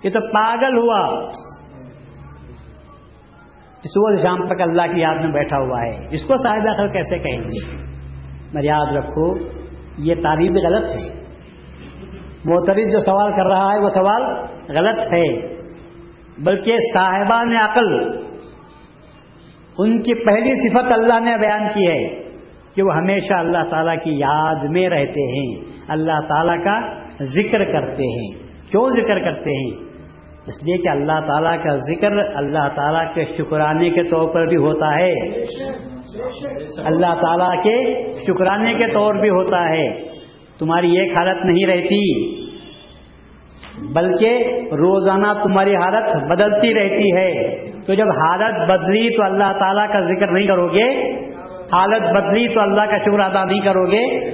یہ 0.03 0.09
تو 0.09 0.19
پاگل 0.19 0.77
ہوا۔ 0.77 1.29
صبح 3.83 4.23
شام 4.23 4.47
تک 4.47 4.61
اللہ 4.61 4.81
کی 4.81 5.01
یاد 5.01 5.15
میں 5.15 5.31
بیٹھا 5.31 5.57
ہوا 5.57 5.79
ہے۔ 5.79 6.07
اس 6.11 6.23
کو 6.23 6.37
صاحب 6.37 6.57
عقل 6.57 6.91
کیسے 6.91 7.17
کہیں 7.17 7.37
گے؟ 7.37 7.83
میں 8.53 8.63
یاد 8.63 8.97
رکھو، 8.97 9.39
یہ 9.97 10.15
تعریف 10.23 10.51
غلط 10.51 10.89
ہے۔ 10.89 11.28
محترف 12.45 12.77
جو 12.77 12.99
سوال 12.99 13.31
کر 13.31 13.45
رہا 13.45 13.73
ہے 13.73 13.79
وہ 13.79 13.89
سوال 13.89 14.23
غلط 14.77 14.99
ہے۔ 14.99 15.59
بلکہ 16.43 16.75
صاحبان 16.93 17.55
عقل، 17.55 18.17
ان 19.77 20.01
کی 20.01 20.25
پہلی 20.25 20.69
صفت 20.69 20.91
اللہ 20.91 21.19
نے 21.19 21.37
بیان 21.37 21.67
کی 21.73 21.87
ہے 21.87 22.23
کہ 22.75 22.83
وہ 22.83 22.93
ہمیشہ 22.93 23.33
اللہ 23.33 23.69
تعالیٰ 23.69 23.95
کی 24.03 24.11
یاد 24.11 24.55
میں 24.69 24.89
رہتے 24.89 25.21
ہیں۔ 25.21 25.65
اللہ 25.87 26.27
تعالیٰ 26.27 26.63
کا 26.63 26.99
ذکر 27.23 27.65
کرتے 27.65 28.03
ہیں۔ 28.03 28.43
کیوں 28.71 28.89
ذکر 28.89 29.19
کرتے 29.19 29.49
ہیں؟ 29.49 29.89
اس 30.47 30.63
لیے 30.63 30.77
کہ 30.77 30.89
اللہ 30.89 31.19
تعالیٰ 31.27 31.63
کا 31.63 31.77
ذکر 31.77 32.11
اللہ 32.35 32.67
تعالیٰ 32.75 33.15
کے 33.15 33.25
شکرانے 33.37 33.89
کے 33.89 34.03
طور 34.03 34.29
پر 34.29 34.45
بھی 34.45 34.57
ہوتا 34.57 34.95
ہے۔ 34.95 35.11
اللہ 36.85 37.15
تعالیٰ 37.21 37.51
کے 37.51 38.09
شکرانے 38.25 38.73
کے 38.73 38.87
طور 38.87 39.15
بھی 39.15 39.29
ہوتا 39.29 39.69
ہے۔ 39.69 40.08
تمہاری 40.59 40.99
ایک 40.99 41.17
حالت 41.17 41.45
نہیں 41.45 41.67
رہتی، 41.67 42.29
بلکہ 43.93 44.43
روزانہ 44.71 45.27
تمہاری 45.43 45.75
حالت 45.75 46.31
بدلتی 46.31 46.73
رہتی 46.73 47.17
ہے۔ 47.17 47.55
تو 47.85 47.93
جب 47.93 48.05
حالت 48.09 48.71
بدلی 48.71 49.15
تو 49.15 49.23
اللہ 49.23 49.57
تعالیٰ 49.59 49.87
کا 49.87 49.99
ذکر 49.99 50.31
نہیں 50.31 50.47
کرو 50.47 50.67
گے، 50.67 51.19
حالت 51.73 52.01
بدلی 52.01 52.47
تو 52.47 52.61
اللہ 52.61 52.81
کا 52.81 52.97
شکر 52.97 53.19
ادا 53.19 53.45
نہیں 53.45 53.59
کرو 53.59 53.85
گے۔ 53.85 54.31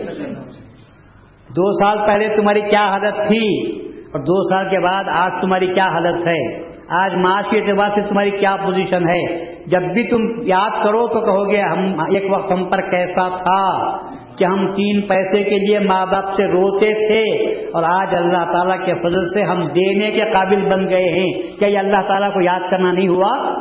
دو 1.49 1.73
سال 1.73 2.07
پہلے 2.07 2.35
تمہاری 2.35 2.61
کیا 2.61 2.85
حالت 2.87 3.27
تھی 3.27 3.71
اور 4.05 4.19
دو 4.19 4.43
سال 4.49 4.69
کے 4.69 4.79
بعد 4.79 5.03
آج 5.07 5.31
تمہاری 5.41 5.67
کیا 5.67 5.87
حالت 5.87 6.27
ہے؟ 6.27 6.65
آج 6.89 7.13
معاش 7.13 7.45
کے 7.51 7.59
اعتبار 7.59 7.89
سے 7.89 8.01
تمہاری 8.01 8.31
کیا 8.31 8.55
پوزیشن 8.55 9.09
ہے؟ 9.09 9.45
جب 9.65 9.81
بھی 9.81 10.03
تم 10.03 10.19
یاد 10.45 10.83
کرو 10.83 11.07
تو 11.07 11.21
کہو 11.21 11.51
گے، 11.51 11.59
ہم، 11.59 11.99
ایک 11.99 12.23
وقت 12.31 12.51
ہم 12.51 12.65
پر 12.65 12.89
کیسا 12.89 13.29
تھا۔ 13.29 13.95
کہ 14.37 14.45
ہم 14.45 14.71
تین 14.71 15.07
پیسے 15.07 15.43
کے 15.43 15.55
لیے 15.55 15.79
ماں 15.79 16.05
باپ 16.05 16.25
سے 16.35 16.45
روتے 16.47 16.91
تھے 16.91 17.53
اور 17.67 17.83
آج 17.83 18.15
اللہ 18.17 18.51
تعالیٰ 18.53 18.85
کے 18.85 18.93
فضل 18.93 19.25
سے 19.33 19.41
ہم 19.41 19.59
دینے 19.59 20.11
کے 20.11 20.21
قابل 20.21 20.61
بن 20.61 20.89
گئے 20.89 21.19
ہیں۔ 21.19 21.59
کیا 21.59 21.67
یہ 21.67 21.79
اللہ 21.79 22.07
تعالیٰ 22.07 22.33
کو 22.33 22.41
یاد 22.41 22.59
کرنا 22.71 22.91
نہیں 22.91 23.07
ہوا؟ 23.07 23.59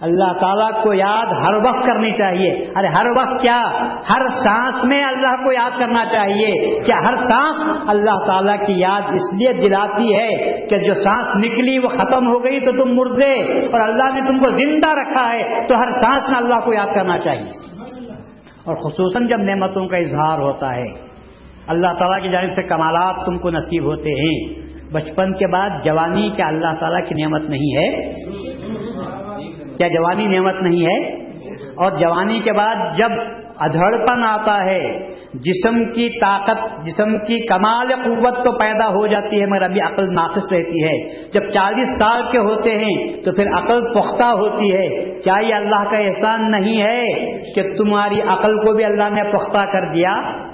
اللہ 0.00 0.38
تعالیٰ 0.40 0.82
کو 0.82 0.94
یاد 0.94 1.26
ہر 1.26 1.54
وقت 1.54 1.86
کرنی 1.86 2.10
چاہیے۔ 2.10 2.52
ارے 2.76 2.86
ہر 2.86 3.06
وقت 3.16 3.42
کیا؟ 3.42 3.62
ہر 4.10 4.28
سانس 4.28 4.74
میں 4.84 5.04
اللہ 5.04 5.44
کو 5.44 5.52
یاد 5.52 5.78
کرنا 5.78 6.04
چاہیے۔ 6.04 6.80
کیا 6.80 7.08
ہر 7.08 7.16
سانس 7.16 7.80
اللہ 7.88 8.26
تعالیٰ 8.26 8.66
کی 8.66 8.72
یاد 8.72 9.00
اس 9.00 9.34
لیے 9.34 9.52
دلاتی 9.52 10.14
ہے 10.14 10.52
کہ 10.66 10.78
جو 10.78 10.94
سانس 10.94 11.28
نکلی 11.36 11.78
وہ 11.78 11.88
ختم 11.88 12.28
ہو 12.28 12.44
گئی 12.44 12.60
تو 12.60 12.72
تم 12.72 12.94
مردے 12.94 13.32
اور 13.66 13.80
اللہ 13.80 14.14
نے 14.14 14.20
تم 14.20 14.38
کو 14.38 14.50
زندہ 14.50 14.88
رکھا 14.88 15.34
ہے 15.34 15.66
تو 15.66 15.76
ہر 15.76 15.90
سانس 15.90 16.22
میں 16.28 16.38
اللہ 16.38 16.64
کو 16.64 16.72
یاد 16.72 16.94
کرنا 16.94 17.18
چاہیے۔ 17.18 17.76
اور 18.66 18.76
خصوصاً 18.76 19.28
جب 19.28 19.38
نعمتوں 19.38 19.86
کا 19.86 19.96
اظہار 19.96 20.38
ہوتا 20.38 20.74
ہے۔ 20.74 21.06
اللہ 21.66 21.86
تعالیٰ 21.98 22.22
کی 22.22 22.28
جانب 22.28 22.50
سے 22.50 22.62
کمالات 22.62 23.26
تم 23.26 23.38
کو 23.38 23.50
نصیب 23.50 23.84
ہوتے 23.84 24.10
ہیں۔ 24.10 24.66
بچپن 24.92 25.32
کے 25.32 25.46
بعد 25.46 25.70
جوانی 25.84 26.30
کیا 26.36 26.46
اللہ 26.46 26.74
تعالیٰ 26.80 27.04
کی 27.08 27.22
نعمت 27.22 27.42
نہیں 27.42 27.76
ہے؟ 27.76 28.10
کیا 29.76 29.88
جوانی 29.88 30.26
نعمت 30.26 30.62
نہیں 30.62 30.86
ہے؟ 30.86 31.26
اور 31.54 31.96
جوانی 31.96 32.40
کے 32.44 32.52
بعد 32.52 32.98
جب 32.98 33.10
ادھڑپن 33.60 34.24
آتا 34.24 34.64
ہے، 34.66 35.12
جسم 35.34 35.92
کی 35.92 36.20
طاقت، 36.20 36.84
جسم 36.84 37.18
کی 37.18 37.46
کمال 37.46 37.88
قوت 38.04 38.44
تو 38.44 38.52
پیدا 38.52 38.88
ہو 38.88 39.06
جاتی 39.06 39.40
ہے، 39.40 39.46
مگر 39.46 39.62
ابھی 39.62 39.80
عقل 39.80 40.14
ناقص 40.14 40.52
رہتی 40.52 40.84
ہے۔ 40.84 41.06
جب 41.30 41.40
چالیس 41.54 41.88
سال 41.98 42.22
کے 42.32 42.38
ہوتے 42.38 42.70
ہیں 42.70 43.22
تو 43.22 43.32
پھر 43.32 43.46
عقل 43.58 43.80
پختہ 43.94 44.24
ہوتی 44.24 44.76
ہے۔ 44.76 45.20
کیا 45.20 45.34
یہ 45.48 45.54
اللہ 45.54 45.90
کا 45.90 45.98
احسان 45.98 46.50
نہیں 46.50 46.82
ہے 46.82 47.04
کہ 47.54 47.62
تمہاری 47.62 48.20
عقل 48.20 48.56
کو 48.56 48.72
بھی 48.72 48.84
اللہ 48.84 49.08
نے 49.10 49.22
پختہ 49.22 49.64
کر 49.72 49.92
دیا؟ 49.92 50.46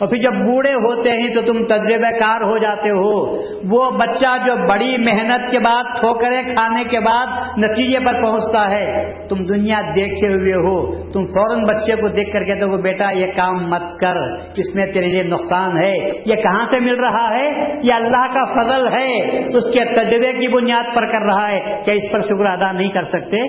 اور 0.00 0.08
پھر 0.08 0.16
جب 0.16 0.32
بوڑھے 0.32 0.72
ہوتے 0.72 1.10
ہیں 1.10 1.34
تو 1.34 1.40
تم 1.40 1.66
تجربہ 1.66 2.10
کار 2.10 2.40
ہو 2.40 2.58
جاتے 2.58 2.90
ہو۔ 2.90 3.32
وہ 3.70 3.90
بچہ 3.90 4.36
جو 4.46 4.68
بڑی 4.68 4.96
محنت 4.98 5.50
کے 5.50 5.58
بعد، 5.58 5.84
ٹھوکرے 6.00 6.42
کھانے 6.42 6.84
کے 6.84 7.00
بعد 7.00 7.26
نتیجے 7.58 7.98
پر 7.98 8.22
پہنچتا 8.22 8.70
ہے، 8.70 8.86
تم 9.28 9.36
دنیا 9.36 9.80
دیکھے 9.94 10.28
ہوئے 10.28 10.54
ہو۔ 10.54 10.92
تم 11.12 11.26
فوراً 11.26 11.62
بچے 11.62 11.96
کو 11.96 12.08
دیکھ 12.08 12.32
کر 12.32 12.44
کہتے 12.44 12.60
ہو، 12.60 12.82
بیٹا، 12.82 13.10
یہ 13.10 13.26
کام 13.36 13.70
مت 13.70 13.82
کر، 14.00 14.16
اس 14.56 14.74
میں 14.74 14.86
تیرے 14.86 15.06
لیے 15.06 15.22
نقصان 15.22 15.84
ہے۔ 15.84 15.96
یہ 16.26 16.34
کہاں 16.34 16.64
سے 16.64 16.80
مل 16.80 16.94
رہا 16.94 17.34
ہے؟ 17.34 17.48
یہ 17.82 17.92
اللہ 17.92 18.26
کا 18.34 18.44
فضل 18.44 18.88
ہے۔ 18.88 19.38
اس 19.56 19.64
کے 19.74 19.84
تجربے 19.84 20.32
کی 20.32 20.48
بنیاد 20.48 20.94
پر 20.94 21.06
کر 21.06 21.26
رہا 21.26 21.48
ہے 21.48 21.82
کیا 21.84 21.94
اس 21.94 22.12
پر 22.12 22.20
شکر 22.20 22.46
ادا 22.46 22.72
نہیں 22.72 22.88
کر 22.88 23.02
سکتے۔ 23.02 23.42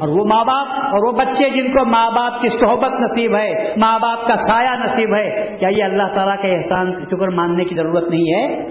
اور 0.00 0.08
وہ 0.08 0.24
ماں 0.24 0.44
باپ 0.44 0.66
اور 0.68 1.12
وہ 1.12 1.18
بچے 1.18 1.50
جن 1.50 1.70
کو 1.70 1.84
ماں 1.84 2.10
باپ 2.10 2.42
کی 2.42 2.48
صحبت 2.48 2.90
نصیب 2.90 3.36
ہے، 3.36 3.74
ماں 3.76 3.98
باپ 3.98 4.28
کا 4.28 4.36
سایہ 4.36 4.78
نصیب 4.78 5.14
ہے 5.14 5.45
کیا 5.58 5.68
یہ 5.68 5.84
اللہ 5.84 6.12
تعالیٰ 6.14 6.42
کے 6.42 6.54
احسان 6.56 6.90
شکر 7.10 7.28
ماننے 7.28 7.64
کی 7.64 7.74
ضرورت 7.74 8.10
نہیں 8.10 8.34
ہے؟ 8.34 8.64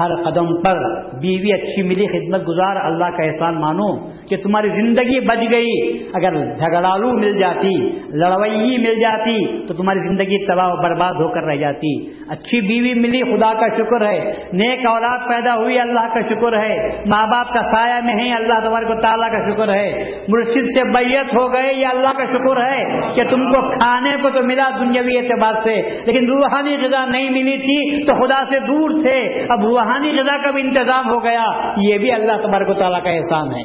ہر 0.00 0.10
قدم 0.24 0.62
پر 0.62 1.02
بیوی 1.02 1.52
اچھی 1.52 1.82
ملی 1.82 2.06
خدمت 2.06 2.48
گزار، 2.48 2.76
اللہ 2.76 3.04
کا 3.04 3.24
احسان 3.24 3.60
مانو 3.60 4.10
کہ 4.28 4.36
تمہاری 4.36 4.68
زندگی 4.68 5.20
بچ 5.20 5.38
گئی۔ 5.50 6.02
اگر 6.14 6.50
جھگڑالو 6.50 7.12
مل 7.12 7.32
جاتی، 7.32 7.90
لڑوئی 8.18 8.78
مل 8.78 9.00
جاتی، 9.00 9.66
تو 9.66 9.74
تمہاری 9.74 10.08
زندگی 10.08 10.46
تباہ 10.46 10.68
و 10.68 10.82
برباد 10.82 11.12
ہو 11.12 11.28
کر 11.28 11.44
رہ 11.44 11.56
جاتی۔ 11.56 12.06
اچھی 12.28 12.60
بیوی 12.60 13.00
ملی 13.00 13.22
خدا 13.22 13.54
کا 13.54 13.68
شکر 13.68 14.06
ہے۔ 14.06 14.24
نیک 14.52 14.86
اولاد 14.86 15.18
پیدا 15.28 15.54
ہوئی، 15.54 15.80
اللہ 15.80 16.14
کا 16.14 16.20
شکر 16.20 16.58
ہے۔ 16.58 16.88
ماں 17.08 17.26
باپ 17.26 17.54
کا 17.54 17.60
سایہ 17.60 18.00
میں 18.04 18.14
ہے 18.14 18.30
اللہ 18.34 18.68
تبارک 18.68 18.90
و 18.90 19.00
تعالیٰ 19.00 19.32
کا 19.32 19.54
شکر 19.54 19.74
ہے۔ 19.74 19.92
مرشد 20.28 20.64
سے 20.64 20.84
بیت 20.84 21.40
ہو 21.40 21.52
گئے، 21.52 21.74
یہ 21.74 21.86
اللہ 21.86 22.08
کا 22.08 22.24
شکر 22.24 22.56
ہے 22.56 23.00
کہ 23.14 23.22
تم 23.30 23.52
کو 23.52 23.68
کھانے 23.68 24.16
کو 24.22 24.30
تو 24.30 24.42
ملا 24.42 24.68
دنیاوی 24.80 25.18
اعتبار 25.18 25.60
سے، 25.60 25.82
لیکن 26.06 26.26
روحانی 26.26 26.76
غذا 26.82 27.06
نہیں 27.06 27.30
ملی 27.30 27.56
تھی 27.56 28.04
تو 28.04 28.14
خدا 28.14 28.42
سے 28.42 28.60
دور 28.60 28.90
تھے۔ 28.90 29.42
اب 29.52 29.81
روحانی 29.84 30.20
غذا 30.20 30.42
کا 30.42 30.50
بھی 30.50 30.62
انتظام 30.62 31.10
ہو 31.10 31.24
گیا، 31.24 31.44
یہ 31.76 31.98
بھی 31.98 32.12
اللہ 32.12 32.46
تبارک 32.46 32.68
و 32.68 32.74
تعالیٰ 32.74 33.02
کا 33.02 33.10
احسان 33.10 33.48
ہے۔ 33.48 33.62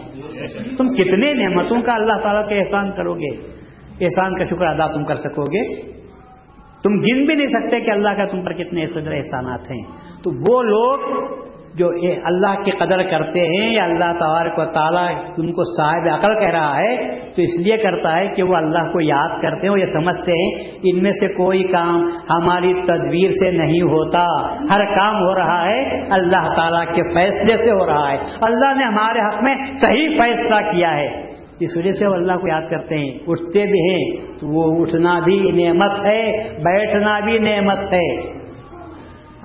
تم 0.78 0.89
کتنے 0.89 1.34
نعمتوں 1.34 1.82
کا 1.82 1.93
اللہ 1.93 2.22
تعالیٰ 2.24 2.49
کا 2.49 2.55
احسان 2.55 2.91
کرو 2.91 3.13
گے؟ 3.13 3.36
احسان 4.01 4.38
کا 4.38 4.55
شکر 4.55 4.65
ادا 4.65 4.88
تم 4.88 5.03
کر 5.03 5.15
سکو 5.15 5.45
گے؟ 5.45 5.91
تم 6.84 6.93
گن 6.93 7.26
بھی 7.26 7.36
نہیں 7.36 7.47
سکتے 7.47 7.80
کہ 7.80 7.91
اللہ 7.91 8.09
کا 8.09 8.26
تم 8.26 8.41
پر 8.41 8.53
کتنے 8.53 8.82
احسانات 9.18 9.72
ہیں۔ 9.72 9.82
تو 10.24 10.32
وہ 10.32 10.63
لوگ 10.63 10.99
جو 11.78 11.89
اللہ 12.23 12.63
کی 12.63 12.71
قدر 12.71 13.03
کرتے 13.03 13.39
ہیں 13.39 13.69
یا 13.73 13.84
اللہ 13.84 14.13
تبارک 14.13 14.53
و 14.57 14.65
تعالیٰ 14.65 15.07
ان 15.38 15.51
کو 15.51 15.63
صاحب 15.78 16.13
عقل 16.13 16.39
کہہ 16.39 16.49
رہا 16.49 16.78
ہے، 16.78 17.19
تو 17.19 17.41
اس 17.41 17.59
لیے 17.59 17.78
کرتا 17.78 18.17
ہے 18.17 18.28
کہ 18.28 18.43
وہ 18.43 18.55
اللہ 18.55 18.91
کو 18.93 19.01
یاد 19.01 19.41
کرتے 19.41 19.67
ہیں 19.67 19.78
یہ 19.78 19.86
سمجھتے 19.86 20.32
ہیں، 20.32 20.71
ان 20.84 21.03
میں 21.03 21.11
سے 21.11 21.28
کوئی 21.28 21.63
کام 21.63 22.09
ہماری 22.30 22.73
تدبیر 22.73 23.30
سے 23.30 23.51
نہیں 23.51 23.82
ہوتا۔ 23.82 24.25
ہر 24.69 24.86
کام 24.86 25.15
ہو 25.15 25.39
رہا 25.39 25.65
ہے، 25.65 26.01
اللہ 26.13 26.53
تعالیٰ 26.55 26.86
کے 26.86 27.01
فیصلے 27.13 27.55
سے 27.55 27.71
ہو 27.71 27.86
رہا 27.86 28.11
ہے۔ 28.11 28.17
اللہ 28.41 28.73
نے 28.78 28.84
ہمارے 28.84 29.19
حق 29.28 29.43
میں 29.43 29.55
صحیح 29.82 30.07
فیصلہ 30.09 30.71
کیا 30.71 30.97
ہے۔ 30.97 31.07
اس 31.59 31.78
وجہ 31.78 31.91
سے 31.91 32.07
وہ 32.07 32.13
اللہ 32.13 32.34
کو 32.34 32.47
یاد 32.47 32.61
کرتے 32.69 32.95
ہیں۔ 32.95 33.19
اٹھتے 33.28 33.65
بھی 33.65 33.93
ہیں، 33.93 34.21
تو 34.39 34.47
وہ 34.47 34.82
اٹھنا 34.82 35.19
بھی 35.19 35.51
نعمت 35.51 36.05
ہے، 36.05 36.43
بیٹھنا 36.49 37.19
بھی 37.19 37.39
نعمت 37.39 37.93
ہے۔ 37.93 38.38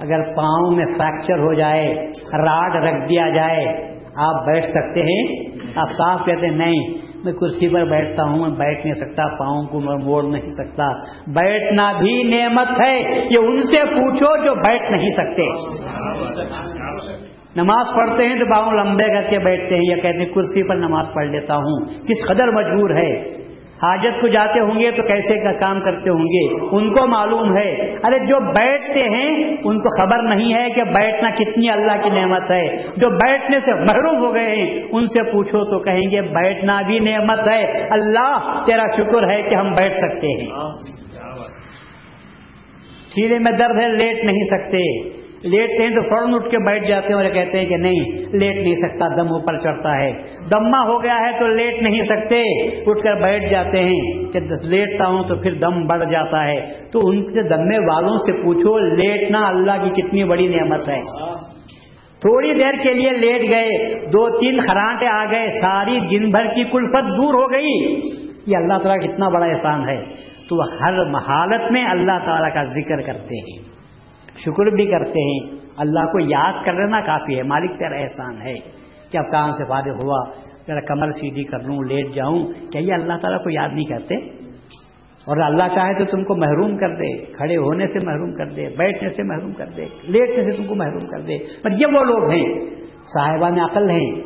اگر 0.03 0.35
پاؤں 0.37 0.71
میں 0.77 0.85
فریکچر 0.85 1.39
ہو 1.39 1.55
جائے، 1.55 1.95
راڈ 2.33 2.85
رکھ 2.85 3.09
دیا 3.09 3.29
جائے، 3.29 3.93
آپ 4.17 4.47
بیٹھ 4.47 4.65
سکتے 4.65 5.01
ہیں؟ 5.01 5.53
آپ 5.77 5.91
صاف 5.91 6.27
کہتے 6.27 6.47
ہیں، 6.47 6.57
نہیں، 6.57 6.95
میں 7.25 7.33
کرسی 7.33 7.69
پر 7.69 7.85
بیٹھتا 7.85 8.23
ہوں، 8.23 8.39
میں 8.39 8.49
بیٹھ 8.49 8.87
نہیں 8.87 8.95
سکتا، 8.95 9.23
پاؤں 9.27 9.67
کو 9.67 9.81
میں 9.81 10.05
موڑ 10.05 10.25
نہیں 10.25 10.51
سکتا۔ 10.51 10.93
بیٹھنا 11.27 11.93
بھی 11.93 12.23
نعمت 12.23 12.81
ہے، 12.81 12.99
یہ 13.31 13.39
ان 13.39 13.63
سے 13.63 13.85
پوچھو 13.85 14.45
جو 14.45 14.55
بیٹھ 14.55 14.93
نہیں 14.93 15.11
سکتے۔ 15.11 15.43
نماز 17.57 17.87
پڑھتے 17.97 18.27
ہیں 18.27 18.39
تو 18.39 18.45
پاؤں 18.45 18.73
لمبے 18.73 19.05
کر 19.05 19.31
کے 19.31 19.39
بیٹھتے 19.39 19.75
ہیں، 19.75 19.83
یا 19.85 19.97
کہتے 19.97 20.19
ہیں، 20.19 20.27
کرسی 20.27 20.69
پر 20.69 20.75
نماز 20.75 21.05
پڑھ 21.15 21.27
لیتا 21.27 21.57
ہوں۔ 21.57 21.87
کس 22.09 22.27
قدر 22.29 22.49
مجبور 22.49 22.91
ہے؟ 22.91 23.43
حاجت 23.83 24.21
کو 24.21 24.29
جاتے 24.29 24.61
ہوں 24.61 24.81
گے 24.81 24.91
تو 24.91 25.03
کیسے 25.03 25.39
کا 25.39 25.53
کام 25.53 25.81
کرتے 25.81 26.11
ہوں 26.11 26.25
گے؟ 26.25 26.67
ان 26.77 26.95
کو 26.95 27.07
معلوم 27.07 27.57
ہے۔ 27.57 27.97
ارے 28.05 28.19
جو 28.19 28.41
بیٹھتے 28.41 29.01
ہیں 29.01 29.57
ان 29.65 29.79
کو 29.79 30.03
خبر 30.03 30.23
نہیں 30.23 30.55
ہے 30.55 30.71
کہ 30.71 30.83
بیٹھنا 30.85 31.31
کتنی 31.31 31.71
اللہ 31.71 32.03
کی 32.03 32.11
نعمت 32.11 32.51
ہے۔ 32.51 32.77
جو 32.77 33.11
بیٹھنے 33.11 33.61
سے 33.61 33.75
محروم 33.75 34.27
ہو 34.27 34.35
گئے 34.35 34.47
ہیں 34.47 34.83
ان 34.93 35.07
سے 35.07 35.33
پوچھو 35.33 35.65
تو 35.65 35.79
کہیں 35.79 36.11
گے 36.11 36.21
بیٹھنا 36.21 36.81
بھی 36.87 36.99
نعمت 36.99 37.39
ہے۔ 37.39 37.89
اللہ 37.91 38.55
تیرا 38.67 38.87
شکر 38.97 39.31
ہے 39.31 39.43
کہ 39.43 39.55
ہم 39.55 39.73
بیٹھ 39.73 39.95
سکتے 39.95 40.27
ہیں۔ 40.27 40.47
سینے 43.15 43.39
میں 43.39 43.53
درد 43.53 43.79
ہے 43.79 43.89
لیٹ 43.89 44.25
نہیں 44.25 44.43
سکتے۔ 44.43 45.22
لیٹتے 45.45 45.85
ہیں 45.85 45.91
تو 45.91 46.03
فوراً 46.03 46.35
اٹھ 46.35 46.51
کے 46.51 46.71
بیٹھ 46.71 46.89
جاتے 46.89 47.07
ہیں 47.07 47.15
اور 47.15 47.31
کہتے 47.31 47.59
ہیں 47.59 47.67
کہ 47.67 47.77
نہیں، 47.77 48.01
لیٹ 48.33 48.53
نہیں 48.53 48.75
سکتا، 48.75 49.09
دم 49.09 49.29
اوپر 49.29 49.59
چڑھتا 49.61 49.99
ہے۔ 49.99 50.33
دما 50.51 50.83
ہو 50.87 51.03
گیا 51.03 51.15
ہے 51.15 51.39
تو 51.39 51.47
لیٹ 51.47 51.83
نہیں 51.83 52.03
سکتے۔ 52.03 52.43
اٹھ 52.91 53.03
کر 53.03 53.15
بیٹھ 53.15 53.51
جاتے 53.51 53.85
ہیں۔ 53.85 54.33
کہ 54.33 54.41
لیٹتا 54.63 55.07
ہوں 55.07 55.25
تو 55.25 55.37
پھر 55.37 55.55
دم 55.55 55.87
بڑھ 55.87 56.05
جاتا 56.05 56.45
ہے۔ 56.45 56.67
تو 56.93 57.09
ان 57.09 57.27
سے 57.33 57.43
دمے 57.43 57.95
والوں 57.95 58.19
سے 58.19 58.33
پوچھو 58.33 58.79
لیٹنا 58.79 59.49
اللہ 59.49 59.73
کی 59.73 60.03
کتنی 60.03 60.25
بڑی 60.25 60.47
نعمت 60.47 60.93
ہے۔ 60.93 61.01
تھوڑی 62.21 62.53
دیر 62.55 62.75
کے 62.83 62.93
لیے 62.93 63.11
لیٹ 63.11 63.51
گئے۔ 63.51 63.95
دو 64.07 64.39
تین 64.39 64.61
خرانٹے 64.61 65.07
آ 65.07 65.25
گئے۔ 65.33 65.51
ساری 65.51 65.99
دن 66.01 66.31
بھر 66.31 66.47
کی 66.47 66.65
کلفت 66.65 67.17
دور 67.17 67.35
ہو 67.35 67.53
گئی۔ 67.53 67.95
یہ 68.47 68.57
اللہ 68.57 68.79
تعالیٰ 68.79 69.01
کتنا 69.01 69.29
بڑا 69.29 69.45
احسان 69.45 69.89
ہے۔ 69.89 70.05
تو 70.49 70.63
ہر 70.63 71.01
حالت 71.03 71.73
میں 71.73 71.85
اللہ 71.85 72.19
تعالیٰ 72.25 72.55
کا 72.55 72.63
ذکر 72.63 73.01
کرتے 73.01 73.35
ہیں۔ 73.35 73.72
شکر 74.45 74.67
بھی 74.77 74.87
کرتے 74.87 75.25
ہیں۔ 75.25 75.61
اللہ 75.77 76.01
کو 76.01 76.21
یاد 76.21 76.65
کر 76.65 76.73
لینا 76.73 77.01
کافی 77.01 77.39
ہے۔ 77.39 77.43
مالک 77.43 77.79
تیرا 77.79 77.97
احسان 77.97 78.37
ہے 78.47 78.55
کہ 79.11 79.19
اب 79.19 79.33
کام 79.33 79.53
سے 79.53 79.65
فارغ 79.65 79.95
ہوا۔ 80.05 80.31
ذرا 80.67 80.81
کمر 80.81 81.11
سیدھی 81.11 81.45
کر 81.45 81.59
لوں، 81.59 81.83
لیٹ 81.83 82.15
جاؤں۔ 82.15 82.43
کیا 82.73 82.81
یہ 82.81 82.93
اللہ 82.93 83.13
تعالیٰ 83.23 83.45
کو 83.45 83.51
یاد 83.51 83.69
نہیں 83.73 83.85
کرتے؟ 83.85 84.15
اور 85.27 85.37
اللہ 85.37 85.63
چاہے 85.75 85.95
تو 85.95 86.05
تم 86.05 86.25
کو 86.25 86.35
محروم 86.37 86.77
کر 86.77 86.95
دے۔ 86.95 87.25
کھڑے 87.25 87.57
ہونے 87.57 87.87
سے 87.87 87.99
محروم 88.07 88.33
کر 88.33 88.47
دے، 88.47 88.77
بیٹھنے 88.77 89.11
سے 89.11 89.23
محروم 89.23 89.53
کر 89.53 89.67
دے، 89.67 89.85
لیٹنے 90.03 90.53
سے 90.53 90.63
تم 90.63 90.69
کو 90.69 90.75
محروم 90.75 91.07
کر 91.07 91.21
دے۔ 91.21 91.39
پر 91.63 91.71
یہ 91.71 91.87
وہ 91.87 92.05
لوگ 92.05 92.31
ہیں، 92.31 92.71
صاحبان 92.91 93.61
عقل 93.61 93.91
ہیں۔ 93.91 94.21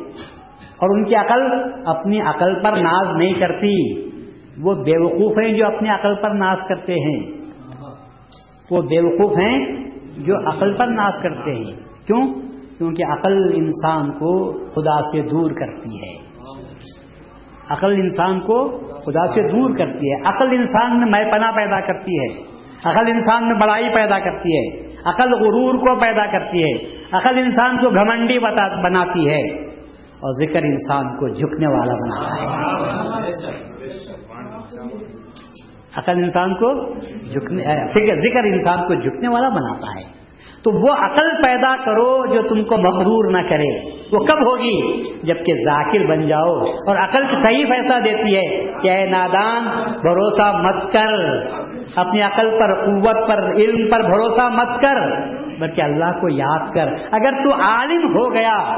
اور 0.81 0.95
ان 0.95 1.03
کی 1.03 1.15
عقل 1.15 1.41
اپنی 1.85 2.21
عقل 2.21 2.63
پر 2.63 2.77
ناز 2.77 3.11
نہیں 3.11 3.33
کرتی۔ 3.33 4.07
وہ 4.61 4.73
بیوقوف 4.73 5.45
ہیں 5.45 5.57
جو 5.57 5.65
اپنی 5.65 5.89
عقل 5.89 6.15
پر 6.15 6.29
ناز 6.29 6.57
کرتے 6.69 6.93
ہیں۔ 6.93 7.37
وہ 8.71 8.81
بیوقوف 8.81 9.37
ہیں 9.37 9.86
جو 10.17 10.57
عقل 10.57 10.75
پر 10.75 10.87
ناز 10.87 11.13
کرتے 11.23 11.51
ہیں۔ 11.51 11.71
کیوں؟ 12.05 12.33
کیونکہ 12.77 13.03
عقل 13.03 13.37
انسان 13.55 14.11
کو 14.11 14.53
خدا 14.53 15.01
سے 15.01 15.21
دور 15.21 15.51
کرتی 15.51 15.97
ہے۔ 15.99 16.27
عقل 17.69 17.91
انسان 17.91 18.39
کو 18.39 18.77
خدا 18.77 19.25
سے 19.25 19.51
دور 19.51 19.77
کرتی 19.77 20.11
ہے۔ 20.11 20.21
عقل 20.21 20.57
انسان 20.57 20.99
میں 20.99 21.07
میں 21.07 21.31
پناہ 21.31 21.51
پیدا 21.51 21.79
کرتی 21.79 22.11
ہے۔ 22.11 22.41
عقل 22.85 23.11
انسان 23.11 23.47
میں 23.47 23.59
بڑائی 23.59 23.89
پیدا 23.95 24.19
کرتی 24.19 24.57
ہے۔ 24.57 24.87
عقل 25.05 25.33
غرور 25.33 25.75
کو 25.75 25.99
پیدا 25.99 26.31
کرتی 26.31 26.63
ہے۔ 26.63 26.97
عقل 27.11 27.37
انسان 27.37 27.77
کو 27.77 27.89
گھمنڈی 27.89 28.39
بناتی 28.83 29.29
ہے۔ 29.29 29.67
اور 30.19 30.45
ذکر 30.45 30.61
انسان 30.61 31.19
کو 31.19 31.27
جھکنے 31.27 31.67
والا 31.67 31.93
بناتا 31.93 32.35
ہے۔ 32.35 32.67
عقل 35.97 36.11
انسان 36.11 36.53
کو 36.53 36.93
جھکنے 37.31 37.63
ذکر 38.29 38.43
انسان 38.43 38.87
کو 38.87 38.93
جھکنے 38.93 39.27
والا 39.27 39.49
بناتا 39.49 39.99
ہے۔ 39.99 40.17
تو 40.57 40.87
وہ 40.87 40.93
عقل 40.93 41.43
پیدا 41.43 41.75
کرو 41.75 42.35
جو 42.35 42.41
تم 42.41 42.63
کو 42.63 42.77
مغرور 42.77 43.31
نہ 43.31 43.49
کرے۔ 43.49 43.97
وہ 44.11 44.25
کب 44.25 44.51
ہوگی؟ 44.51 45.01
جبکہ 45.21 45.53
ذاکر 45.53 46.05
بن 46.05 46.27
جاؤ۔ 46.27 46.59
اور 46.59 47.09
عقل 47.09 47.23
صحیح 47.43 47.65
فیصلہ 47.65 47.99
دیتی 47.99 48.35
ہے 48.35 48.73
کہ 48.79 48.89
اے 48.89 49.09
نادان، 49.09 49.63
بھروسہ 49.91 50.61
مت 50.63 50.93
کر۔ 50.93 51.13
اپنی 51.95 52.21
عقل 52.21 52.49
پر 52.49 52.85
قوت 52.85 53.27
پر 53.27 53.47
علم 53.47 53.91
پر 53.91 53.99
بھروسہ 53.99 54.41
مت 54.41 54.81
کر۔ 54.81 55.27
بلکہ 55.59 55.81
اللہ 55.81 56.19
کو 56.21 56.29
یاد 56.29 56.73
کر۔ 56.73 56.87
اگر 57.11 57.43
تو 57.43 57.53
عالم 57.53 58.17
ہو 58.17 58.33
گیا، 58.33 58.75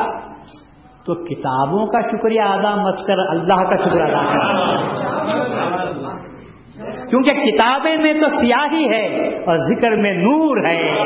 تو 1.05 1.15
کتابوں 1.15 1.87
کا 1.87 2.17
شکریہ 2.17 2.41
ادا 2.41 2.75
مت 2.75 2.97
کر۔ 3.07 3.19
اللہ 3.19 3.63
کا 3.69 3.87
شکر 3.87 4.01
ادا 4.01 4.23
کر۔ 4.23 6.08
کیونکہ 7.09 7.33
کتابیں 7.33 7.97
میں 8.01 8.13
تو 8.13 8.29
سیاہی 8.29 8.89
ہے 8.89 9.35
اور 9.37 9.55
ذکر 9.55 9.91
میں 9.91 10.13
نور 10.13 10.57
ہے۔ 10.67 10.97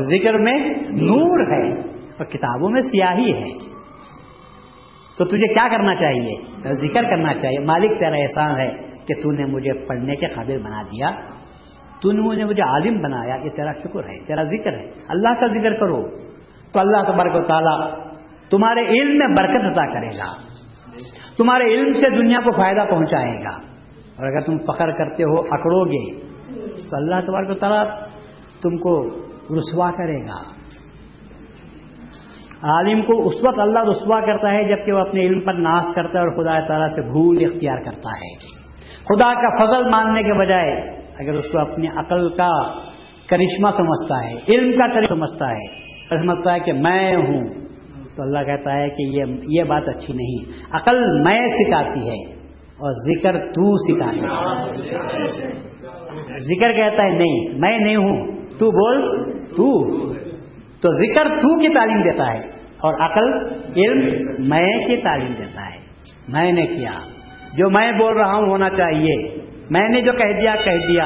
ذکر 0.00 0.38
میں 0.38 0.58
نور 0.90 1.56
ہے 1.56 1.80
اور 1.90 2.24
کتابوں 2.24 2.70
میں 2.70 2.80
سیاہی 2.80 3.32
ہے۔ 3.32 3.78
تو 5.18 5.24
تجھے 5.24 5.54
کیا 5.54 5.68
کرنا 5.68 5.94
چاہیے؟ 5.94 6.36
ذکر 6.72 7.02
کرنا 7.02 7.34
چاہیے۔ 7.34 7.64
مالک، 7.64 8.04
تیرا 8.04 8.16
احسان 8.16 8.56
ہے 8.56 8.70
کہ 9.06 9.22
تو 9.22 9.32
نے 9.32 9.46
مجھے 9.46 9.86
پڑھنے 9.86 10.16
کے 10.16 10.26
قابل 10.26 10.62
بنا 10.62 10.82
دیا۔ 10.82 11.10
تو 12.02 12.12
نے 12.12 12.20
مجھے 12.20 12.44
مجھے 12.44 12.62
عالم 12.62 13.00
بنایا۔ 13.02 13.44
یہ 13.44 13.50
تیرا 13.50 13.72
شکر 13.72 14.00
ہے، 14.00 14.26
تیرا 14.26 14.42
ذکر 14.42 14.72
ہے۔ 14.72 14.90
اللہ 15.08 15.28
کا 15.28 15.46
ذکر 15.46 15.74
کرو 15.80 16.02
تو 16.74 16.80
اللہ 16.80 17.02
تبارک 17.02 17.36
و 17.36 17.46
تعالیٰ 17.46 17.90
تمہارے 18.50 18.80
علم 18.80 19.18
میں 19.18 19.28
برکت 19.28 19.78
عطا 19.78 19.94
کرے 19.94 20.08
گا۔ 20.08 20.47
تمہارے 21.38 21.74
علم 21.74 21.92
سے 21.92 22.10
دنیا 22.10 22.38
کو 22.38 22.52
فائدہ 22.52 22.84
پہنچائے 22.90 23.34
گا۔ 23.34 23.68
اور 24.18 24.26
اگر 24.26 24.40
تم 24.40 24.58
فخر 24.58 24.90
کرتے 24.90 25.22
ہو، 25.22 25.40
اکڑو 25.40 25.84
گے۔ 25.84 26.20
تو 26.76 26.96
اللہ 26.96 27.26
تبارک 27.26 27.50
و 27.50 27.54
تعالیٰ 27.54 27.98
تم 28.62 28.78
کو 28.78 29.06
رسوا 29.58 29.90
کرے 29.90 30.20
گا۔ 30.20 30.58
عالم 32.62 33.02
کو 33.02 33.28
اس 33.28 33.34
وقت 33.44 33.60
اللہ 33.60 33.78
رسوا 33.78 34.20
کرتا 34.20 34.52
ہے 34.52 34.64
جبکہ 34.64 34.92
وہ 34.92 34.98
اپنے 34.98 35.20
علم 35.20 35.40
پر 35.40 35.52
ناس 35.52 35.94
کرتا 35.94 36.18
ہے 36.18 36.24
اور 36.24 36.28
خدا 36.28 36.68
تعالیٰ 36.68 36.88
سے 36.88 37.02
بھول 37.02 37.38
اختیار 37.44 37.78
کرتا 37.84 38.08
ہے۔ 38.08 38.34
خدا 39.02 39.34
کا 39.34 39.66
فضل 39.66 39.90
ماننے 39.90 40.22
کے 40.22 40.46
بجائے 40.46 40.72
اگر 40.96 41.34
اس 41.34 41.52
کو 41.52 41.60
اپنی 41.60 41.86
عقل 41.88 42.36
کا 42.36 42.80
کرشمہ 43.30 43.70
سمجھتا 43.70 44.14
ہے، 44.14 44.54
علم 44.54 44.72
کا 44.72 44.86
کرشمہ 44.86 45.26
سمجھتا 45.26 45.50
ہے 45.50 45.88
سمجھتا 46.08 46.54
ہے 46.54 46.60
کہ 46.60 46.72
میں 46.72 47.16
ہوں۔ 47.16 47.57
تو 48.18 48.22
اللہ 48.22 48.38
کہتا 48.38 48.76
ہے 48.76 48.88
کہ 48.88 49.02
یہ 49.02 49.24
یہ 49.48 49.62
بات 49.64 49.88
اچھی 49.88 50.14
نہیں 50.14 50.52
عقل 50.70 51.22
میں 51.22 51.46
سکھاتی 51.46 52.00
ہے 52.00 52.34
اور 52.52 52.92
ذکر 52.92 53.38
تو 53.38 53.94
سکھاتی 53.94 54.20
ہے۔ 54.20 55.50
ذکر 56.38 56.72
کہتا 56.72 57.02
ہے 57.02 57.10
نہیں، 57.10 57.58
میں 57.58 57.78
نہیں 57.78 57.96
ہوں، 57.96 58.26
تو 58.58 58.70
بول 58.70 59.30
تو۔ 59.48 59.88
تو 60.80 60.92
ذکر 60.92 61.24
تو 61.24 61.58
کی 61.58 61.68
تعلیم 61.68 62.02
دیتا 62.02 62.32
ہے 62.32 62.40
اور 62.82 62.94
عقل 62.94 63.54
علم 63.76 64.24
میں 64.48 64.86
کی 64.86 65.02
تعلیم 65.02 65.32
دیتا 65.32 65.60
ہے۔ 65.60 65.80
میں 66.28 66.52
نے 66.52 66.66
کیا۔ 66.66 66.90
جو 67.56 67.70
میں 67.70 67.92
بول 67.92 68.16
رہا 68.16 68.34
ہوں 68.34 68.50
ہونا 68.50 68.70
چاہیے۔ 68.70 69.38
میں 69.70 69.88
نے 69.88 70.00
جو 70.00 70.12
کہہ 70.12 70.40
دیا 70.40 70.54
کہہ 70.64 70.86
دیا۔ 70.88 71.04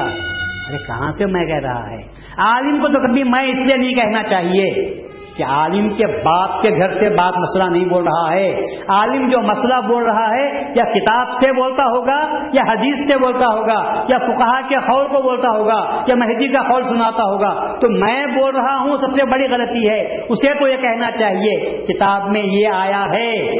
ارے 0.69 0.77
کہاں 0.87 1.09
سے 1.09 1.25
میں 1.25 1.45
کہہ 1.45 1.61
رہا 1.63 1.89
ہے؟ 1.89 2.01
عالم 2.37 2.79
کو 2.79 2.87
تو 2.87 3.07
کبھی 3.07 3.23
میں 3.23 3.43
اس 3.43 3.57
لیے 3.57 3.77
نہیں 3.77 3.93
کہنا 3.93 4.23
چاہیے۔ 4.23 5.03
کہ 5.37 5.43
عالم 5.43 5.89
کے 5.89 6.21
باپ 6.23 6.61
کے 6.61 6.69
گھر 6.69 6.93
سے 6.93 7.09
بات 7.09 7.33
مسئلہ 7.37 7.77
نہیں 7.77 7.89
بول 7.89 8.03
رہا 8.03 8.33
ہے۔ 8.33 8.47
عالم 8.87 9.29
جو 9.29 9.41
مسئلہ 9.41 9.87
بول 9.87 10.03
رہا 10.03 10.29
ہے، 10.29 10.61
یا 10.75 10.83
کتاب 10.83 11.27
سے 11.31 11.51
بولتا 11.51 11.83
ہوگا، 11.83 12.19
یا 12.53 12.71
حدیث 12.71 12.95
سے 12.95 13.17
بولتا 13.17 13.45
ہوگا، 13.45 14.05
یا 14.09 14.17
فکہ 14.17 14.69
کے 14.69 14.75
خول 14.79 15.07
کو 15.07 15.21
بولتا 15.21 15.57
ہوگا، 15.57 16.03
یا 16.07 16.15
مہدی 16.15 16.47
کا 16.47 16.61
خول 16.61 16.83
سناتا 16.83 17.23
ہوگا۔ 17.23 17.79
تو 17.79 17.89
میں 17.89 18.25
بول 18.25 18.55
رہا 18.55 18.75
ہوں، 18.75 18.97
سب 18.97 19.15
سے 19.15 19.25
بڑی 19.25 19.51
غلطی 19.51 19.89
ہے۔ 19.89 20.01
اسے 20.29 20.59
تو 20.59 20.67
یہ 20.67 20.77
کہنا 20.77 21.11
چاہیے، 21.11 21.77
کتاب 21.81 22.29
میں 22.29 22.41
یہ 22.43 22.67
آیا 22.67 23.03
ہے، 23.03 23.59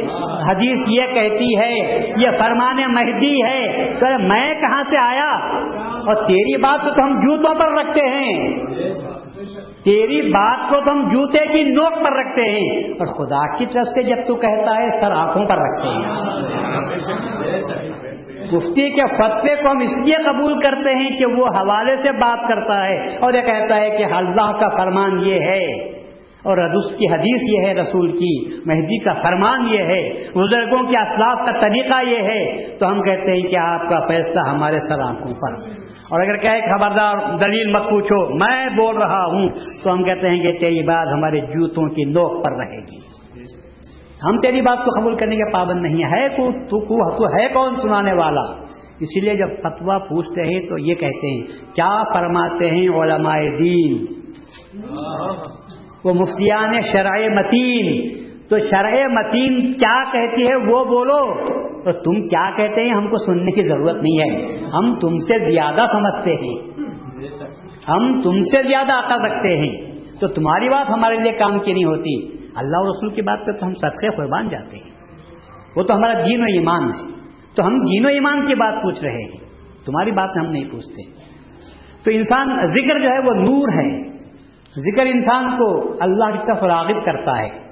حدیث 0.50 0.78
یہ 0.86 1.14
کہتی 1.14 1.58
ہے، 1.58 1.98
یہ 2.16 2.38
فرمان 2.38 2.94
مہدی 2.94 3.44
ہے۔ 3.44 3.84
کہ 3.94 4.16
میں 4.16 4.54
کہاں 4.54 4.82
سے 4.90 4.98
آیا؟ 4.98 5.58
اور 5.94 6.24
تیری 6.24 6.56
بات 6.56 6.96
تو 6.96 7.04
ہم 7.04 7.20
جوتوں 7.20 7.54
پر 7.54 7.72
رکھتے 7.72 8.00
ہیں۔ 8.00 8.56
تیری 9.84 10.22
بات 10.22 10.70
کو 10.70 10.80
تو 10.80 10.90
ہم 10.90 11.08
جوتے 11.08 11.38
کی 11.38 11.62
نوک 11.62 11.92
پر 12.04 12.12
رکھتے 12.12 12.42
ہیں 12.42 12.88
اور 12.88 13.06
خدا 13.06 13.56
کی 13.58 13.66
طرف 13.66 13.86
سے 13.86 14.02
جب 14.02 14.16
تو 14.26 14.34
کہتا 14.34 14.76
ہے، 14.76 15.00
سر 15.00 15.10
آنکھوں 15.10 15.46
پر 15.46 15.56
رکھتے 15.56 15.88
ہیں۔ 15.88 16.04
مفتی 18.52 18.90
کے 18.90 19.02
فتوے 19.02 19.56
کو 19.56 19.70
ہم 19.70 19.78
اس 19.78 19.96
لیے 19.96 20.14
قبول 20.14 20.60
کرتے 20.60 20.94
ہیں 20.98 21.10
کہ 21.10 21.26
وہ 21.26 21.46
حوالے 21.46 21.96
سے 21.96 22.12
بات 22.12 22.48
کرتا 22.48 22.84
ہے 22.84 23.04
اور 23.20 23.34
یہ 23.34 23.40
کہتا 23.40 23.76
ہے 23.76 23.90
کہ 23.90 24.04
اللہ 24.04 24.52
کا 24.52 24.68
فرمان 24.68 25.20
یہ 25.20 25.34
ہے۔ 25.34 25.93
اور 26.44 26.58
ردس 26.58 26.98
کی 26.98 27.06
حدیث 27.12 27.42
یہ 27.52 27.68
ہے 27.68 27.74
رسول 27.74 28.12
کی 28.12 28.34
مہدی 28.66 29.04
کا 29.04 29.12
فرمان 29.12 29.60
یہ 29.72 29.78
ہے 29.78 30.00
بزرگوں 30.14 30.86
کے 30.88 30.98
اسلاف 30.98 31.38
کا 31.46 31.60
طریقہ 31.60 32.02
یہ 32.08 32.22
ہے۔ 32.22 32.76
تو 32.78 32.88
ہم 32.88 33.02
کہتے 33.02 33.32
ہیں 33.32 33.42
کہ 33.42 33.56
آپ 33.56 33.88
کا 33.88 33.98
فیصلہ 34.08 34.40
ہمارے 34.40 34.78
سر 34.78 35.00
آنکھوں 35.00 35.34
پر 35.34 35.68
اور 36.04 36.20
اگر 36.20 36.36
کہ 36.36 36.48
خبردار 36.48 37.38
دلیل 37.38 37.72
مت 37.72 37.82
پوچھو 37.90 38.34
میں 38.34 38.66
بول 38.76 38.96
رہا 38.96 39.24
ہوں 39.26 39.48
تو 39.84 39.92
ہم 39.92 40.04
کہتے 40.04 40.30
ہیں 40.30 40.42
کہ 40.42 40.52
تیری 40.52 40.82
بات 40.82 41.06
ہمارے 41.12 41.40
جوتوں 41.40 41.88
کی 41.88 42.04
نوک 42.04 42.44
پر 42.44 42.52
رہے 42.52 42.78
گی۔ 42.78 43.14
ہم 44.26 44.40
تیری 44.40 44.60
بات 44.60 44.78
کو 44.78 45.00
قبول 45.00 45.16
کرنے 45.16 45.36
کے 45.36 45.52
پابند 45.52 45.82
نہیں 45.82 46.04
ہے 46.04 46.28
تو, 46.28 46.50
تو 47.16 47.38
ہے 47.38 47.48
کون 47.48 47.80
سنانے 47.80 48.12
والا؟ 48.12 48.42
اسی 49.00 49.20
لیے 49.20 49.34
جب 49.34 49.56
فتوا 49.56 49.98
پوچھتے 49.98 50.52
ہیں 50.52 50.60
تو 50.68 50.78
یہ 50.78 50.94
کہتے 50.94 51.26
ہیں 51.26 51.74
کیا 51.74 52.02
فرماتے 52.14 52.70
ہیں 52.70 52.88
علماء 52.88 53.38
دین؟ 53.62 53.98
وہ 56.04 56.14
مفتیان 56.14 56.72
شرع 56.92 57.34
متین۔ 57.34 58.14
تو 58.48 58.58
شرع 58.58 59.06
متین 59.06 59.72
کیا 59.72 60.04
کہتی 60.12 60.42
ہے 60.42 60.56
وہ 60.56 60.84
بولو۔ 60.84 61.46
تو 61.84 61.92
تم 61.92 62.26
کیا 62.26 62.56
کہتے 62.56 62.80
ہیں؟ 62.80 62.92
ہم 62.92 63.08
کو 63.08 63.18
سننے 63.26 63.50
کی 63.50 63.62
ضرورت 63.62 63.94
نہیں 63.94 64.20
ہے۔ 64.20 64.58
ہم 64.64 64.92
تم 65.00 65.18
سے 65.18 65.52
زیادہ 65.52 65.80
سمجھتے 65.92 66.30
ہیں۔ 66.30 66.84
ہم 67.88 68.22
تم 68.22 68.40
سے 68.40 68.68
زیادہ 68.68 68.92
عقل 68.92 69.24
رکھتے 69.24 69.58
ہیں۔ 69.58 69.92
تو 70.20 70.28
تمہاری 70.28 70.68
بات 70.68 70.90
ہمارے 70.90 71.16
لیے 71.16 71.32
کام 71.32 71.58
کی 71.58 71.72
نہیں 71.72 71.84
ہوتی۔ 71.84 72.26
اللہ 72.56 72.78
رسول 72.88 73.14
کی 73.14 73.22
بات 73.22 73.46
پہ 73.46 73.52
تو 73.52 73.66
ہم 73.66 73.74
صدقے 73.74 74.16
قربان 74.16 74.48
جاتے 74.48 74.76
ہیں۔ 74.76 74.90
وہ 75.76 75.82
تو 75.82 75.96
ہمارا 75.96 76.12
دین 76.12 76.40
و 76.40 76.44
ایمان 76.44 76.84
ہے۔ 76.84 77.14
تو 77.54 77.66
ہم 77.66 77.78
دین 77.78 78.04
و 78.04 78.08
ایمان 78.08 78.46
کی 78.46 78.54
بات 78.54 78.82
پوچھ 78.82 79.02
رہے 79.02 79.22
ہیں۔ 79.22 79.38
تمہاری 79.86 80.10
بات 80.10 80.30
ہم 80.36 80.50
نہیں 80.50 80.70
پوچھتے۔ 80.70 81.10
تو 82.04 82.10
انسان 82.10 82.66
ذکر 82.66 83.00
جو 83.00 83.10
ہے 83.10 83.18
وہ 83.18 83.34
نور 83.34 83.68
ہے۔ 83.68 84.23
ذکر 84.78 85.06
انسان 85.06 85.56
کو 85.56 85.92
اللہ 86.00 86.24
کی 86.24 86.46
طرف 86.46 86.62
راغب 86.62 87.04
کرتا 87.04 87.32
ہے 87.32 87.64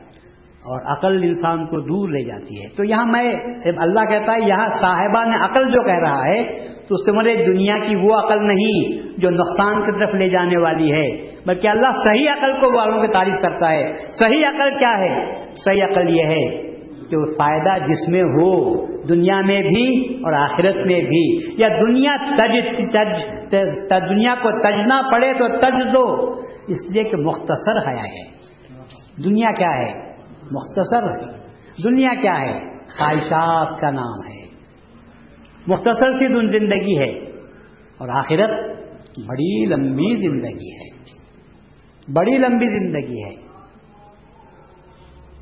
اور 0.63 0.97
عقل 0.97 1.23
انسان 1.23 1.67
کو 1.67 1.81
دور 1.81 2.09
لے 2.09 2.25
جاتی 2.25 2.63
ہے۔ 2.63 2.77
تو 2.77 2.85
یہاں 2.85 3.07
میں 3.07 3.37
اللہ 3.77 4.01
کہتا 4.01 4.33
ہے، 4.33 4.49
یہاں 4.49 4.67
صاحبہ 4.81 5.25
نے 5.25 5.45
عقل 5.45 5.65
جو 5.65 5.85
کہہ 5.85 5.99
رہا 5.99 6.27
ہے، 6.27 6.45
تو 6.89 6.95
اس 6.95 7.07
سے 7.07 7.13
مرے 7.13 7.35
دنیا 7.47 7.79
کی 7.79 7.97
وہ 7.97 8.15
عقل 8.15 8.47
نہیں 8.47 9.03
جو 9.21 9.31
نقصان 9.31 9.87
کی 9.87 9.93
طرف 9.93 10.15
لے 10.15 10.29
جانے 10.29 10.61
والی 10.61 10.93
ہے۔ 10.93 11.17
بلکہ 11.47 11.69
اللہ 11.69 11.91
صحیح 12.05 12.31
عقل 12.31 12.61
کو 12.61 12.77
والوں 12.77 13.01
کی 13.01 13.07
تعریف 13.07 13.35
کرتا 13.35 13.73
ہے۔ 13.73 13.93
صحیح 14.21 14.47
عقل 14.47 14.79
کیا 14.79 14.93
ہے؟ 14.99 15.45
صحیح 15.55 15.85
عقل 15.85 16.17
یہ 16.17 16.25
ہے 16.25 16.72
کہ 17.13 17.35
فائدہ 17.35 17.85
جس 17.85 18.09
میں 18.09 18.23
ہو 18.23 18.87
دنیا 19.07 19.41
میں 19.41 19.59
بھی 19.59 20.15
اور 20.15 20.33
آخرت 20.33 20.75
میں 20.75 21.01
بھی۔ 21.01 21.55
یا 21.61 21.69
دنیا 21.69 22.37
تج 22.37 22.79
تج 22.79 24.09
دنیا 24.11 24.35
کو 24.35 24.63
تجنا 24.63 25.03
پڑے 25.13 25.35
تو 25.35 25.49
تج 25.49 25.95
دو۔ 25.95 26.41
اس 26.69 26.93
لیے 26.93 27.05
کہ 27.05 27.17
مختصر 27.17 27.89
حیا 27.89 28.03
ہے۔ 28.03 28.43
دنیا 29.25 29.49
کیا 29.53 29.71
ہے؟ 29.71 30.13
مختصر۔ 30.51 31.33
دنیا 31.85 32.15
کیا 32.23 32.41
ہے؟ 32.41 32.61
خواہشات 32.99 33.81
کا 33.81 33.91
نام 33.91 34.27
ہے۔ 34.29 34.47
مختصر 35.67 36.11
سی 36.13 36.59
زندگی 36.59 36.99
ہے۔ 36.99 37.19
اور 37.99 38.09
آخرت 38.09 38.51
بڑی 39.29 39.67
لمبی 39.67 40.29
زندگی 40.29 40.73
ہے۔ 40.73 41.03
بڑی 42.13 42.39
لمبی 42.39 42.67
زندگی 42.67 43.23
ہے۔ 43.23 43.35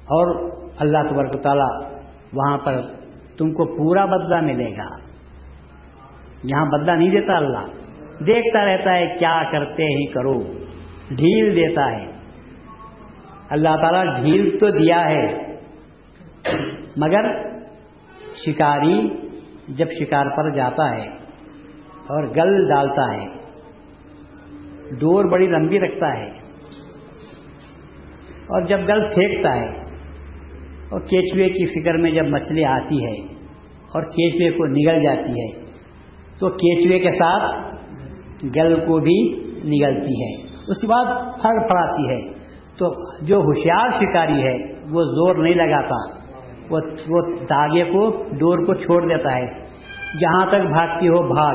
اور 0.00 0.50
اللہ 0.78 0.98
تبارک 1.10 1.42
تعالیٰ 1.42 1.90
وہاں 2.32 2.58
پر 2.58 2.76
تم 3.38 3.52
کو 3.52 3.78
پورا 3.78 4.04
بدلہ 4.04 4.40
ملے 4.40 4.70
گا۔ 4.70 5.10
یہاں 6.44 6.66
بدلہ 6.66 6.92
نہیں 6.92 7.10
دیتا 7.10 7.36
اللہ۔ 7.36 7.66
دیکھتا 8.26 8.64
رہتا 8.64 8.92
ہے 8.92 9.18
کیا 9.18 9.52
کرتے 9.52 9.82
ہی 9.82 10.06
کرو۔ 10.06 10.40
ڈھیل 11.08 11.56
دیتا 11.56 11.92
ہے۔ 11.92 12.06
اللہ 13.50 13.68
تعالیٰ 13.68 14.22
ڈھیل 14.22 14.58
تو 14.60 14.70
دیا 14.70 15.08
ہے۔ 15.10 15.56
مگر 16.96 17.50
شکاری 18.46 19.08
جب 19.68 19.86
شکار 19.86 20.36
پر 20.36 20.50
جاتا 20.50 20.96
ہے 20.96 21.08
اور 21.82 22.28
گل 22.28 22.74
ڈالتا 22.74 23.14
ہے، 23.14 23.26
ڈور 24.98 25.24
بڑی 25.24 25.46
لمبی 25.46 25.80
رکھتا 25.80 26.18
ہے 26.18 26.30
اور 28.34 28.66
جب 28.66 28.78
گل 28.78 29.14
پھینکتا 29.14 29.56
ہے 29.56 29.89
اور 30.90 31.00
کیچوے 31.00 31.48
کی 31.48 31.82
فکر 31.82 31.94
میں 31.94 32.10
جب 32.10 32.24
مچھلی 32.24 32.64
آتی 32.64 32.96
ہے 32.96 33.34
اور 33.68 34.02
کیچوے 34.02 34.50
کو 34.50 34.66
نگل 34.66 35.02
جاتی 35.02 35.30
ہے، 35.30 35.60
تو 36.40 36.48
کیچوے 36.48 36.98
کے 36.98 37.10
ساتھ 37.10 37.76
گل 38.56 38.80
کو 38.80 38.98
بھی 38.98 39.36
نگلتی 39.64 40.22
ہے۔ 40.22 40.46
اس 40.68 40.80
کے 40.80 40.86
بعد 40.86 41.04
پھڑ 41.42 41.68
پڑاتی 41.68 42.10
ہے۔ 42.10 42.32
تو 42.78 42.86
جو 43.24 43.36
ہوشیار 43.36 43.90
شکاری 43.90 44.42
ہے، 44.42 44.72
وہ 44.72 45.02
زور 45.02 45.34
نہیں 45.34 45.54
لگاتا۔ 45.54 46.20
وہ 46.70 47.36
داغے 47.50 47.84
کو 47.84 48.10
ڈور 48.22 48.58
کو 48.58 48.74
چھوڑ 48.74 49.02
دیتا 49.02 49.36
ہے۔ 49.36 49.46
جہاں 50.20 50.46
تک 50.46 50.54
بھاگتی 50.54 51.08
ہو، 51.08 51.34
بھاگ۔ 51.34 51.54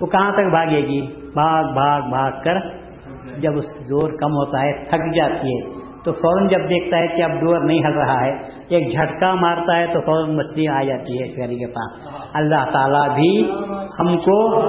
وہ 0.00 0.06
کہاں 0.06 0.32
تک 0.32 0.50
بھاگے 0.50 0.80
گی؟ 0.80 1.06
بھاگ 1.06 1.64
بھاگ 1.64 2.02
بھاگ 2.02 2.32
کر 2.44 2.78
جب 3.40 3.56
اس 3.56 3.64
زور 3.64 4.10
کم 4.20 4.30
ہوتا 4.30 4.64
ہے، 4.64 4.84
تھک 4.84 5.16
جاتی 5.16 5.48
ہے۔ 5.48 5.87
تو 6.04 6.12
فوراً 6.12 6.48
جب 6.48 6.58
دیکھتا 6.58 6.98
ہے 6.98 7.08
کہ 7.08 7.22
اب 7.22 7.30
ڈور 7.30 7.64
نہیں 7.64 7.84
ہل 7.84 7.92
رہا 7.92 8.26
ہے، 8.26 8.32
ایک 8.68 8.92
جھٹکا 8.92 9.34
مارتا 9.34 9.78
ہے 9.78 9.86
تو 9.86 10.00
فوراً 10.00 10.36
مچھلی 10.36 10.68
آ 10.68 10.82
جاتی 10.82 11.22
ہے 11.22 11.28
شہری 11.28 11.58
کے 11.58 11.66
پاس۔ 11.66 12.08
اللہ 12.34 12.72
تعالیٰ 12.72 13.08
بھی 13.08 13.50
ہم 14.00 14.06
کو 14.06 14.68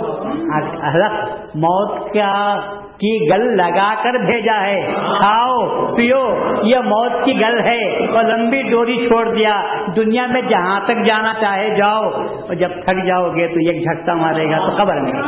موت 1.56 2.14
کا 2.14 2.56
کی 3.00 3.32
گل 3.32 3.58
لگا 3.58 3.94
کر 4.04 4.26
بھیجا 4.26 4.62
ہے۔ 4.62 4.88
کھاؤ، 5.18 5.86
پیو، 5.96 6.20
یہ 6.66 6.78
موت 6.78 7.26
کی 7.26 7.34
گل 7.34 7.60
ہے۔ 7.60 8.06
اور 8.06 8.24
لمبی 8.24 8.72
ڈوری 8.72 8.98
چھوڑ 8.98 9.36
دیا۔ 9.36 9.62
دنیا 9.96 10.28
میں 10.28 10.42
جہاں 10.42 10.80
تک 10.80 11.06
جانا 11.06 11.34
چاہے 11.42 11.70
جاؤ۔ 11.70 12.22
اور 12.22 12.56
جب 12.56 12.70
تھک 12.86 13.08
جاؤ 13.08 13.24
گے 13.24 13.48
تو 13.48 13.54
ایک 13.54 13.84
جھٹکا 13.84 14.14
مارے 14.14 14.46
گا 14.46 14.58
تو 14.58 14.72
خبر 14.72 15.02
نہیں۔ 15.02 15.22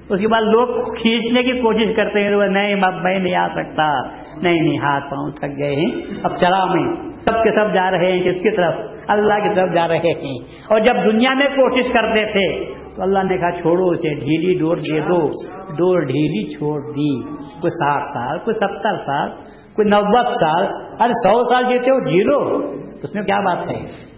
اس 0.09 0.19
کے 0.19 0.27
بعد 0.27 0.41
لوگ 0.41 0.67
کھینچنے 1.01 1.43
کی 1.43 1.51
کوشش 1.51 1.95
کرتے 1.95 2.21
ہیں۔ 2.23 2.49
نہیں، 2.49 2.75
اب 2.83 2.93
میں 2.93 3.19
نہیں 3.19 3.35
آ 3.35 3.47
سکتا۔ 3.47 4.01
نہیں 4.41 4.61
نہیں، 4.61 4.77
ہاتھ 4.77 5.03
پاؤں 5.03 5.31
تھک 5.31 5.63
گئے 5.63 5.75
ہیں۔ 5.75 5.91
اب 6.23 6.35
چلا 6.35 6.65
میں۔ 6.65 6.83
سب 7.11 7.31
کے 7.31 7.67
سب 7.67 7.73
جا 7.73 7.91
رہے 7.91 8.11
ہیں 8.11 8.23
کس 8.23 8.35
کی 8.35 8.55
طرف؟ 8.57 8.73
اللہ 9.07 9.33
کی 9.33 9.55
طرف 9.55 9.75
جا 9.75 9.87
رہے 9.87 9.97
ہیں۔ 9.97 10.37
اور 10.43 10.79
جب 10.79 10.95
دنیا 11.11 11.33
میں 11.33 11.47
کوشش 11.47 11.93
کرتے 11.93 12.31
تھے، 12.31 12.65
تو 12.95 13.01
اللہ 13.01 13.19
نے 13.19 13.37
کہا، 13.37 13.51
چھوڑو 13.51 13.85
اسے، 13.85 14.13
ڈھیلی 14.13 14.59
ڈور 14.59 14.75
دے 14.75 14.99
دو۔ 14.99 15.27
ڈور 15.75 16.01
ڈھیلی 16.01 16.53
چھوڑ 16.53 16.79
دی۔ 16.79 17.21
کوئی 17.61 17.69
ساٹھ 17.69 18.03
سال، 18.13 18.39
کوئی 18.39 18.53
ستر 18.53 18.97
سال، 18.97 19.29
کوئی 19.75 19.89
نوت 19.89 20.27
سال۔ 20.27 20.65
ارے، 20.99 21.11
سو 21.11 21.43
سال 21.43 21.63
جیتے 21.69 21.91
ہو 21.91 22.11
جیلو 22.11 22.69
اس 23.03 23.15
میں 23.15 23.23
کیا 23.23 23.39
بات 23.39 23.57
ہے؟ 23.57 24.14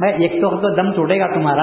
میں 0.00 0.12
ایک 0.14 0.32
تو 0.40 0.48
تو 0.60 0.74
دم 0.74 0.90
ٹوٹے 0.92 1.18
گا 1.20 1.26
تمہارا، 1.26 1.62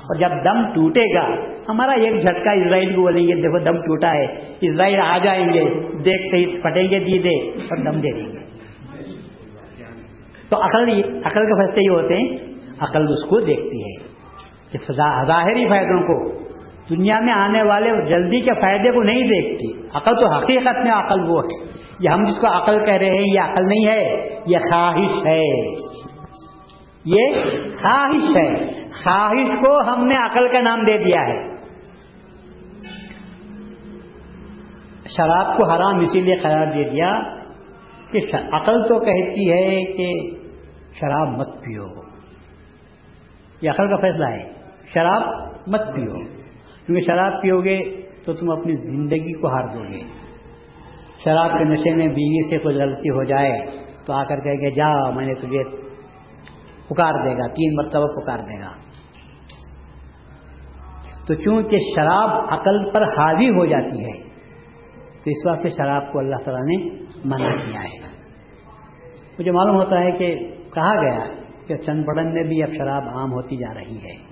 اور 0.00 0.18
جب 0.20 0.32
دم 0.44 0.58
ٹوٹے 0.72 1.04
گا، 1.14 1.24
ہمارا 1.68 1.92
ایک 2.00 2.20
جھٹکا 2.20 2.52
اسرائیل 2.56 2.94
کو 2.94 3.02
بولیں 3.02 3.22
گے، 3.22 3.34
دیکھو 3.42 3.58
دم 3.64 3.80
ٹوٹا 3.82 4.10
ہے، 4.10 4.26
اسرائیل 4.68 5.00
آ 5.02 5.16
جائیں 5.24 5.46
گے، 5.52 5.64
دیکھتے 6.04 6.36
ہی 6.36 6.44
پھٹیں 6.60 6.84
گے 6.84 6.98
دیدے، 7.04 7.36
اور 7.64 7.84
دم 7.84 7.98
دے 7.98 8.12
دیں 8.16 8.26
گے۔ 8.26 8.48
تو 10.50 10.56
عقل 10.58 10.90
عقل 11.26 11.44
کے 11.44 11.56
فیصلے 11.58 11.82
یہ 11.82 11.90
ہوتے 11.92 12.16
ہیں، 12.16 12.28
عقل 12.80 13.12
اس 13.12 13.24
کو 13.30 13.40
دیکھتی 13.46 13.82
ہے 13.82 13.98
ظاہری 15.26 15.66
فائدوں 15.68 16.00
کو، 16.02 16.16
دنیا 16.90 17.18
میں 17.20 17.32
آنے 17.34 17.62
والے 17.62 17.90
جلدی 18.08 18.40
کے 18.40 18.54
فائدے 18.60 18.90
کو 18.92 19.02
نہیں 19.02 19.28
دیکھتی۔ 19.28 19.68
عقل 19.94 20.14
تو 20.16 20.26
حقیقت 20.28 20.78
میں 20.84 20.92
عقل 20.92 21.20
وہ 21.28 21.42
ہے، 21.42 21.56
یہ 22.00 22.08
ہم 22.08 22.24
جس 22.24 22.38
کو 22.40 22.46
عقل 22.48 22.84
کہہ 22.86 23.00
رہے 23.02 23.10
ہیں، 23.10 23.26
یہ 23.26 23.40
عقل 23.40 23.68
نہیں 23.68 23.86
ہے، 23.86 24.04
یہ 24.46 24.68
خواہش 24.70 25.14
ہے۔ 25.26 25.44
یہ 27.04 27.32
خواہش 27.82 28.36
ہے۔ 28.36 28.66
خواہش 29.04 29.48
کو 29.48 29.92
ہم 29.92 30.04
نے 30.04 30.14
عقل 30.14 30.52
کا 30.52 30.60
نام 30.60 30.82
دے 30.82 30.98
دیا 30.98 31.20
ہے۔ 31.20 31.50
شراب 35.16 35.56
کو 35.56 35.70
حرام 35.70 35.98
اسی 35.98 36.20
لیے 36.20 36.36
قرار 36.36 36.66
دے 36.66 36.90
دیا 36.90 37.22
کہ 38.12 38.36
عقل 38.52 38.82
تو 38.82 39.00
کہتی 39.00 39.52
ہے 39.52 39.84
کہ 39.84 40.36
شراب 40.92 41.28
مت 41.28 41.48
پیو۔ 41.48 42.02
یہ 43.62 43.70
عقل 43.70 43.90
کا 43.90 43.96
فیصلہ 43.96 44.26
ہے۔ 44.30 44.52
شراب 44.94 45.22
مت 45.66 45.80
پیو۔ 45.80 46.24
کیونکہ 46.86 47.06
شراب 47.06 47.42
پیو 47.42 47.60
گے 47.60 47.78
تو 48.24 48.32
تم 48.32 48.50
اپنی 48.50 48.72
زندگی 48.72 49.40
کو 49.40 49.48
ہار 49.48 49.64
دو 49.64 49.82
گے۔ 49.82 50.00
شراب 51.24 51.58
کے 51.58 51.64
نشے 51.64 51.94
میں 51.94 52.06
بیوی 52.06 52.50
سے 52.50 52.58
کوئی 52.58 52.76
غلطی 52.76 53.10
ہو 53.10 53.24
جائے 53.24 53.66
تو 54.06 54.12
آ 54.12 54.24
کر 54.24 54.36
کہ 54.36 54.70
جا، 54.70 55.10
میں 55.10 55.26
نے 55.26 55.34
تجھے 55.34 55.89
پکار 56.90 57.26
دے 57.26 57.32
گا، 57.32 57.46
تین 57.46 57.74
مرتبہ 57.74 58.06
پکار 58.06 58.38
دے 58.38 58.60
گا۔ 58.60 58.72
تو 61.26 61.34
چونکہ 61.34 61.78
شراب 61.78 62.30
عقل 62.30 62.90
پر 62.90 63.02
حاوی 63.02 63.48
ہو 63.48 63.66
جاتی 63.66 64.04
ہے، 64.04 64.22
تو 65.24 65.30
اس 65.30 65.46
واسطے 65.46 65.68
شراب 65.68 66.12
کو 66.12 66.18
اللہ 66.18 66.36
تعالیٰ 66.44 66.64
نے 66.64 67.04
منع 67.24 67.70
کیا 67.70 67.80
ہے۔ 67.82 68.10
مجھے 69.38 69.50
معلوم 69.50 69.76
ہوتا 69.76 69.98
ہے 69.98 70.10
کہ 70.10 70.34
کہا 70.74 70.94
گیا 70.94 71.18
کہ 71.66 71.76
چند 71.76 72.04
پڑن 72.06 72.32
میں 72.32 72.42
بھی 72.42 72.62
اب 72.62 72.74
شراب 72.74 73.02
عام 73.02 73.30
ہوتی 73.30 73.56
جا 73.56 73.74
رہی 73.74 73.96
ہے۔ 73.96 74.22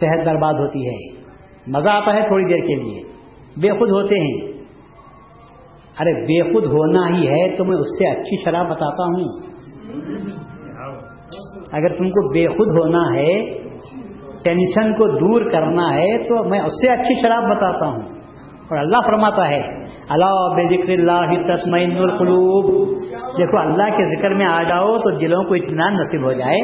صحت 0.00 0.28
برباد 0.28 0.52
ہوتی 0.52 0.86
ہے۔ 0.86 1.22
مزہ 1.66 1.88
آتا 1.88 2.14
ہے 2.14 2.20
تھوڑی 2.20 2.44
دیر 2.44 2.66
کے 2.66 2.74
لیے۔ 2.74 3.02
بے 3.60 3.68
خود 3.68 3.90
ہوتے 3.90 4.20
ہیں۔ 4.20 4.52
ارے 6.00 6.22
بے 6.22 6.52
خود 6.52 6.64
ہونا 6.64 7.16
ہی 7.16 7.28
ہے 7.28 7.56
تو 7.56 7.64
میں 7.64 7.76
اس 7.76 7.98
سے 7.98 8.08
اچھی 8.08 8.44
شراب 8.44 8.66
بتاتا 8.66 9.04
ہوں۔ 9.04 9.56
اگر 11.72 11.94
تم 11.94 12.10
کو 12.10 12.32
بے 12.32 12.46
خود 12.46 12.84
ہونا 12.84 13.14
ہے، 13.14 13.58
ٹینشن 14.44 14.92
کو 14.92 15.18
دور 15.18 15.50
کرنا 15.50 15.94
ہے، 15.94 16.18
تو 16.18 16.48
میں 16.48 16.60
اس 16.60 16.72
سے 16.72 16.92
اچھی 16.92 17.14
شراب 17.14 17.56
بتاتا 17.56 17.86
ہوں۔ 17.86 18.16
اور 18.70 18.78
اللہ 18.78 18.96
فرماتا 19.06 19.48
ہے 19.48 19.60
اللہ 20.08 20.54
بے 20.54 20.76
ذکر 20.76 20.88
اللہ 20.88 21.56
تسمین 21.56 21.96
القلوب 21.96 22.96
دیکھو، 23.38 23.58
اللہ 23.58 23.96
کے 23.96 24.18
ذکر 24.18 24.34
میں 24.34 24.46
آ 24.46 24.62
جاؤ 24.62 24.98
تو 24.98 25.18
دلوں 25.18 25.44
کو 25.44 25.54
اطمینان 25.54 25.94
نصیب 25.94 26.22
ہو 26.22 26.38
جائے۔ 26.38 26.60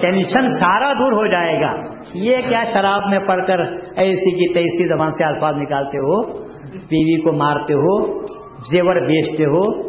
ٹینشن 0.00 0.46
سارا 0.46 0.92
دور 0.92 1.12
ہو 1.12 1.26
جائے 1.26 1.60
گا۔ 1.60 1.94
یہ 2.14 2.36
کیا 2.48 2.64
شراب 2.72 3.00
میں 3.10 3.18
پڑھ 3.18 3.46
کر 3.46 3.60
ایسی 3.96 4.30
کی 4.30 4.54
تیسی 4.54 4.96
زبان 4.96 5.10
سے 5.10 5.24
الفاظ 5.24 5.54
نکالتے 5.56 5.98
ہو؟ 5.98 6.38
بیوی 6.72 7.20
کو 7.22 7.32
مارتے 7.32 7.74
ہو، 7.74 8.26
زیور 8.70 8.96
بیچتے 8.96 9.44
ہو 9.44 9.85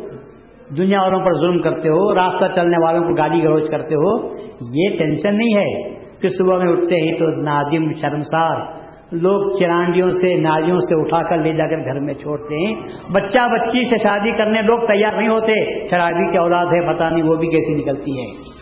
دنیا 0.78 1.01
والوں 1.01 1.20
پر 1.20 1.34
ظلم 1.34 1.61
کرتے 1.61 1.89
ہو، 1.89 2.15
راستہ 2.15 2.59
چلنے 2.59 2.84
والوں 2.84 3.01
کو 3.01 3.13
گالی 3.13 3.43
گروج 3.43 3.63
کرتے 3.72 3.95
ہو، 3.95 4.28
یہ 4.61 4.97
ٹینشن 4.97 5.38
نہیں 5.38 5.57
ہے 5.57 5.93
کہ 6.22 6.30
صبح 6.30 6.63
میں 6.63 6.72
اٹھتے 6.72 6.95
ہی 6.95 7.15
تو 7.15 7.41
نادم 7.41 7.93
شرمسار 7.93 8.78
لوگ 9.11 9.59
چرانڈیوں 9.59 10.09
سے، 10.09 10.36
نالیوں 10.36 10.80
سے 10.80 11.01
اٹھا 11.01 11.24
کر 11.24 11.38
لے 11.38 11.53
جا 11.53 11.68
کر 11.70 11.93
گھر 11.93 11.99
میں 11.99 12.13
چھوڑتے 12.13 12.68
ہیں۔ 12.68 12.76
بچہ 13.13 13.39
بچی 13.39 13.89
سے 13.89 13.97
شادی 14.03 14.32
کرنے 14.32 14.61
لوگ 14.61 14.78
تیار 14.78 15.13
نہیں 15.13 15.28
ہوتے۔ 15.28 15.86
شرابی 15.89 16.32
کی 16.32 16.38
اولاد 16.38 16.65
ہے 16.65 16.93
پتا 16.93 17.09
نہیں 17.09 17.24
وہ 17.24 17.36
بھی 17.36 17.47
کیسی 17.47 17.74
نکلتی 17.74 18.20
ہے۔ 18.20 18.57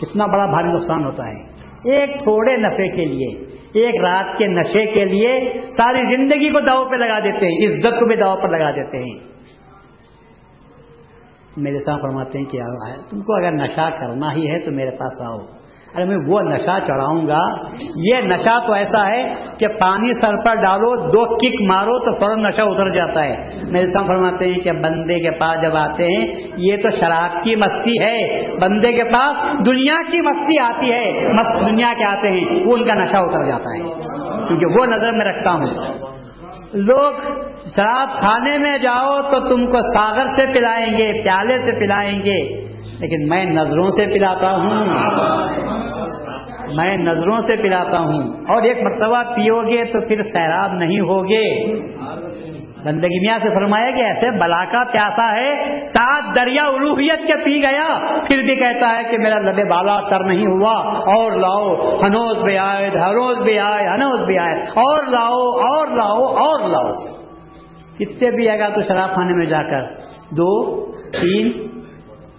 کتنا 0.00 0.26
بڑا 0.26 0.46
بھاری 0.46 0.68
نقصان 0.68 1.04
ہوتا 1.04 1.24
ہے۔ 1.26 1.54
ایک 1.94 2.10
تھوڑے 2.22 2.56
نفے 2.56 2.88
کے 2.88 3.02
لیے، 3.02 3.54
ایک 3.74 3.94
رات 4.04 4.38
کے 4.38 4.46
نشے 4.46 4.86
کے 4.86 5.04
لیے 5.04 5.58
ساری 5.68 6.16
زندگی 6.16 6.48
کو 6.48 6.60
داؤ 6.60 6.84
پہ 6.84 6.96
لگا 6.96 7.18
دیتے 7.18 7.46
ہیں، 7.46 7.74
عزت 7.74 8.00
کو 8.00 8.06
بھی 8.06 8.16
داؤ 8.16 8.36
پر 8.36 8.48
لگا 8.48 8.70
دیتے 8.70 8.98
ہیں۔ 8.98 9.34
میرے 11.56 11.78
ساتھ 11.78 12.00
فرماتے 12.02 12.38
ہیں 12.38 12.44
کہ 12.44 12.58
تم 13.10 13.20
کو 13.20 13.36
اگر 13.36 13.52
نشہ 13.52 13.90
کرنا 14.00 14.32
ہی 14.32 14.50
ہے 14.50 14.58
تو 14.58 14.70
میرے 14.70 14.90
پاس 14.90 15.22
آؤ۔ 15.22 15.64
ارے 15.96 16.04
میں 16.04 16.16
وہ 16.28 16.40
نشہ 16.40 16.78
چڑھاؤں 16.88 17.26
گا۔ 17.26 17.40
یہ 17.96 18.16
نشہ 18.16 18.66
تو 18.66 18.72
ایسا 18.72 19.08
ہے 19.08 19.34
کہ 19.58 19.68
پانی 19.68 20.12
سر 20.12 20.44
پر 20.44 20.54
ڈالو، 20.54 20.96
دو 20.96 21.36
کک 21.36 21.62
مارو 21.68 21.98
تو 21.98 22.20
فوراً 22.20 22.38
نشہ 22.38 22.62
اتر 22.62 22.94
جاتا 22.94 23.24
ہے۔ 23.24 23.36
میرے 23.70 23.90
ساتھ 23.90 24.06
فرماتے 24.06 24.48
ہیں 24.48 24.60
کہ 24.60 24.72
بندے 24.72 25.14
کے 25.14 25.30
پاس 25.30 25.62
جب 25.62 25.76
آتے 25.76 26.04
ہیں، 26.04 26.26
یہ 26.56 26.76
تو 26.76 26.90
شراب 27.00 27.44
کی 27.44 27.56
مستی 27.56 28.02
ہے۔ 28.02 28.46
بندے 28.60 28.92
کے 28.92 29.04
پاس 29.04 29.66
دنیا 29.66 29.96
کی 30.12 30.20
مستی 30.20 30.60
آتی 30.60 30.92
ہے۔ 30.92 31.32
مست 31.32 31.70
دنیا 31.70 31.92
کے 31.98 32.04
آتے 32.04 32.28
ہیں، 32.28 32.66
وہ 32.66 32.76
ان 32.76 32.84
کا 32.84 32.94
نشہ 32.94 33.16
اتر 33.16 33.46
جاتا 33.46 33.78
ہے۔ 33.78 33.82
کیونکہ 34.48 34.80
وہ 34.80 34.86
نظر 34.86 35.12
میں 35.12 35.26
رکھتا 35.26 35.52
ہوں۔ 35.52 35.94
لوگ 36.72 37.43
شراب 37.66 38.08
کھانے 38.16 38.58
میں 38.58 38.78
جاؤ 38.78 39.22
تو 39.22 39.48
تم 39.48 39.66
کو 39.66 39.78
ساگر 39.94 40.26
سے 40.26 40.58
پلائیں 40.58 40.98
گے، 40.98 41.22
پیالے 41.22 41.52
سے 41.52 41.86
پلائیں 41.86 42.18
گے۔ 42.18 42.64
لیکن 43.00 43.28
میں 43.28 43.44
نظروں 43.44 43.88
سے 43.88 44.06
پلاتا 44.06 44.52
ہوں۔ 44.52 44.86
میں 46.74 46.96
نظروں 46.96 47.38
سے 47.38 47.62
پلاتا 47.62 47.98
ہوں۔ 47.98 48.22
اور 48.48 48.62
ایک 48.62 48.78
مرتبہ 48.78 49.34
پیو 49.34 49.62
گے 49.62 49.84
تو 49.84 50.08
پھر 50.08 50.22
سیراب 50.22 50.72
نہیں 50.72 51.00
ہوگے۔ 51.00 51.76
بندگی 52.84 53.26
میاں 53.26 53.38
سے 53.42 53.48
فرمایا 53.48 53.90
کہ 53.90 54.00
ایسے 54.00 54.30
بلا 54.30 54.64
کا 54.64 54.92
پیاسا 54.92 55.32
ہے۔ 55.32 55.76
سات 55.76 56.22
دریا 56.36 56.64
الوحیت 56.64 57.26
کے 57.26 57.44
پی 57.44 57.62
گیا۔ 57.62 57.98
پھر 58.28 58.42
بھی 58.42 58.56
کہتا 58.56 58.98
ہے 58.98 59.02
کہ 59.10 59.18
میرا 59.18 59.38
لبے 59.38 59.64
بالا 59.64 60.00
تر 60.08 60.24
نہیں 60.24 60.46
ہوا۔ 60.46 60.92
اور 60.92 61.32
لاؤ، 61.32 61.96
ہنوز 62.02 62.44
بھی 62.44 62.58
آئے، 62.58 62.88
ہروز 62.88 63.38
بھی 63.44 63.58
آئے، 63.58 63.86
ہنوز 63.86 64.26
بھی 64.26 64.38
آئے۔ 64.38 64.62
اور 64.62 65.06
لاؤ 65.06 65.66
اور 65.66 65.86
لاؤ 65.86 66.24
اور 66.24 66.68
لاؤ۔ 66.70 67.23
کتنے 67.98 68.30
پیے 68.30 68.58
گا 68.58 68.68
تو 68.68 68.82
شراب 68.82 69.14
خانے 69.14 69.36
میں 69.36 69.46
جا 69.46 69.58
کر؟ 69.58 70.06
دو، 70.30 70.86
تین 70.92 71.68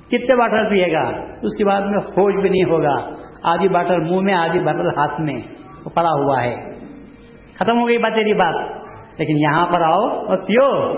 کتنے 0.07 0.35
باٹل 0.39 0.69
پیے 0.69 0.93
گا؟ 0.93 1.09
اس 1.41 1.57
کے 1.57 1.65
بعد 1.65 1.81
میں 1.81 1.97
ہوش 1.97 2.41
بھی 2.41 2.49
نہیں 2.49 2.71
ہوگا۔ 2.71 3.09
آدھی 3.43 3.69
باٹل 3.69 3.99
منہ 3.99 4.21
میں، 4.21 4.33
آدھی 4.33 4.59
باٹل 4.59 4.87
ہاتھ 4.87 5.21
میں۔ 5.21 5.39
پڑا 5.93 6.09
ہوا 6.09 6.43
ہے۔ 6.43 6.55
ختم 7.59 7.81
ہو 7.81 7.87
گئی 7.87 7.97
بات 7.97 8.13
تیری 8.15 8.33
بات۔ 8.33 8.55
لیکن 9.19 9.37
یہاں 9.37 9.67
پر 9.67 9.81
آؤ 9.81 10.01
اور 10.01 10.37
پیو۔ 10.37 10.91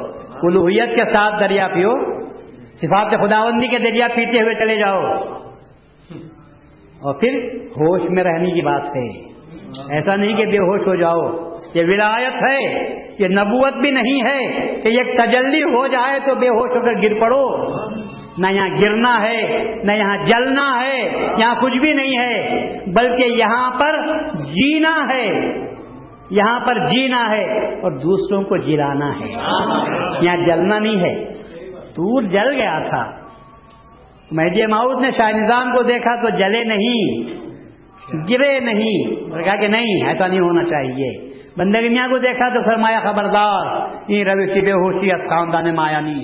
الوحیت 0.47 0.95
کے 0.95 1.03
ساتھ 1.03 1.35
دریا 1.39 1.67
پیو۔ 1.67 1.91
صفات 2.73 3.11
خداوندی 3.11 3.67
کے 3.67 3.79
دریا 3.79 4.07
پیتے 4.15 4.41
ہوئے 4.41 4.53
چلے 4.53 4.75
جاؤ۔ 4.75 4.99
اور 6.97 7.19
پھر 7.19 7.29
ہوش 7.65 8.01
میں 8.09 8.23
رہنے 8.23 8.51
کی 8.51 8.61
بات 8.61 8.81
ہے۔ 8.81 9.23
ایسا 9.95 10.15
نہیں 10.15 10.37
کہ 10.37 10.45
بے 10.45 10.57
ہوش 10.57 10.87
ہو 10.87 10.95
جاؤ۔ 10.95 11.51
یہ 11.77 11.83
ولایت 11.83 12.43
ہے، 12.43 12.83
یہ 13.19 13.27
نبوت 13.27 13.73
بھی 13.73 13.91
نہیں 13.91 14.21
ہے 14.21 14.67
کہ 14.81 14.87
یہ 14.87 15.03
تجلی 15.17 15.63
ہو 15.63 15.87
جائے 15.87 16.19
تو 16.19 16.35
بے 16.35 16.49
ہوش 16.49 16.77
ہو 16.77 16.81
کر 16.81 16.91
گر 16.91 17.19
پڑو۔ 17.19 17.67
نہ 18.37 18.51
یہاں 18.51 18.69
گرنا 18.69 19.21
ہے، 19.21 19.63
نہ 19.83 19.91
یہاں 19.91 20.17
جلنا 20.17 20.83
ہے، 20.83 21.03
یہاں 21.37 21.55
کچھ 21.61 21.77
بھی 21.77 21.93
نہیں 21.93 22.17
ہے، 22.17 22.69
بلکہ 22.93 23.23
یہاں 23.23 23.71
پر 23.79 24.17
جینا 24.37 25.15
ہے۔ 25.15 25.27
یہاں 26.29 26.59
پر 26.59 26.87
جینا 26.87 27.31
ہے 27.31 27.75
اور 27.81 27.91
دوسروں 27.91 28.41
کو 28.43 28.57
جلانا 28.57 29.07
ہے۔ 29.07 29.29
یہاں 30.21 30.47
جلنا 30.47 30.79
نہیں 30.79 31.01
ہے۔ 31.01 31.25
دور 31.75 32.21
جل 32.23 32.51
گیا 32.51 32.89
تھا۔ 32.89 33.27
مہدی 34.31 34.65
ماؤد 34.65 35.05
نے 35.05 35.11
شاہ 35.11 35.31
نظام 35.31 35.75
کو 35.75 35.83
دیکھا 35.83 36.21
تو 36.21 36.29
جلے 36.29 36.63
نہیں، 36.63 37.23
گرے 38.29 38.59
نہیں۔ 38.59 39.15
کہا 39.43 39.55
کہ 39.55 39.67
نہیں، 39.67 40.07
ایسا 40.07 40.27
نہیں 40.27 40.39
ہونا 40.39 40.63
چاہیے۔ 40.63 41.36
بندے 41.57 41.89
میاں 41.89 42.07
کو 42.07 42.17
دیکھا 42.17 42.49
تو 42.49 42.69
فرمایا، 42.69 42.99
خبردار، 42.99 43.87
یہ 44.07 44.23
روی 44.23 44.53
سی 44.53 44.61
بے 44.61 44.71
ہوشی 44.71 45.29
خاندان 45.29 45.75
مایا 45.75 45.99
نہیں۔ 45.99 46.23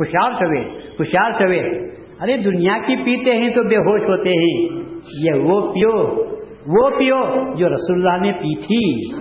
ہوشیار 0.00 0.30
چوے 0.30 0.78
ہوشیار 0.78 1.32
چوے 1.32 1.88
ارے، 2.20 2.36
دنیا 2.36 2.72
کی 2.86 2.96
پیتے 2.96 3.30
ہیں 3.30 3.50
تو 3.50 3.62
بے 3.62 3.76
ہوش 3.76 4.10
ہوتے 4.10 4.30
ہیں۔ 4.30 4.78
یہ 5.24 5.32
وہ 5.32 5.72
پیو 5.72 6.28
وہ 6.66 6.90
پیو 6.90 7.16
جو 7.56 7.68
رسول 7.68 8.06
اللہ 8.06 8.22
نے 8.22 8.32
پی 8.32 8.60
تھی۔ 8.60 9.12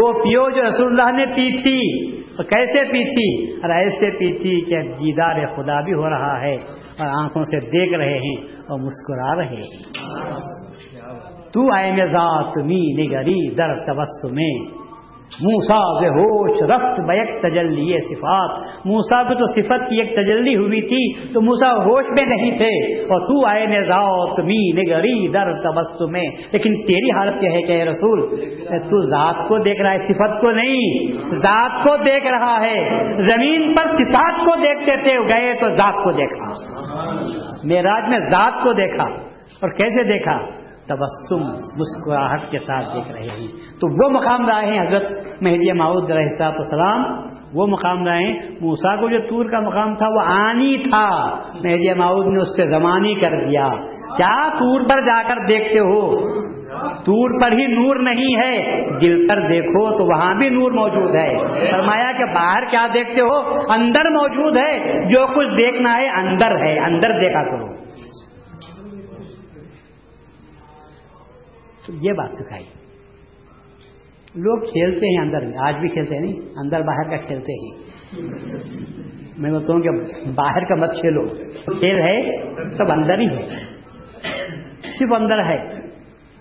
وہ 0.00 0.12
پیو 0.12 0.50
جو 0.50 0.68
رسول 0.68 1.00
اللہ 1.00 1.16
نے 1.16 1.26
پی 1.26 1.62
تھی۔ 1.62 2.10
کیسے 2.36 2.84
پی 2.84 3.04
تھی؟ 3.04 3.52
اور 3.56 3.70
ایسے 3.70 4.10
پی 4.10 4.38
تھی 4.38 4.60
کہ 4.60 4.82
دیدار 4.92 5.56
خدا 5.56 5.80
بھی 5.80 5.92
ہو 5.92 6.10
رہا 6.10 6.40
ہے 6.40 6.52
اور 6.98 7.22
آنکھوں 7.22 7.42
سے 7.42 7.58
دیکھ 7.66 7.94
رہے 7.94 8.14
ہیں 8.14 8.44
اور 8.44 8.78
مسکرا 8.78 9.36
رہے 9.36 9.54
ہیں۔ 9.54 10.65
تو 11.52 11.74
آئے 11.74 11.90
میں 11.90 12.06
ذات 12.06 12.52
می 12.64 13.04
نگری 13.04 13.54
در 13.54 13.84
تبسم 13.86 14.34
میں 14.34 14.76
موسا 15.42 16.00
بے 16.00 16.08
ہوش 16.08 16.62
رفت 16.62 17.00
بیک 17.00 17.42
تجلی 17.42 18.14
صفات۔ 18.14 18.58
موسا 18.86 19.22
کو 19.22 19.34
تو 19.34 19.46
صفت 19.46 19.90
کی 19.90 20.00
ایک 20.00 20.16
تجلی 20.16 20.56
ہوئی 20.56 20.80
تھی 20.80 21.32
تو 21.34 21.40
موسا 21.40 21.72
ہوش 21.72 22.04
میں 22.18 22.36
نہیں 22.36 22.50
تھے۔ 22.50 23.00
اور 23.00 23.20
تو 23.20 23.46
آئے 23.46 23.66
نے 23.66 23.80
ذات 23.80 24.40
می 24.40 24.72
نگری 24.72 25.28
در 25.28 25.60
تبسم 25.60 26.12
میں 26.12 26.28
لیکن 26.52 26.84
تیری 26.84 27.18
حالت 27.18 27.40
کیا 27.40 27.52
ہے 27.52 27.62
کہ 27.62 27.82
رسول، 27.82 28.36
تو 28.78 29.00
ذات 29.00 29.48
کو 29.48 29.58
دیکھ 29.58 29.80
رہا 29.82 29.92
ہے، 29.92 30.02
صفت 30.02 30.40
کو 30.40 30.50
نہیں۔ 30.50 31.12
ذات 31.34 31.84
کو 31.84 31.96
دیکھ 31.96 32.26
رہا 32.26 32.60
ہے، 32.60 33.04
زمین 33.22 33.74
پر 33.74 33.82
صفات 33.82 34.46
کو 34.46 34.62
دیکھتے 34.62 35.02
تھے، 35.02 35.18
گئے 35.18 35.54
تو 35.60 35.68
ذات 35.68 35.94
کو 35.94 36.12
دیکھا۔ 36.12 36.52
میراج 37.64 38.10
میں 38.10 38.18
ذات 38.18 38.52
کو 38.62 38.72
دیکھا 38.72 39.04
اور 39.62 39.70
کیسے 39.70 40.02
دیکھا؟ 40.02 40.65
تبسم، 40.88 41.50
مسکراہٹ 41.52 42.50
کے 42.50 42.58
ساتھ 42.58 42.96
دیکھ 42.96 43.08
رہے 43.08 43.22
ہیں۔ 43.22 43.48
تو 43.80 44.04
وہ 44.04 44.10
مقام 44.10 44.46
رہے 44.46 44.66
ہیں 44.66 44.86
حضرت 44.86 45.12
مہدی 45.42 45.72
ماؤد 45.72 46.10
رحصاط 46.10 46.54
السلام 46.54 47.04
وہ 47.54 47.66
مقام 47.66 48.04
رہے 48.06 48.18
ہیں۔ 48.18 48.50
موسا 48.60 48.96
کو 48.96 49.08
جو 49.08 49.18
تور 49.28 49.44
کا 49.44 49.60
مقام 49.60 49.94
تھا 49.94 50.08
وہ 50.08 50.20
آنی 50.20 50.78
تھا۔ 50.78 51.34
مہدی 51.54 51.94
ماؤد 51.94 52.26
نے 52.26 52.38
اس 52.38 52.56
سے 52.56 52.66
زمانی 52.66 53.14
کر 53.14 53.30
دیا۔ 53.30 53.62
کیا 54.16 54.48
تور 54.48 54.80
پر 54.90 55.00
جا 55.06 55.22
کر 55.28 55.46
دیکھتے 55.48 55.78
ہو؟ 55.78 56.16
تور 57.04 57.40
پر 57.40 57.52
ہی 57.52 57.66
نور 57.66 57.96
نہیں 57.96 58.36
ہے۔ 58.36 58.76
دل 59.00 59.26
پر 59.28 59.40
دیکھو 59.40 59.98
تو 59.98 60.04
وہاں 60.04 60.34
بھی 60.34 60.48
نور 60.48 60.70
موجود 60.70 61.14
ہے۔ 61.14 61.36
فرمایا 61.70 62.12
کہ 62.12 62.34
باہر 62.34 62.64
کیا 62.70 62.86
دیکھتے 62.94 63.20
ہو؟ 63.20 63.38
اندر 63.72 64.10
موجود 64.10 64.56
ہے۔ 64.56 65.04
جو 65.12 65.26
کچھ 65.26 65.48
دیکھنا 65.48 65.96
ہے 65.96 66.08
اندر 66.08 66.50
ہے۔ 66.50 66.84
اندر 66.84 67.08
دیکھا 67.08 67.44
کرو۔ 67.44 67.86
تو 71.86 71.92
یہ 71.92 72.12
بات 72.12 72.30
سکھائی۔ 72.30 72.64
لوگ 74.34 74.58
کھیلتے 74.58 75.06
ہیں 75.06 75.26
اندر 75.26 75.46
میں 75.46 75.58
آج 75.58 75.74
بھی 75.74 75.88
کھیلتے 75.88 76.14
ہیں 76.14 76.22
نہیں؟ 76.22 76.40
اندر 76.40 76.82
باہر 76.82 77.10
کا 77.10 77.16
کھیلتے 77.16 77.52
ہیں 77.52 77.96
میں 79.38 79.50
بولتا 79.50 79.72
ہوں 79.72 79.80
کہ 79.80 79.90
باہر 80.30 80.64
کا 80.64 80.74
مت 80.74 80.90
کھیلو۔ 80.90 81.28
کھیل 81.78 81.98
ہے 81.98 82.46
سب 82.76 82.92
اندر 82.92 83.18
ہی 83.18 83.26
ہے۔ 83.26 83.48
صرف 84.98 85.12
اندر 85.12 85.38
ہے۔ 85.38 85.74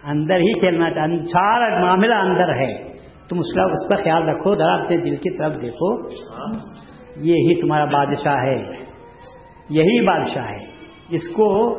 اندر 0.03 0.35
ہی 0.35 0.59
کھیلنا 0.59 0.89
چاہیے 0.89 1.17
سارا 1.17 1.81
معاملہ 1.81 2.15
اندر 2.15 2.49
ہے۔ 2.49 2.83
تم 3.29 3.39
اس 3.39 3.53
کا 3.53 3.61
اس 3.63 3.89
کا 3.89 3.95
خیال 3.95 4.23
رکھو 4.23 4.55
ذرا 4.55 4.73
اپنے 4.73 4.97
دل 4.97 5.15
کی 5.15 5.37
طرف 5.37 5.61
دیکھو۔ 5.61 6.07
یہی 7.15 7.61
تمہارا 7.61 7.85
بادشاہ 7.85 8.35
ہے۔ 8.35 8.85
یہی 9.69 10.05
بادشاہ 10.05 10.47
ہے۔ 10.47 10.65
اس 11.09 11.27
کو 11.27 11.77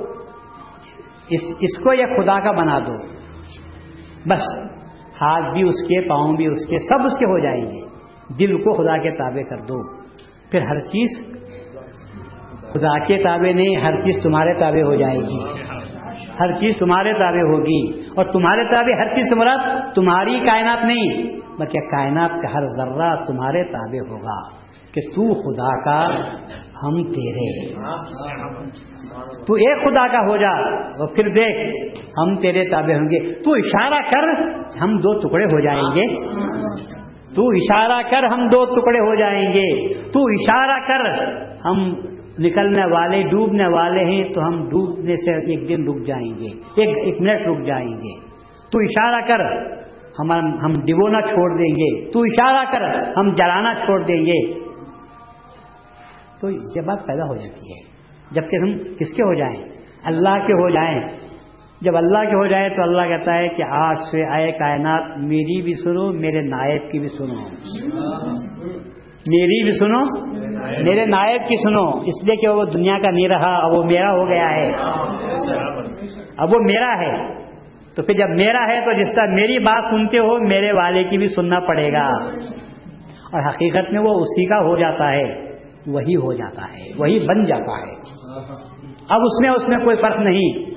اس, 1.31 1.41
اس 1.61 1.85
کو 1.85 1.93
یہ 1.93 2.05
خدا 2.05 2.41
کا 2.41 2.53
بنا 2.53 2.79
دو۔ 2.79 3.16
بس، 4.29 4.43
ہاتھ 5.21 5.53
بھی 5.53 5.63
اس 5.63 5.83
کے، 5.83 6.09
پاؤں 6.09 6.37
بھی 6.37 6.47
اس 6.47 6.67
کے، 6.67 6.79
سب 6.79 7.05
اس 7.05 7.13
کے 7.13 7.25
ہو 7.25 7.47
جائیں 7.47 7.65
گے۔ 7.65 7.97
دل 8.39 8.57
کو 8.59 8.83
خدا 8.83 8.93
کے 8.93 9.11
تابع 9.17 9.43
کر 9.43 9.57
دو۔ 9.57 9.97
پھر 10.51 10.61
ہر 10.61 10.81
چیز 10.81 11.25
خدا 12.73 13.05
کے 13.05 13.19
تابع 13.19 13.53
نہیں، 13.53 13.77
ہر 13.77 14.01
چیز 14.01 14.15
تمہارے 14.23 14.59
تابع 14.59 14.83
ہو 14.83 14.95
جائے 14.95 15.19
گی۔ 15.19 15.61
ہر 16.41 16.53
چیز 16.53 16.75
تمہارے 16.79 17.13
تابع 17.13 17.41
ہوگی۔ 17.41 18.01
اور 18.01 18.25
تمہارے 18.25 18.75
تابع، 18.75 19.05
ہر 19.05 19.15
چیز 19.15 19.27
تمہارا 19.31 19.91
تمہاری 19.93 20.39
کائنات 20.39 20.85
نہیں، 20.85 21.41
بلکہ 21.59 21.81
کائنات 21.81 22.31
کا 22.31 22.55
ہر 22.55 22.61
ذرہ 22.61 23.25
تمہارے 23.25 23.65
تابع 23.65 24.15
ہوگا۔ 24.15 24.56
کہ 24.97 25.09
تو 25.09 25.35
خدا 25.35 25.85
کا 25.85 26.09
ہم 26.83 27.03
تیرے 27.03 27.75
تو 29.47 29.55
ایک 29.55 29.79
خدا 29.81 30.07
کا 30.09 30.19
ہو 30.19 30.37
جا 30.37 30.51
اور 30.77 31.15
پھر 31.15 31.29
دیکھ، 31.29 31.97
ہم 32.21 32.37
تیرے 32.37 32.65
تابع 32.71 32.95
ہوں 32.95 33.05
گے۔ 33.05 33.35
تو 33.35 33.53
اشارہ 33.53 34.01
کر، 34.15 34.29
ہم 34.83 34.99
دو 34.99 35.19
ٹکڑے 35.19 35.45
ہو 35.45 35.61
جائیں 35.61 35.83
گے۔ 35.83 36.25
تو 37.35 37.43
اشارہ 37.43 38.03
کر، 38.11 38.25
ہم 38.25 38.49
دو 38.49 38.65
ٹکڑے 38.65 38.99
ہو 38.99 39.15
جائیں 39.15 39.47
گے۔ 39.53 39.95
تو 39.95 40.21
اشارہ 40.21 40.89
کر، 40.89 41.11
ہم 41.65 41.77
نکلنے 42.39 42.93
والے، 42.93 43.23
ڈوبنے 43.23 43.67
والے 43.67 44.05
ہیں، 44.05 44.33
تو 44.33 44.41
ہم 44.45 44.69
ڈوبنے 44.69 45.17
سے 45.17 45.35
ایک 45.35 45.69
دن 45.69 45.89
رک 45.89 46.07
جائیں 46.07 46.39
گے۔ 46.39 46.59
ایک 46.77 46.97
ایک 47.05 47.21
منٹ 47.21 47.47
رک 47.47 47.67
جائیں 47.67 47.93
گے۔ 47.93 48.21
تو 48.73 48.79
اشارہ 48.79 49.21
کر، 49.21 49.67
ہم 50.21 50.33
ہم 50.33 50.73
ڈبونا 50.73 51.21
چھوڑ 51.21 51.59
دیں 51.59 51.75
گے۔ 51.75 52.11
تو 52.11 52.21
اشارہ 52.21 52.71
کر، 52.73 53.09
ہم 53.17 53.35
جلانا 53.35 53.75
چھوڑ 53.75 54.01
دیں 54.01 54.27
گے۔ 54.27 54.66
تو 56.41 56.51
یہ 56.51 56.81
بات 56.81 57.07
پیدا 57.07 57.23
ہو 57.23 57.35
جاتی 57.37 57.61
ہے۔ 57.61 57.97
جبکہ 58.31 58.57
ہم 58.57 58.95
کس 58.95 59.13
کے 59.13 59.23
ہو 59.23 59.35
جائیں؟ 59.35 59.65
اللہ 60.05 60.47
کے 60.47 60.53
ہو 60.53 60.71
جائیں۔ 60.71 61.01
جب 61.81 61.97
اللہ 61.97 62.19
کے 62.19 62.35
ہو 62.35 62.47
جائے 62.47 62.69
تو 62.69 62.83
اللہ 62.83 63.03
کہتا 63.03 63.35
ہے 63.35 63.49
کہ 63.49 63.63
آج 63.63 63.97
سے 64.11 64.31
آئے 64.31 64.53
کائنات، 64.53 65.19
میری 65.19 65.63
بھی 65.63 65.75
سنو، 65.75 66.13
میرے 66.13 66.41
نائب 66.41 66.93
کی 66.93 66.99
بھی 66.99 67.09
سنو۔ 67.09 67.35
میری 69.27 69.65
بھی 69.65 69.73
سنو، 69.73 70.27
میرے 70.85 71.07
نائب 71.07 71.49
کی 71.49 71.63
سنو۔ 71.63 71.85
اس 71.85 72.25
لیے 72.27 72.37
کہ 72.37 72.49
وہ 72.49 72.65
دنیا 72.65 72.99
کا 73.05 73.11
نہیں 73.11 73.29
رہا 73.29 73.67
وہ 73.67 73.85
میرا 73.85 74.13
ہو 74.13 74.29
گیا 74.29 74.49
ہے۔ 74.55 74.73
اب 76.37 76.55
وہ 76.55 76.59
میرا 76.61 77.01
ہے۔ 77.01 77.45
تو 77.95 78.03
پھر 78.03 78.15
جب 78.15 78.29
میرا 78.29 78.67
ہے 78.67 78.81
تو 78.81 78.93
جس 78.93 79.09
طرح 79.17 79.27
میری 79.27 79.59
بات 79.59 79.85
سنتے 79.91 80.19
ہو، 80.19 80.39
میرے 80.39 80.73
والے 80.73 81.05
کی 81.05 81.19
بھی 81.19 81.29
سننا 81.29 81.61
پڑے 81.61 81.93
گا۔ 81.93 82.07
اور 83.33 83.43
حقیقت 83.47 83.93
میں 83.93 84.01
وہ 84.01 84.15
اسی 84.15 84.47
کا 84.47 84.57
ہو 84.57 84.77
جاتا 84.77 85.13
ہے۔ 85.13 85.46
وہی 85.87 86.17
ہو 86.17 86.33
جاتا 86.33 86.63
ہے، 86.63 86.85
وہی 86.97 87.19
بن 87.27 87.45
جاتا 87.45 87.79
ہے۔ 87.79 87.95
اب 89.09 89.21
اس 89.25 89.41
میں 89.41 89.51
اس 89.51 89.63
میں 89.69 89.85
کوئی 89.85 89.97
فرق 89.97 90.17
نہیں۔ 90.19 90.71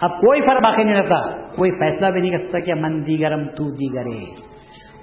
اب 0.00 0.10
کوئی 0.10 0.40
فرق 0.40 0.64
باقی 0.64 0.82
نہیں 0.82 1.02
رہتا۔ 1.02 1.40
کوئی 1.56 1.70
فیصلہ 1.70 2.06
بھی 2.10 2.20
نہیں 2.20 2.30
کر 2.30 2.46
سکتا 2.46 2.60
کہ 2.60 2.74
من 2.74 3.02
جی 3.02 3.16
دیگرم 3.16 3.48
تو 3.48 3.64
جی 3.64 3.92
دیگرے 3.92 4.24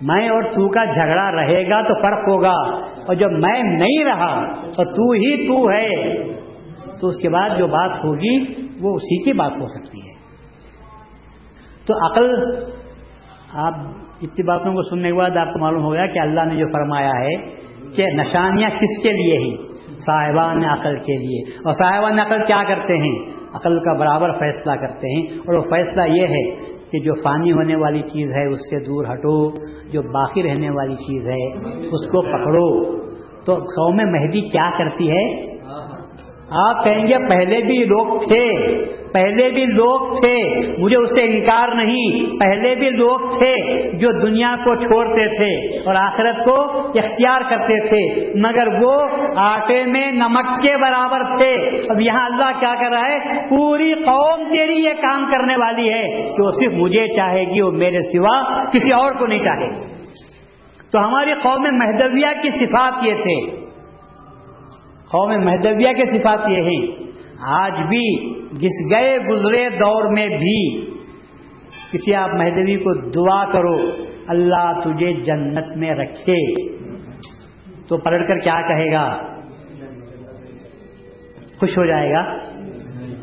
میں 0.01 0.30
اور 0.30 0.43
تو 0.43 0.70
کا 0.70 0.86
جھگڑا 0.86 1.32
رہے 1.32 1.70
گا 1.70 1.82
تو 1.82 2.01
فرق 2.03 2.30
ہوگا۔ 2.30 2.86
اور 3.07 3.13
جب 3.13 3.32
میں 3.32 3.63
نہیں 3.63 4.05
رہا 4.05 4.55
تو 4.55 4.84
تو 4.84 5.11
ہی 5.11 5.47
تو 5.47 5.70
ہے۔ 5.70 6.18
تو 7.01 7.07
اس 7.07 7.18
کے 7.18 7.30
بعد 7.30 7.49
جو 7.57 7.68
بات 7.68 8.05
ہوگی، 8.05 8.61
وہ 8.82 8.95
اسی 8.95 9.24
کی 9.24 9.34
بات 9.34 9.51
ہو 9.57 9.63
سکتی 9.63 9.99
ہے۔ 10.01 10.18
تو 11.86 12.11
عقل، 12.11 12.30
آپ 13.53 13.74
اتنی 14.22 14.43
باتوں 14.43 14.74
کو 14.74 14.89
سننے 14.89 15.07
کے 15.07 15.13
بعد 15.13 15.38
آپ 15.38 15.53
کو 15.53 15.59
معلوم 15.59 15.84
ہو 15.84 15.93
گیا 15.93 16.05
کہ 16.05 16.20
اللہ 16.20 16.41
نے 16.41 16.55
جو 16.55 16.65
فرمایا 16.65 17.11
ہے 17.11 17.57
کہ 17.96 18.06
نشانیاں 18.08 18.70
کس 18.70 19.04
کے 19.04 19.10
لیے 19.10 19.38
ہی 19.38 19.56
صاحبان 19.98 20.66
عقل 20.66 21.00
کے 21.00 21.16
لیے۔ 21.16 21.54
اور 21.54 21.72
صاحبان 21.72 22.20
عقل 22.20 22.46
کیا 22.46 22.64
کرتے 22.68 22.94
ہیں؟ 22.98 23.30
عقل 23.54 23.80
کا 23.80 23.94
برابر 23.94 24.32
فیصلہ 24.40 24.74
کرتے 24.74 25.16
ہیں۔ 25.16 25.38
اور 25.40 25.54
وہ 25.54 25.64
فیصلہ 25.64 26.02
یہ 26.08 26.28
ہے 26.28 26.56
کہ 26.92 27.00
جو 27.00 27.14
فانی 27.24 27.52
ہونے 27.52 27.76
والی 27.76 28.02
چیز 28.02 28.32
ہے، 28.32 28.54
اس 28.54 28.60
سے 28.60 28.80
دور 28.80 29.06
ہٹو۔ 29.06 29.68
جو 29.92 30.02
باقی 30.02 30.44
رہنے 30.44 30.70
والی 30.70 30.96
چیز 30.96 31.28
ہے، 31.28 31.70
اس 31.80 32.12
کو 32.12 32.22
پکڑو۔ 32.22 32.98
تو 33.46 33.54
قوم 33.54 33.96
مہدی 33.96 34.42
کیا 34.42 34.78
کرتی 34.78 35.12
ہے؟ 35.12 35.58
آپ 36.50 36.84
کہیں 36.84 37.08
گے 37.08 37.30
پہلے 37.30 37.62
بھی 37.66 37.86
لوگ 37.86 38.18
تھے۔ 38.18 38.78
پہلے 39.18 39.49
بھی 39.49 39.65
لوگ 39.65 40.13
تھے، 40.13 40.36
مجھے 40.84 40.97
اس 40.97 41.09
سے 41.09 41.26
انکار 41.26 41.68
نہیں، 41.76 42.39
پہلے 42.39 42.76
بھی 42.76 42.89
لوگ 42.89 43.20
تھے 43.20 43.55
جو 43.97 44.11
دنیا 44.11 44.55
کو 44.63 44.76
چھوڑتے 44.76 45.28
تھے 45.28 45.80
اور 45.80 45.95
آخرت 45.95 46.45
کو 46.45 46.80
اختیار 46.80 47.41
کرتے 47.49 47.80
تھے، 47.80 48.32
مگر 48.39 48.68
وہ 48.82 49.01
آٹے 49.36 49.86
میں 49.86 50.11
نمک 50.11 50.61
کے 50.61 50.78
برابر 50.78 51.20
تھے۔ 51.20 51.78
اب 51.89 52.01
یہاں 52.01 52.26
اللہ 52.26 52.59
کیا 52.59 52.76
کر 52.76 52.89
رہا 52.91 53.07
ہے؟ 53.07 53.20
پوری 53.49 53.93
قوم 53.93 54.49
تیری 54.51 54.84
یہ 54.86 54.93
کام 54.93 55.26
کرنے 55.26 55.55
والی 55.55 55.89
ہے 55.89 56.24
کہ 56.24 56.45
وہ 56.45 56.51
صرف 56.51 56.74
مجھے 56.74 57.07
چاہے 57.07 57.41
گی 57.41 57.61
وہ 57.61 57.72
میرے 57.72 58.01
سوا 58.01 58.65
کسی 58.65 58.93
اور 58.93 59.11
کو 59.11 59.26
نہیں 59.26 59.43
چاہے 59.43 59.70
تو 60.91 60.99
ہماری 60.99 61.32
قوم 61.34 61.63
مہدویہ 61.72 62.41
کی 62.41 62.49
صفات 62.49 62.93
یہ 63.01 63.13
تھے۔ 63.13 63.55
قوم 65.11 65.45
مہدویہ 65.45 65.93
کے 65.93 66.05
صفات 66.05 66.39
یہ 66.49 66.61
ہیں۔ 66.61 67.07
آج 67.49 67.72
بھی 67.72 68.37
جس 68.58 68.91
گئے 68.91 69.18
گزرے 69.30 69.70
دور 69.70 70.14
میں 70.14 70.28
بھی، 70.28 70.86
کسی 71.91 72.16
آپ 72.16 72.30
مہدوی 72.30 72.76
کو 72.76 73.10
دعا 73.10 73.51
کرو، 73.51 74.03
اللہ 74.28 74.80
تجھے 74.84 75.14
جنت 75.14 75.78
میں 75.78 75.91
رکھے۔ 75.91 76.53
تو 77.88 77.97
پلٹ 77.97 78.28
کر 78.28 78.39
کیا 78.39 78.62
کہے 78.62 78.91
گا؟ 78.91 79.18
خوش 81.60 81.78
ہو 81.78 81.86
جائے 81.86 82.12
گا؟ 82.12 82.36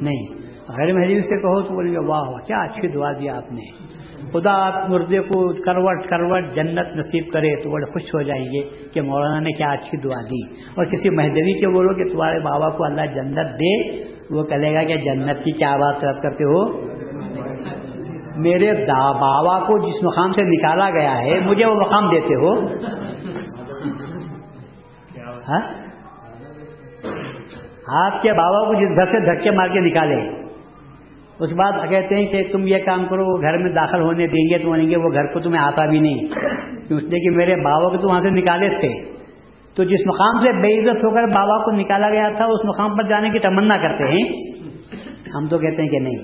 نہیں۔ 0.01 0.35
غیر 0.76 0.93
مہدوی 0.93 1.22
سے 1.22 1.37
کہو 1.37 1.62
تو 1.62 1.74
بولیں 1.74 1.93
گے 1.93 1.99
واہ 1.99 2.20
واہ، 2.20 2.47
کیا 2.47 2.57
اچھی 2.57 2.89
دعا 2.89 3.12
دیا 3.12 3.37
آپ 3.37 3.53
نے۔ 3.53 3.95
خدا 4.32 4.53
آپ 4.53 4.91
مردے 4.91 5.20
کو 5.20 5.64
کروٹ 5.64 6.09
کروٹ 6.09 6.57
جنت 6.57 6.97
نصیب 6.97 7.32
کرے 7.32 7.62
تو 7.62 7.70
بڑے 7.70 7.85
خوش 7.85 8.14
ہو 8.14 8.22
جائیں 8.22 8.45
گے 8.45 8.62
کہ 8.95 9.01
مولانا 9.01 9.41
نے 9.41 9.53
کیا 9.53 9.70
اچھی 9.70 9.99
دعا 9.99 10.22
دی۔ 10.22 10.55
اور 10.74 10.85
کسی 10.85 11.11
مہدوی 11.11 11.61
کے 11.61 11.68
بولو 11.68 11.95
کہ 11.95 12.05
تمہارے 12.12 12.39
بابا 12.39 12.76
کو 12.76 12.85
اللہ 12.85 13.01
جنت 13.01 13.61
دے 13.61 14.05
وہ 14.35 14.45
کہے 14.45 14.74
گا 14.74 14.82
کہ 14.82 14.97
جنت 14.97 15.45
کی 15.45 15.53
کیا 15.53 15.76
بات 15.76 16.01
طلب 16.01 16.22
کرتے 16.22 16.45
ہو؟ 16.45 16.85
میرے 18.37 18.72
بابا 18.72 19.61
کو 19.61 19.89
جس 19.89 20.03
مقام 20.03 20.32
سے 20.32 20.43
نکالا 20.43 20.91
گیا 20.91 21.20
ہے، 21.20 21.41
مجھے 21.41 21.66
وہ 21.66 21.74
مقام 21.74 22.09
دیتے 22.09 22.35
ہو؟ 22.35 22.59
ہاں؟ 25.49 25.61
آپ 28.03 28.22
کے 28.22 28.32
بابا 28.32 28.66
کو 28.66 28.74
جس 28.74 28.97
گھر 28.97 29.05
سے 29.05 29.20
دھکے 29.20 29.51
مار 29.51 29.68
کے 29.68 29.80
نکالے، 29.80 30.45
اس 31.39 31.53
بعد 31.53 31.72
کہتے 31.91 32.14
ہیں 32.14 32.26
کہ 32.26 32.53
تم 32.53 32.66
یہ 32.66 32.78
کام 32.87 33.07
کرو، 33.07 33.22
وہ 33.24 33.41
گھر 33.41 33.59
میں 33.59 33.70
داخل 33.70 34.01
ہونے 34.01 34.26
دیں 34.26 34.51
گے 34.51 34.59
تو 34.59 34.68
بولیں 34.68 34.91
گے، 34.91 34.97
وہ 34.97 35.12
گھر 35.12 35.32
کو 35.32 35.41
تمہیں 35.41 35.62
آتا 35.62 35.87
بھی 35.87 36.01
نہیں۔ 36.01 36.24
اس 36.74 37.03
لیے 37.03 37.20
کہ 37.20 37.37
میرے 37.37 37.57
بابا 37.57 37.89
کو 37.89 38.03
تو 38.03 38.09
وہاں 38.09 38.20
سے 38.20 38.30
نکالے 38.30 38.68
تھے۔ 38.68 39.14
تو 39.77 39.85
جس 39.85 40.07
مقام 40.07 40.41
سے 40.43 40.51
بے 40.62 40.79
عزت 40.79 41.05
ہو 41.05 41.11
کر 41.11 41.27
بابا 41.27 41.64
کو 41.64 41.70
نکالا 41.70 42.09
گیا 42.09 42.29
تھا، 42.37 42.45
اس 42.45 42.64
مقام 42.64 42.97
پر 42.97 43.09
جانے 43.09 43.31
کی 43.31 43.39
تمنا 43.39 43.77
کرتے 43.77 44.05
ہیں، 44.05 44.25
ہم 45.35 45.47
تو 45.47 45.59
کہتے 45.59 45.83
ہیں 45.83 45.89
کہ 45.89 45.99
نہیں، 45.99 46.20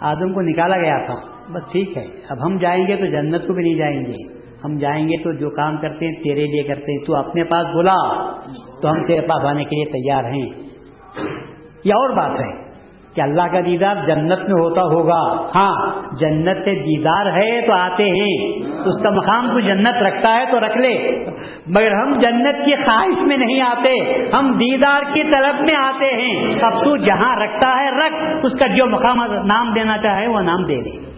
آدم 0.00 0.32
کو 0.32 0.40
نکالا 0.40 0.76
گیا 0.76 0.98
تھا، 1.06 1.14
بس 1.52 1.72
ٹھیک 1.72 1.96
ہے، 1.96 2.04
اب 2.30 2.46
ہم 2.46 2.58
جائیں 2.58 2.86
گے 2.86 2.96
تو 2.96 3.06
جنت 3.06 3.46
کو 3.46 3.54
بھی 3.54 3.62
نہیں 3.62 3.78
جائیں 3.78 4.00
گے، 4.04 4.16
ہم 4.64 4.78
جائیں 4.78 5.08
گے 5.08 5.22
تو 5.22 5.32
جو 5.32 5.50
کام 5.50 5.76
کرتے 5.76 6.06
ہیں 6.06 6.12
تیرے 6.12 6.44
لیے 6.44 6.62
کرتے 6.62 6.92
ہیں، 6.92 7.04
تو 7.06 7.16
اپنے 7.16 7.44
پاس 7.44 7.66
بلا، 7.74 7.96
تو 8.82 8.90
ہم 8.90 9.04
تیرے 9.04 9.26
پاس 9.26 9.44
آنے 9.44 9.64
کے 9.64 9.76
لیے 9.76 9.92
تیار 9.92 10.24
ہیں۔ 10.24 10.46
یہ 11.84 11.92
اور 11.92 12.16
بات 12.16 12.40
ہے 12.40 12.65
کہ 13.16 13.20
اللہ 13.20 13.42
کا 13.52 13.60
دیدار 13.60 13.94
جنت 14.06 14.38
میں 14.38 14.64
ہوتا 14.64 14.80
ہوگا۔ 14.80 15.50
ہاں 15.54 15.90
جنت 16.20 16.64
سے 16.64 16.74
دیدار 16.74 17.26
ہے 17.26 17.60
تو 17.60 17.74
آتے 17.74 18.04
ہیں۔ 18.04 18.58
اس 18.78 19.02
کا 19.02 19.10
مقام 19.10 19.52
تو 19.52 19.60
جنت 19.60 20.02
رکھتا 20.02 20.34
ہے 20.34 20.44
تو 20.52 20.60
رکھ 20.60 20.78
لے۔ 20.78 21.24
مگر 21.66 21.90
ہم 21.90 22.10
جنت 22.10 22.64
کی 22.64 22.76
خواہش 22.76 23.26
میں 23.26 23.36
نہیں 23.36 23.60
آتے۔ 23.60 23.92
ہم 24.32 24.52
دیدار 24.52 25.02
کی 25.12 25.22
طلب 25.22 25.60
میں 25.60 25.74
آتے 25.74 26.04
ہیں۔ 26.04 26.46
اب 26.62 26.72
تو 26.72 26.96
جہاں 26.96 27.36
رکھتا 27.36 27.70
ہے، 27.70 27.90
رکھ۔ 27.90 28.44
اس 28.44 28.58
کا 28.58 28.66
جو 28.66 28.86
مقام 28.86 29.22
نام 29.44 29.72
دینا 29.74 29.98
چاہے، 29.98 30.26
وہ 30.26 30.40
نام 30.40 30.64
دے 30.64 30.80
دے 30.80 31.16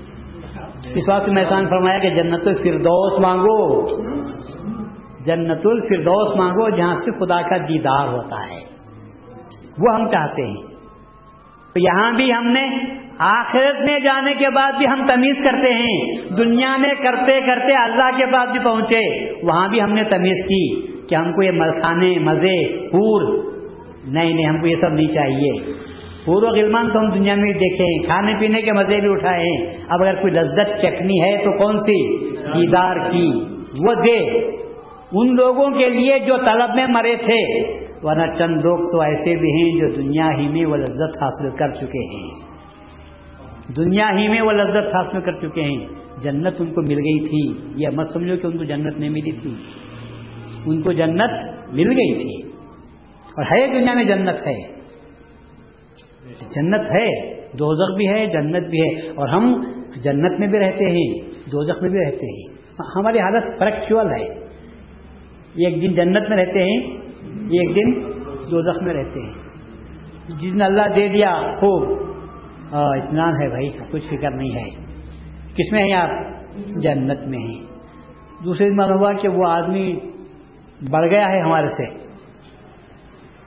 اس 0.94 1.09
وقت 1.09 1.28
میں 1.28 1.44
احسان 1.44 1.68
فرمایا 1.68 1.99
کہ 1.99 2.11
جنت 2.11 2.46
الفردوس 2.46 3.20
مانگو۔ 3.20 3.86
جنت 5.24 5.61
الفردوس 5.64 6.36
مانگو 6.36 6.76
جہاں 6.76 6.94
سے 6.94 7.26
خدا 7.26 7.42
کا 7.42 7.57
دیدار 7.57 8.09
ہوتا 8.09 8.36
ہے۔ 8.36 8.78
وہ 9.78 9.94
ہم 9.94 10.07
چاہتے 10.07 10.46
ہیں۔ 10.46 10.78
تو 11.79 11.99
یہاں 11.99 12.12
بھی 12.12 12.33
ہم 12.33 12.49
نے 12.49 12.66
آخرت 13.18 13.91
میں 13.91 14.01
جانے 14.01 14.35
کے 14.35 14.51
بعد 14.51 14.72
بھی 14.72 14.87
ہم 14.87 15.07
تمیز 15.07 15.37
کرتے 15.45 15.72
ہیں۔ 15.74 16.07
دنیا 16.37 16.76
میں 16.76 16.91
کرتے 17.03 17.41
کرتے 17.41 17.72
اللہ 17.74 18.16
کے 18.16 18.33
پاس 18.33 18.51
بھی 18.51 18.59
پہنچے۔ 18.59 19.24
وہاں 19.47 19.68
بھی 19.68 19.83
ہم 19.83 19.93
نے 19.93 20.05
تمیز 20.05 20.45
کی 20.45 20.87
کہ 21.07 21.14
ہم 21.14 21.33
کو 21.33 21.43
یہ 21.43 21.51
ملخانے، 21.51 22.18
مزے، 22.18 22.89
پور۔ 22.89 23.45
نہیں 24.07 24.33
نہیں، 24.33 24.47
ہم 24.47 24.61
کو 24.61 24.66
یہ 24.66 24.74
سب 24.74 24.89
نہیں 24.89 25.07
چاہیے۔ 25.07 25.72
پور 26.24 26.43
و 26.43 26.47
غلمان 26.47 26.93
تو 26.93 27.01
ہم 27.01 27.11
دنیا 27.11 27.35
میں 27.35 27.53
دیکھیں 27.53 28.07
کھانے 28.07 28.33
پینے 28.41 28.62
کے 28.62 28.72
مزے 28.72 29.01
بھی 29.01 29.11
اٹھائے 29.11 29.41
ہیں۔ 29.41 29.66
اب 29.89 30.03
اگر 30.03 30.14
کوئی 30.14 30.33
لذت 30.33 30.76
چکنی 30.83 31.22
ہے 31.22 31.37
تو 31.37 31.59
کون 31.59 31.76
سی؟ 31.79 32.31
دیدار 32.31 32.97
کی۔ 33.11 33.33
وہ 33.89 33.95
دے۔ 33.95 34.49
ان 35.12 35.35
لوگوں 35.35 35.70
کے 35.70 35.91
لیے 35.91 36.18
جو 36.18 36.37
طلب 36.37 36.74
میں 36.74 36.87
مرے 36.89 37.16
تھے 37.16 37.79
ورنہ 38.03 38.34
چند 38.38 38.57
لوگ 38.64 38.92
تو 38.92 39.01
ایسے 39.01 39.36
بھی 39.36 39.62
ہیں 39.62 39.80
جو 39.80 40.03
دنیا 40.03 40.30
ہی 40.38 40.49
میں 40.49 40.66
وہ 40.66 40.76
لذت 40.76 41.22
حاصل 41.22 41.57
کر 41.57 41.72
چکے 41.72 42.14
ہیں۔ 42.14 42.49
دنیا 43.76 44.09
ہی 44.18 44.28
میں 44.28 44.40
وہ 44.40 44.53
لذت 44.53 44.94
حاصل 44.94 45.20
کر 45.20 45.32
چکے 45.32 45.62
ہیں۔ 45.62 45.86
جنت 46.22 46.55
ان 46.59 46.66
کو 46.66 46.82
مل 46.82 46.99
گئی 46.99 47.24
تھی۔ 47.24 47.68
یہ 47.82 47.88
مت 47.88 48.07
سمجھو 48.12 48.36
کہ 48.36 48.46
ان 48.46 48.59
کو 48.59 48.64
جنت 48.64 48.99
نہیں 48.99 49.11
ملی 49.11 49.32
تھی۔ 49.32 49.51
ان 50.66 50.82
کو 50.82 50.92
جنت 50.92 51.30
مل 51.72 51.88
گئی 51.88 52.14
تھی۔ 52.18 52.49
اور 53.12 53.44
ہے 53.44 53.78
دنیا 53.78 53.94
میں 53.94 54.05
جنت 54.05 54.46
ہے۔ 54.46 54.68
جنت 56.51 56.84
ہے۔ 56.84 57.38
دوزخ 57.57 57.96
بھی 57.96 58.09
ہے، 58.09 58.26
جنت 58.26 58.66
بھی 58.70 58.80
ہے۔ 58.80 59.09
اور 59.09 59.28
ہم 59.28 59.64
جنت 59.96 60.40
میں 60.40 60.49
بھی 60.49 60.59
رہتے 60.59 60.84
ہیں، 60.84 61.30
دوزخ 61.30 61.82
میں 61.82 61.90
بھی 61.90 61.99
رہتے 61.99 62.26
ہیں۔ 62.26 62.59
ہماری 62.96 63.18
حالت 63.18 63.44
فریکچوئل 63.59 64.11
ہے۔ 64.11 64.49
ایک 65.66 65.82
دن 65.82 65.92
جنت 65.92 66.30
میں 66.30 66.36
رہتے 66.36 66.62
ہیں۔ 66.62 66.97
ایک 67.27 67.77
دن 67.77 68.12
دو 68.51 68.62
میں 68.83 68.95
رہتے 68.95 69.21
ہیں۔ 69.21 69.49
جس 70.41 70.55
نے 70.55 70.64
اللہ 70.64 70.83
دے 70.97 71.09
دیا، 71.09 71.41
خوب۔ 71.41 72.09
اطمینان 72.73 73.33
ہے 73.43 73.49
بھائی 73.49 73.71
کچھ 73.91 74.07
فکر 74.07 74.31
نہیں 74.31 74.55
ہے۔ 74.55 74.71
کس 75.57 75.73
میں 75.73 75.83
ہیں 75.83 75.93
آپ؟ 75.93 76.11
جنت 76.57 77.21
میں 77.27 77.39
ہیں۔ 77.39 77.64
دوسرے 78.45 78.71
دن 78.71 78.91
ہوا 78.91 79.12
کہ 79.12 79.29
وہ 79.29 79.47
آدمی 79.47 80.01
بڑھ 80.91 81.07
گیا 81.07 81.29
ہے 81.29 81.41
ہمارے 81.41 81.69
سے۔ 81.69 81.95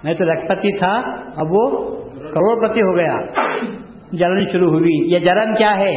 میں 0.04 0.14
تو 0.14 0.26
لکھپتی 0.26 0.78
تھا، 0.78 1.02
اب 1.36 1.46
وہ 1.50 1.88
کروڑ 2.08 2.68
پتی 2.68 2.80
ہو 2.80 2.96
گیا۔ 2.96 3.20
جلن 4.12 4.52
شروع 4.52 4.70
ہوئی۔ 4.70 5.14
یہ 5.14 5.20
جلن 5.20 5.54
کیا 5.54 5.80
ہے؟ 5.80 5.94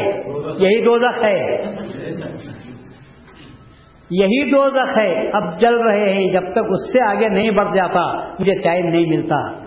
یہی 0.58 0.84
دو 0.84 0.98
ہے۔ 1.14 1.56
یہی 4.20 4.50
دو 4.50 4.62
ہے۔ 4.96 5.30
اب 5.32 5.60
جل 5.60 5.74
رہے 5.74 6.12
ہیں۔ 6.12 6.32
جب 6.32 6.52
تک 6.52 6.58
اس 6.58 6.92
سے 6.92 7.00
آگے 7.10 7.28
نہیں 7.28 7.50
بڑھ 7.50 7.74
جاتا، 7.74 8.24
مجھے 8.40 8.54
ٹائم 8.64 8.86
نہیں 8.86 9.06
ملتا۔ 9.06 9.64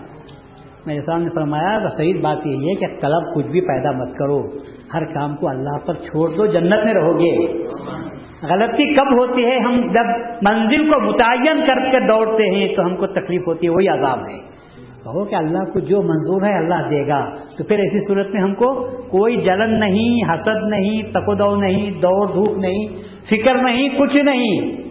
میرے 0.86 1.00
سامنے 1.00 1.28
فرمایا 1.34 1.78
تو 1.78 1.96
صحیح 1.96 2.12
بات 2.22 2.46
یہ 2.46 2.70
ہے 2.70 2.74
کہ 2.74 2.86
طلب 2.86 3.34
کچھ 3.34 3.46
بھی 3.46 3.60
پیدا 3.60 3.90
مت 3.90 4.16
کرو۔ 4.18 4.38
ہر 4.94 5.04
کام 5.04 5.36
کو 5.36 5.48
اللہ 5.48 5.86
پر 5.86 5.94
چھوڑ 5.94 6.28
دو، 6.36 6.46
جنت 6.46 6.84
میں 6.84 6.94
رہو 6.94 7.18
گے۔ 7.18 7.58
غلطی 8.42 8.94
کب 8.94 9.20
ہوتی 9.20 9.42
ہے؟ 9.48 9.58
ہم 9.58 9.72
جب 9.72 10.06
منزل 10.42 10.90
کو 10.90 11.00
متعین 11.00 11.66
کر 11.66 11.90
کے 11.90 12.06
دوڑتے 12.06 12.56
ہیں 12.56 12.68
تو 12.76 12.82
ہم 12.82 12.96
کو 12.96 13.06
تکلیف 13.06 13.42
ہوتی 13.46 13.66
ہے، 13.66 13.72
وہی 13.72 13.88
عذاب 13.88 14.18
ہے۔ 14.18 14.67
کہو 15.08 15.24
کہ 15.24 15.34
اللہ 15.34 15.58
کو 15.58 15.80
جو 15.80 16.02
منظور 16.02 16.42
ہے 16.42 16.58
اللہ 16.58 16.88
دے 16.88 17.06
گا۔ 17.08 17.28
تو 17.58 17.64
پھر 17.64 17.78
ایسی 17.78 18.06
صورت 18.06 18.26
میں 18.34 18.42
ہم 18.42 18.54
کو 18.54 18.90
کوئی 18.90 19.36
جلن 19.36 19.80
نہیں، 19.80 20.32
حسد 20.32 20.68
نہیں، 20.68 21.12
تکودو 21.12 21.56
نہیں، 21.56 21.90
دوڑ 21.90 22.32
دھوپ 22.32 22.58
نہیں، 22.58 22.86
فکر 23.30 23.54
نہیں، 23.54 23.88
کچھ 23.88 24.16
نہیں۔ 24.16 24.82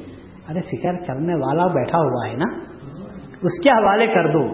ارے 0.49 0.59
فکر 0.59 0.93
کرنے 1.07 1.35
والا 1.35 1.67
بیٹھا 1.67 1.97
ہوا 1.97 2.31
ہے 2.31 2.35
نا؟ 2.35 2.59
اس 3.43 3.63
کے 3.63 3.69
حوالے 3.69 4.07
کر 4.07 4.29
دو۔ 4.29 4.45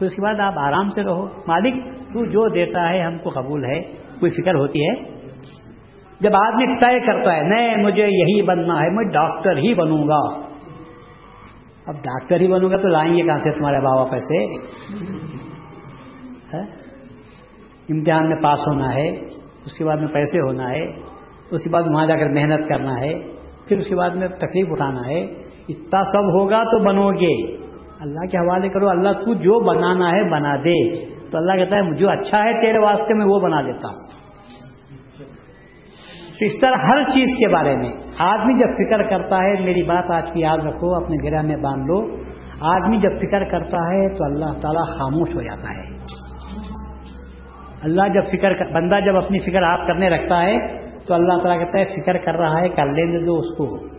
اس 0.00 0.14
کے 0.14 0.22
بعد 0.22 0.34
آپ 0.40 0.58
آرام 0.58 0.88
سے 0.88 1.02
رہو۔ 1.02 1.26
مالک، 1.26 1.74
تو 1.94 2.26
جو 2.26 2.54
دیتا 2.54 2.88
ہے 2.88 3.02
ہم 3.02 3.18
کو 3.18 3.30
قبول 3.30 3.64
ہے۔ 3.64 3.80
کوئی 4.20 4.30
فکر 4.30 4.54
ہوتی 4.54 4.80
ہے؟ 4.80 4.94
جب 6.20 6.30
آدمی 6.34 6.66
طے 6.66 7.06
کرتا 7.06 7.36
ہے، 7.36 7.42
نہیں، 7.42 7.76
مجھے 7.84 8.02
یہی 8.02 8.42
بننا 8.42 8.74
ہے، 8.74 8.90
میں 8.90 9.12
ڈاکٹر 9.12 9.56
ہی 9.56 9.74
بنوں 9.74 10.08
گا۔ 10.08 10.55
اب 11.86 11.94
ڈاکٹر 11.94 12.40
ہی 12.40 12.48
بنوں 12.48 12.70
گا 12.70 12.76
تو 12.76 12.88
لائیں 12.88 13.16
گے 13.16 13.22
کہاں 13.22 13.38
سے 13.38 13.50
تمہارے 13.50 13.80
بابا 13.80 14.04
پیسے؟ 14.04 14.54
امتحان 17.88 18.28
میں 18.28 18.36
پاس 18.36 18.58
ہونا 18.58 18.94
ہے، 18.94 19.08
اس 19.64 19.72
کے 19.78 19.84
بعد 19.84 19.96
میں 19.96 20.08
پیسے 20.08 20.40
ہونا 20.40 20.70
ہے، 20.70 21.00
اس 21.50 21.64
کے 21.64 21.70
بعد 21.70 21.82
وہاں 21.82 22.06
جا 22.06 22.16
کر 22.16 22.28
محنت 22.28 22.68
کرنا 22.68 23.00
ہے، 23.00 23.14
پھر 23.68 23.78
اس 23.78 23.86
کے 23.86 23.96
بعد 23.96 24.10
میں 24.10 24.28
تکلیف 24.28 24.66
اٹھانا 24.70 25.06
ہے۔ 25.06 25.20
اتنا 25.68 26.04
سب 26.04 26.40
ہوگا 26.40 26.64
تو 26.64 26.78
بنو 26.78 27.10
گے۔ 27.10 27.56
اللہ 28.00 28.26
کے 28.26 28.38
حوالے 28.38 28.68
کرو، 28.68 28.88
اللہ 28.88 29.08
تو 29.08 29.34
جو 29.34 29.60
بنانا 29.60 30.12
ہے 30.12 30.22
بنا 30.22 30.56
دے۔ 30.56 31.04
تو 31.30 31.38
اللہ 31.38 31.64
کہتا 31.64 31.76
ہے 31.76 31.96
جو 31.96 32.10
اچھا 32.10 32.38
ہے 32.38 32.66
تیرے 32.66 32.78
واسطے، 32.78 33.14
میں 33.14 33.26
وہ 33.26 33.40
بنا 33.40 33.62
دیتا 33.62 33.88
ہوں۔ 33.88 34.25
اس 36.40 36.60
طرح 36.60 36.76
ہر 36.76 37.02
چیز 37.04 37.28
کے 37.38 37.48
بارے 37.48 37.76
میں۔ 37.76 37.92
آدمی 38.18 38.54
جب 38.54 38.66
فکر 38.66 39.10
کرتا 39.10 39.36
ہے، 39.36 39.64
میری 39.64 39.82
بات 39.82 40.04
آج 40.14 40.24
کی 40.34 40.40
یاد 40.40 40.58
رکھو، 40.58 40.94
اپنے 40.94 41.30
گرہ 41.30 41.42
میں 41.42 41.56
باندھ 41.56 41.86
لو۔ 41.86 42.16
آدمی 42.60 42.96
جب 42.98 43.18
فکر 43.18 43.44
کرتا 43.44 43.76
ہے 43.76 44.14
تو 44.14 44.24
اللہ 44.24 44.60
تعالیٰ 44.60 44.86
خاموش 44.86 45.34
ہو 45.34 45.42
جاتا 45.42 45.68
ہے۔ 45.68 45.96
اللہ 47.82 48.02
جب 48.14 48.26
فکر 48.28 48.54
کر 48.54 48.72
بندہ 48.74 48.94
جب 49.06 49.16
اپنی 49.16 49.38
فکر 49.38 49.62
آپ 49.62 49.86
کرنے 49.86 50.08
رکھتا 50.08 50.42
ہے 50.42 50.78
تو 51.06 51.14
اللہ 51.14 51.38
تعالیٰ 51.42 51.66
کہتا 51.66 51.78
ہے، 51.78 51.84
فکر 51.84 52.18
کر 52.18 52.34
رہا 52.34 52.60
ہے، 52.60 52.68
کر 52.68 52.86
لینے 52.86 53.24
دو 53.24 53.38
اس 53.38 53.56
کو۔ 53.58 53.96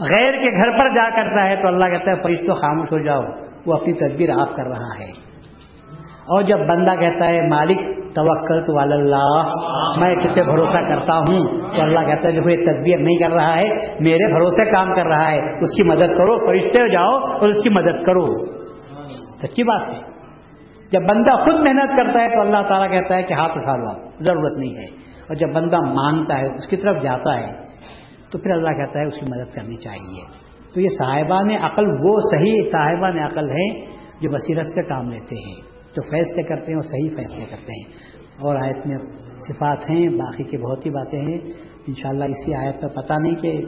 غیر 0.00 0.32
کے 0.32 0.56
گھر 0.56 0.78
پر 0.78 0.94
جا 0.94 1.10
کرتا 1.10 1.44
ہے 1.44 1.56
تو 1.56 1.68
اللہ 1.68 1.84
کہتا 1.84 2.10
ہے 2.10 2.22
فرشتوں 2.22 2.54
خاموش 2.54 2.92
ہو 2.92 2.98
جاؤ، 2.98 3.22
وہ 3.66 3.74
اپنی 3.74 3.92
تدبیر 3.92 4.30
آپ 4.30 4.56
کر 4.56 4.66
رہا 4.66 5.00
ہے۔ 5.00 5.28
اور 6.18 6.42
جب 6.42 6.58
بندہ 6.68 6.90
کہتا 7.00 7.28
ہے، 7.28 7.40
مالک 7.48 7.97
توکل 8.18 8.66
تو 8.66 8.78
اللہ۔ 8.78 9.46
میں 9.98 10.14
کتنے 10.14 10.42
بھروسہ 10.42 10.80
کرتا 10.88 11.18
ہوں۔ 11.18 11.60
تو 11.76 11.82
اللہ 11.82 12.00
کہتا 12.00 12.28
ہے، 12.28 12.32
دیکھو، 12.32 12.50
یہ 12.50 12.72
تدبیر 12.72 12.98
نہیں 12.98 13.16
کر 13.16 13.30
رہا 13.30 13.54
ہے۔ 13.54 13.68
میرے 14.00 14.32
بھروسے 14.32 14.64
کام 14.64 14.92
کر 14.92 15.06
رہا 15.06 15.30
ہے۔ 15.30 15.60
اس 15.60 15.76
کی 15.76 15.82
مدد 15.82 16.16
کرو، 16.16 16.46
فرشتے 16.46 16.92
جاؤ 16.92 17.14
اور 17.14 17.48
اس 17.48 17.62
کی 17.62 17.68
مدد 17.68 18.04
کرو۔ 18.06 18.26
سچی 19.42 19.62
بات 19.62 19.94
ہے۔ 19.94 20.00
جب 20.92 21.00
بندہ 21.02 21.30
خود 21.30 21.54
محنت 21.54 21.96
کرتا 21.96 22.22
ہے 22.22 22.28
تو 22.28 22.40
اللہ 22.40 22.62
تعالیٰ 22.68 22.90
کہتا 22.90 23.16
ہے 23.16 23.22
کہ 23.22 23.34
ہاتھ 23.34 23.52
اٹھا 23.58 23.76
لو، 23.76 24.24
ضرورت 24.24 24.58
نہیں 24.58 24.70
ہے۔ 24.70 24.94
اور 25.28 25.34
جب 25.34 25.52
بندہ 25.54 25.76
مانگتا 25.76 26.38
ہے، 26.38 26.46
اس 26.46 26.66
کی 26.66 26.76
طرف 26.76 27.02
جاتا 27.02 27.38
ہے، 27.38 27.52
تو 28.32 28.38
پھر 28.38 28.50
اللہ 28.50 28.68
کہتا 28.68 29.00
ہے، 29.00 29.06
اس 29.06 29.14
کی 29.14 29.26
مدد 29.28 29.54
کرنی 29.54 29.76
چاہیے۔ 29.76 30.48
تو 30.74 30.80
یہ 30.80 30.88
صاحبان 30.98 31.50
عقل، 31.50 31.84
وہ 32.04 32.18
صحیح 32.20 32.68
صاحبان 32.72 33.18
عقل 33.18 33.50
ہیں 33.50 33.86
جو 34.20 34.30
بصیرت 34.30 34.66
سے 34.66 34.82
کام 34.82 35.10
لیتے 35.10 35.36
ہیں۔ 35.36 35.77
جو 35.98 36.10
فیصلے 36.10 36.42
کرتے 36.42 36.72
ہیں 36.72 36.76
وہ 36.76 36.82
صحیح 36.82 37.08
فیصلے 37.16 37.44
کرتے 37.50 37.72
ہیں۔ 37.72 37.92
اور 38.40 38.56
آیت 38.56 38.86
میں 38.86 38.98
صفات 39.48 39.90
ہیں، 39.90 40.08
باقی 40.08 40.44
کی 40.44 40.56
بہت 40.56 40.86
ہی 40.86 40.90
باتیں 40.90 41.20
ہیں۔ 41.20 41.38
انشاءاللہ 41.86 42.24
اسی 42.24 42.54
آیت 42.54 42.84
میں 42.84 42.94
پتہ 42.94 43.12
نہیں 43.12 43.34
کہ 43.34 43.60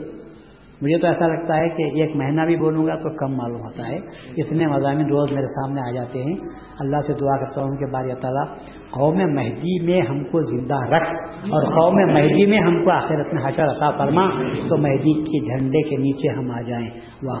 مجھے 0.81 0.99
تو 0.99 1.07
ایسا 1.07 1.27
لگتا 1.27 1.57
ہے 1.57 1.69
کہ 1.69 1.83
ایک 1.83 2.15
مہینہ 2.15 2.41
بھی 2.41 2.57
بولوں 2.57 2.85
گا 2.85 2.95
تو 2.95 3.09
کم 3.09 3.37
معلوم 3.37 3.61
ہوتا 3.61 3.87
ہے۔ 3.87 3.99
اتنے 4.37 4.67
مضامین 4.67 5.05
روز 5.05 5.31
میرے 5.31 5.45
سامنے 5.45 5.81
آ 5.81 5.91
جاتے 5.91 6.23
ہیں۔ 6.23 6.35
اللہ 6.79 6.97
سے 7.07 7.13
دعا 7.13 7.45
کرتا 7.45 7.61
ہوں 7.61 7.77
کہ 7.77 7.85
بار 7.93 8.05
تعالیٰ، 8.21 8.55
قوم 8.91 9.17
مہدی 9.17 9.85
میں 9.85 10.01
ہم 10.01 10.23
کو 10.23 10.41
زندہ 10.41 10.75
رکھ 10.75 11.15
اور 11.51 11.65
قوم 11.65 12.13
مہدی 12.13 12.45
میں 12.45 12.57
ہم 12.57 12.83
کو 12.83 12.91
آخرت 12.91 13.33
میں 13.33 13.43
حشر 13.45 13.63
عطا 13.63 13.97
فرما 13.97 14.29
تو 14.69 14.77
مہدی 14.77 15.13
کے 15.13 15.45
جھنڈے 15.45 15.89
کے 15.89 15.95
نیچے 15.97 16.27
ہم 16.27 16.51
آ 16.51 16.61
جائیں۔ 16.61 16.89
وہ 17.23 17.35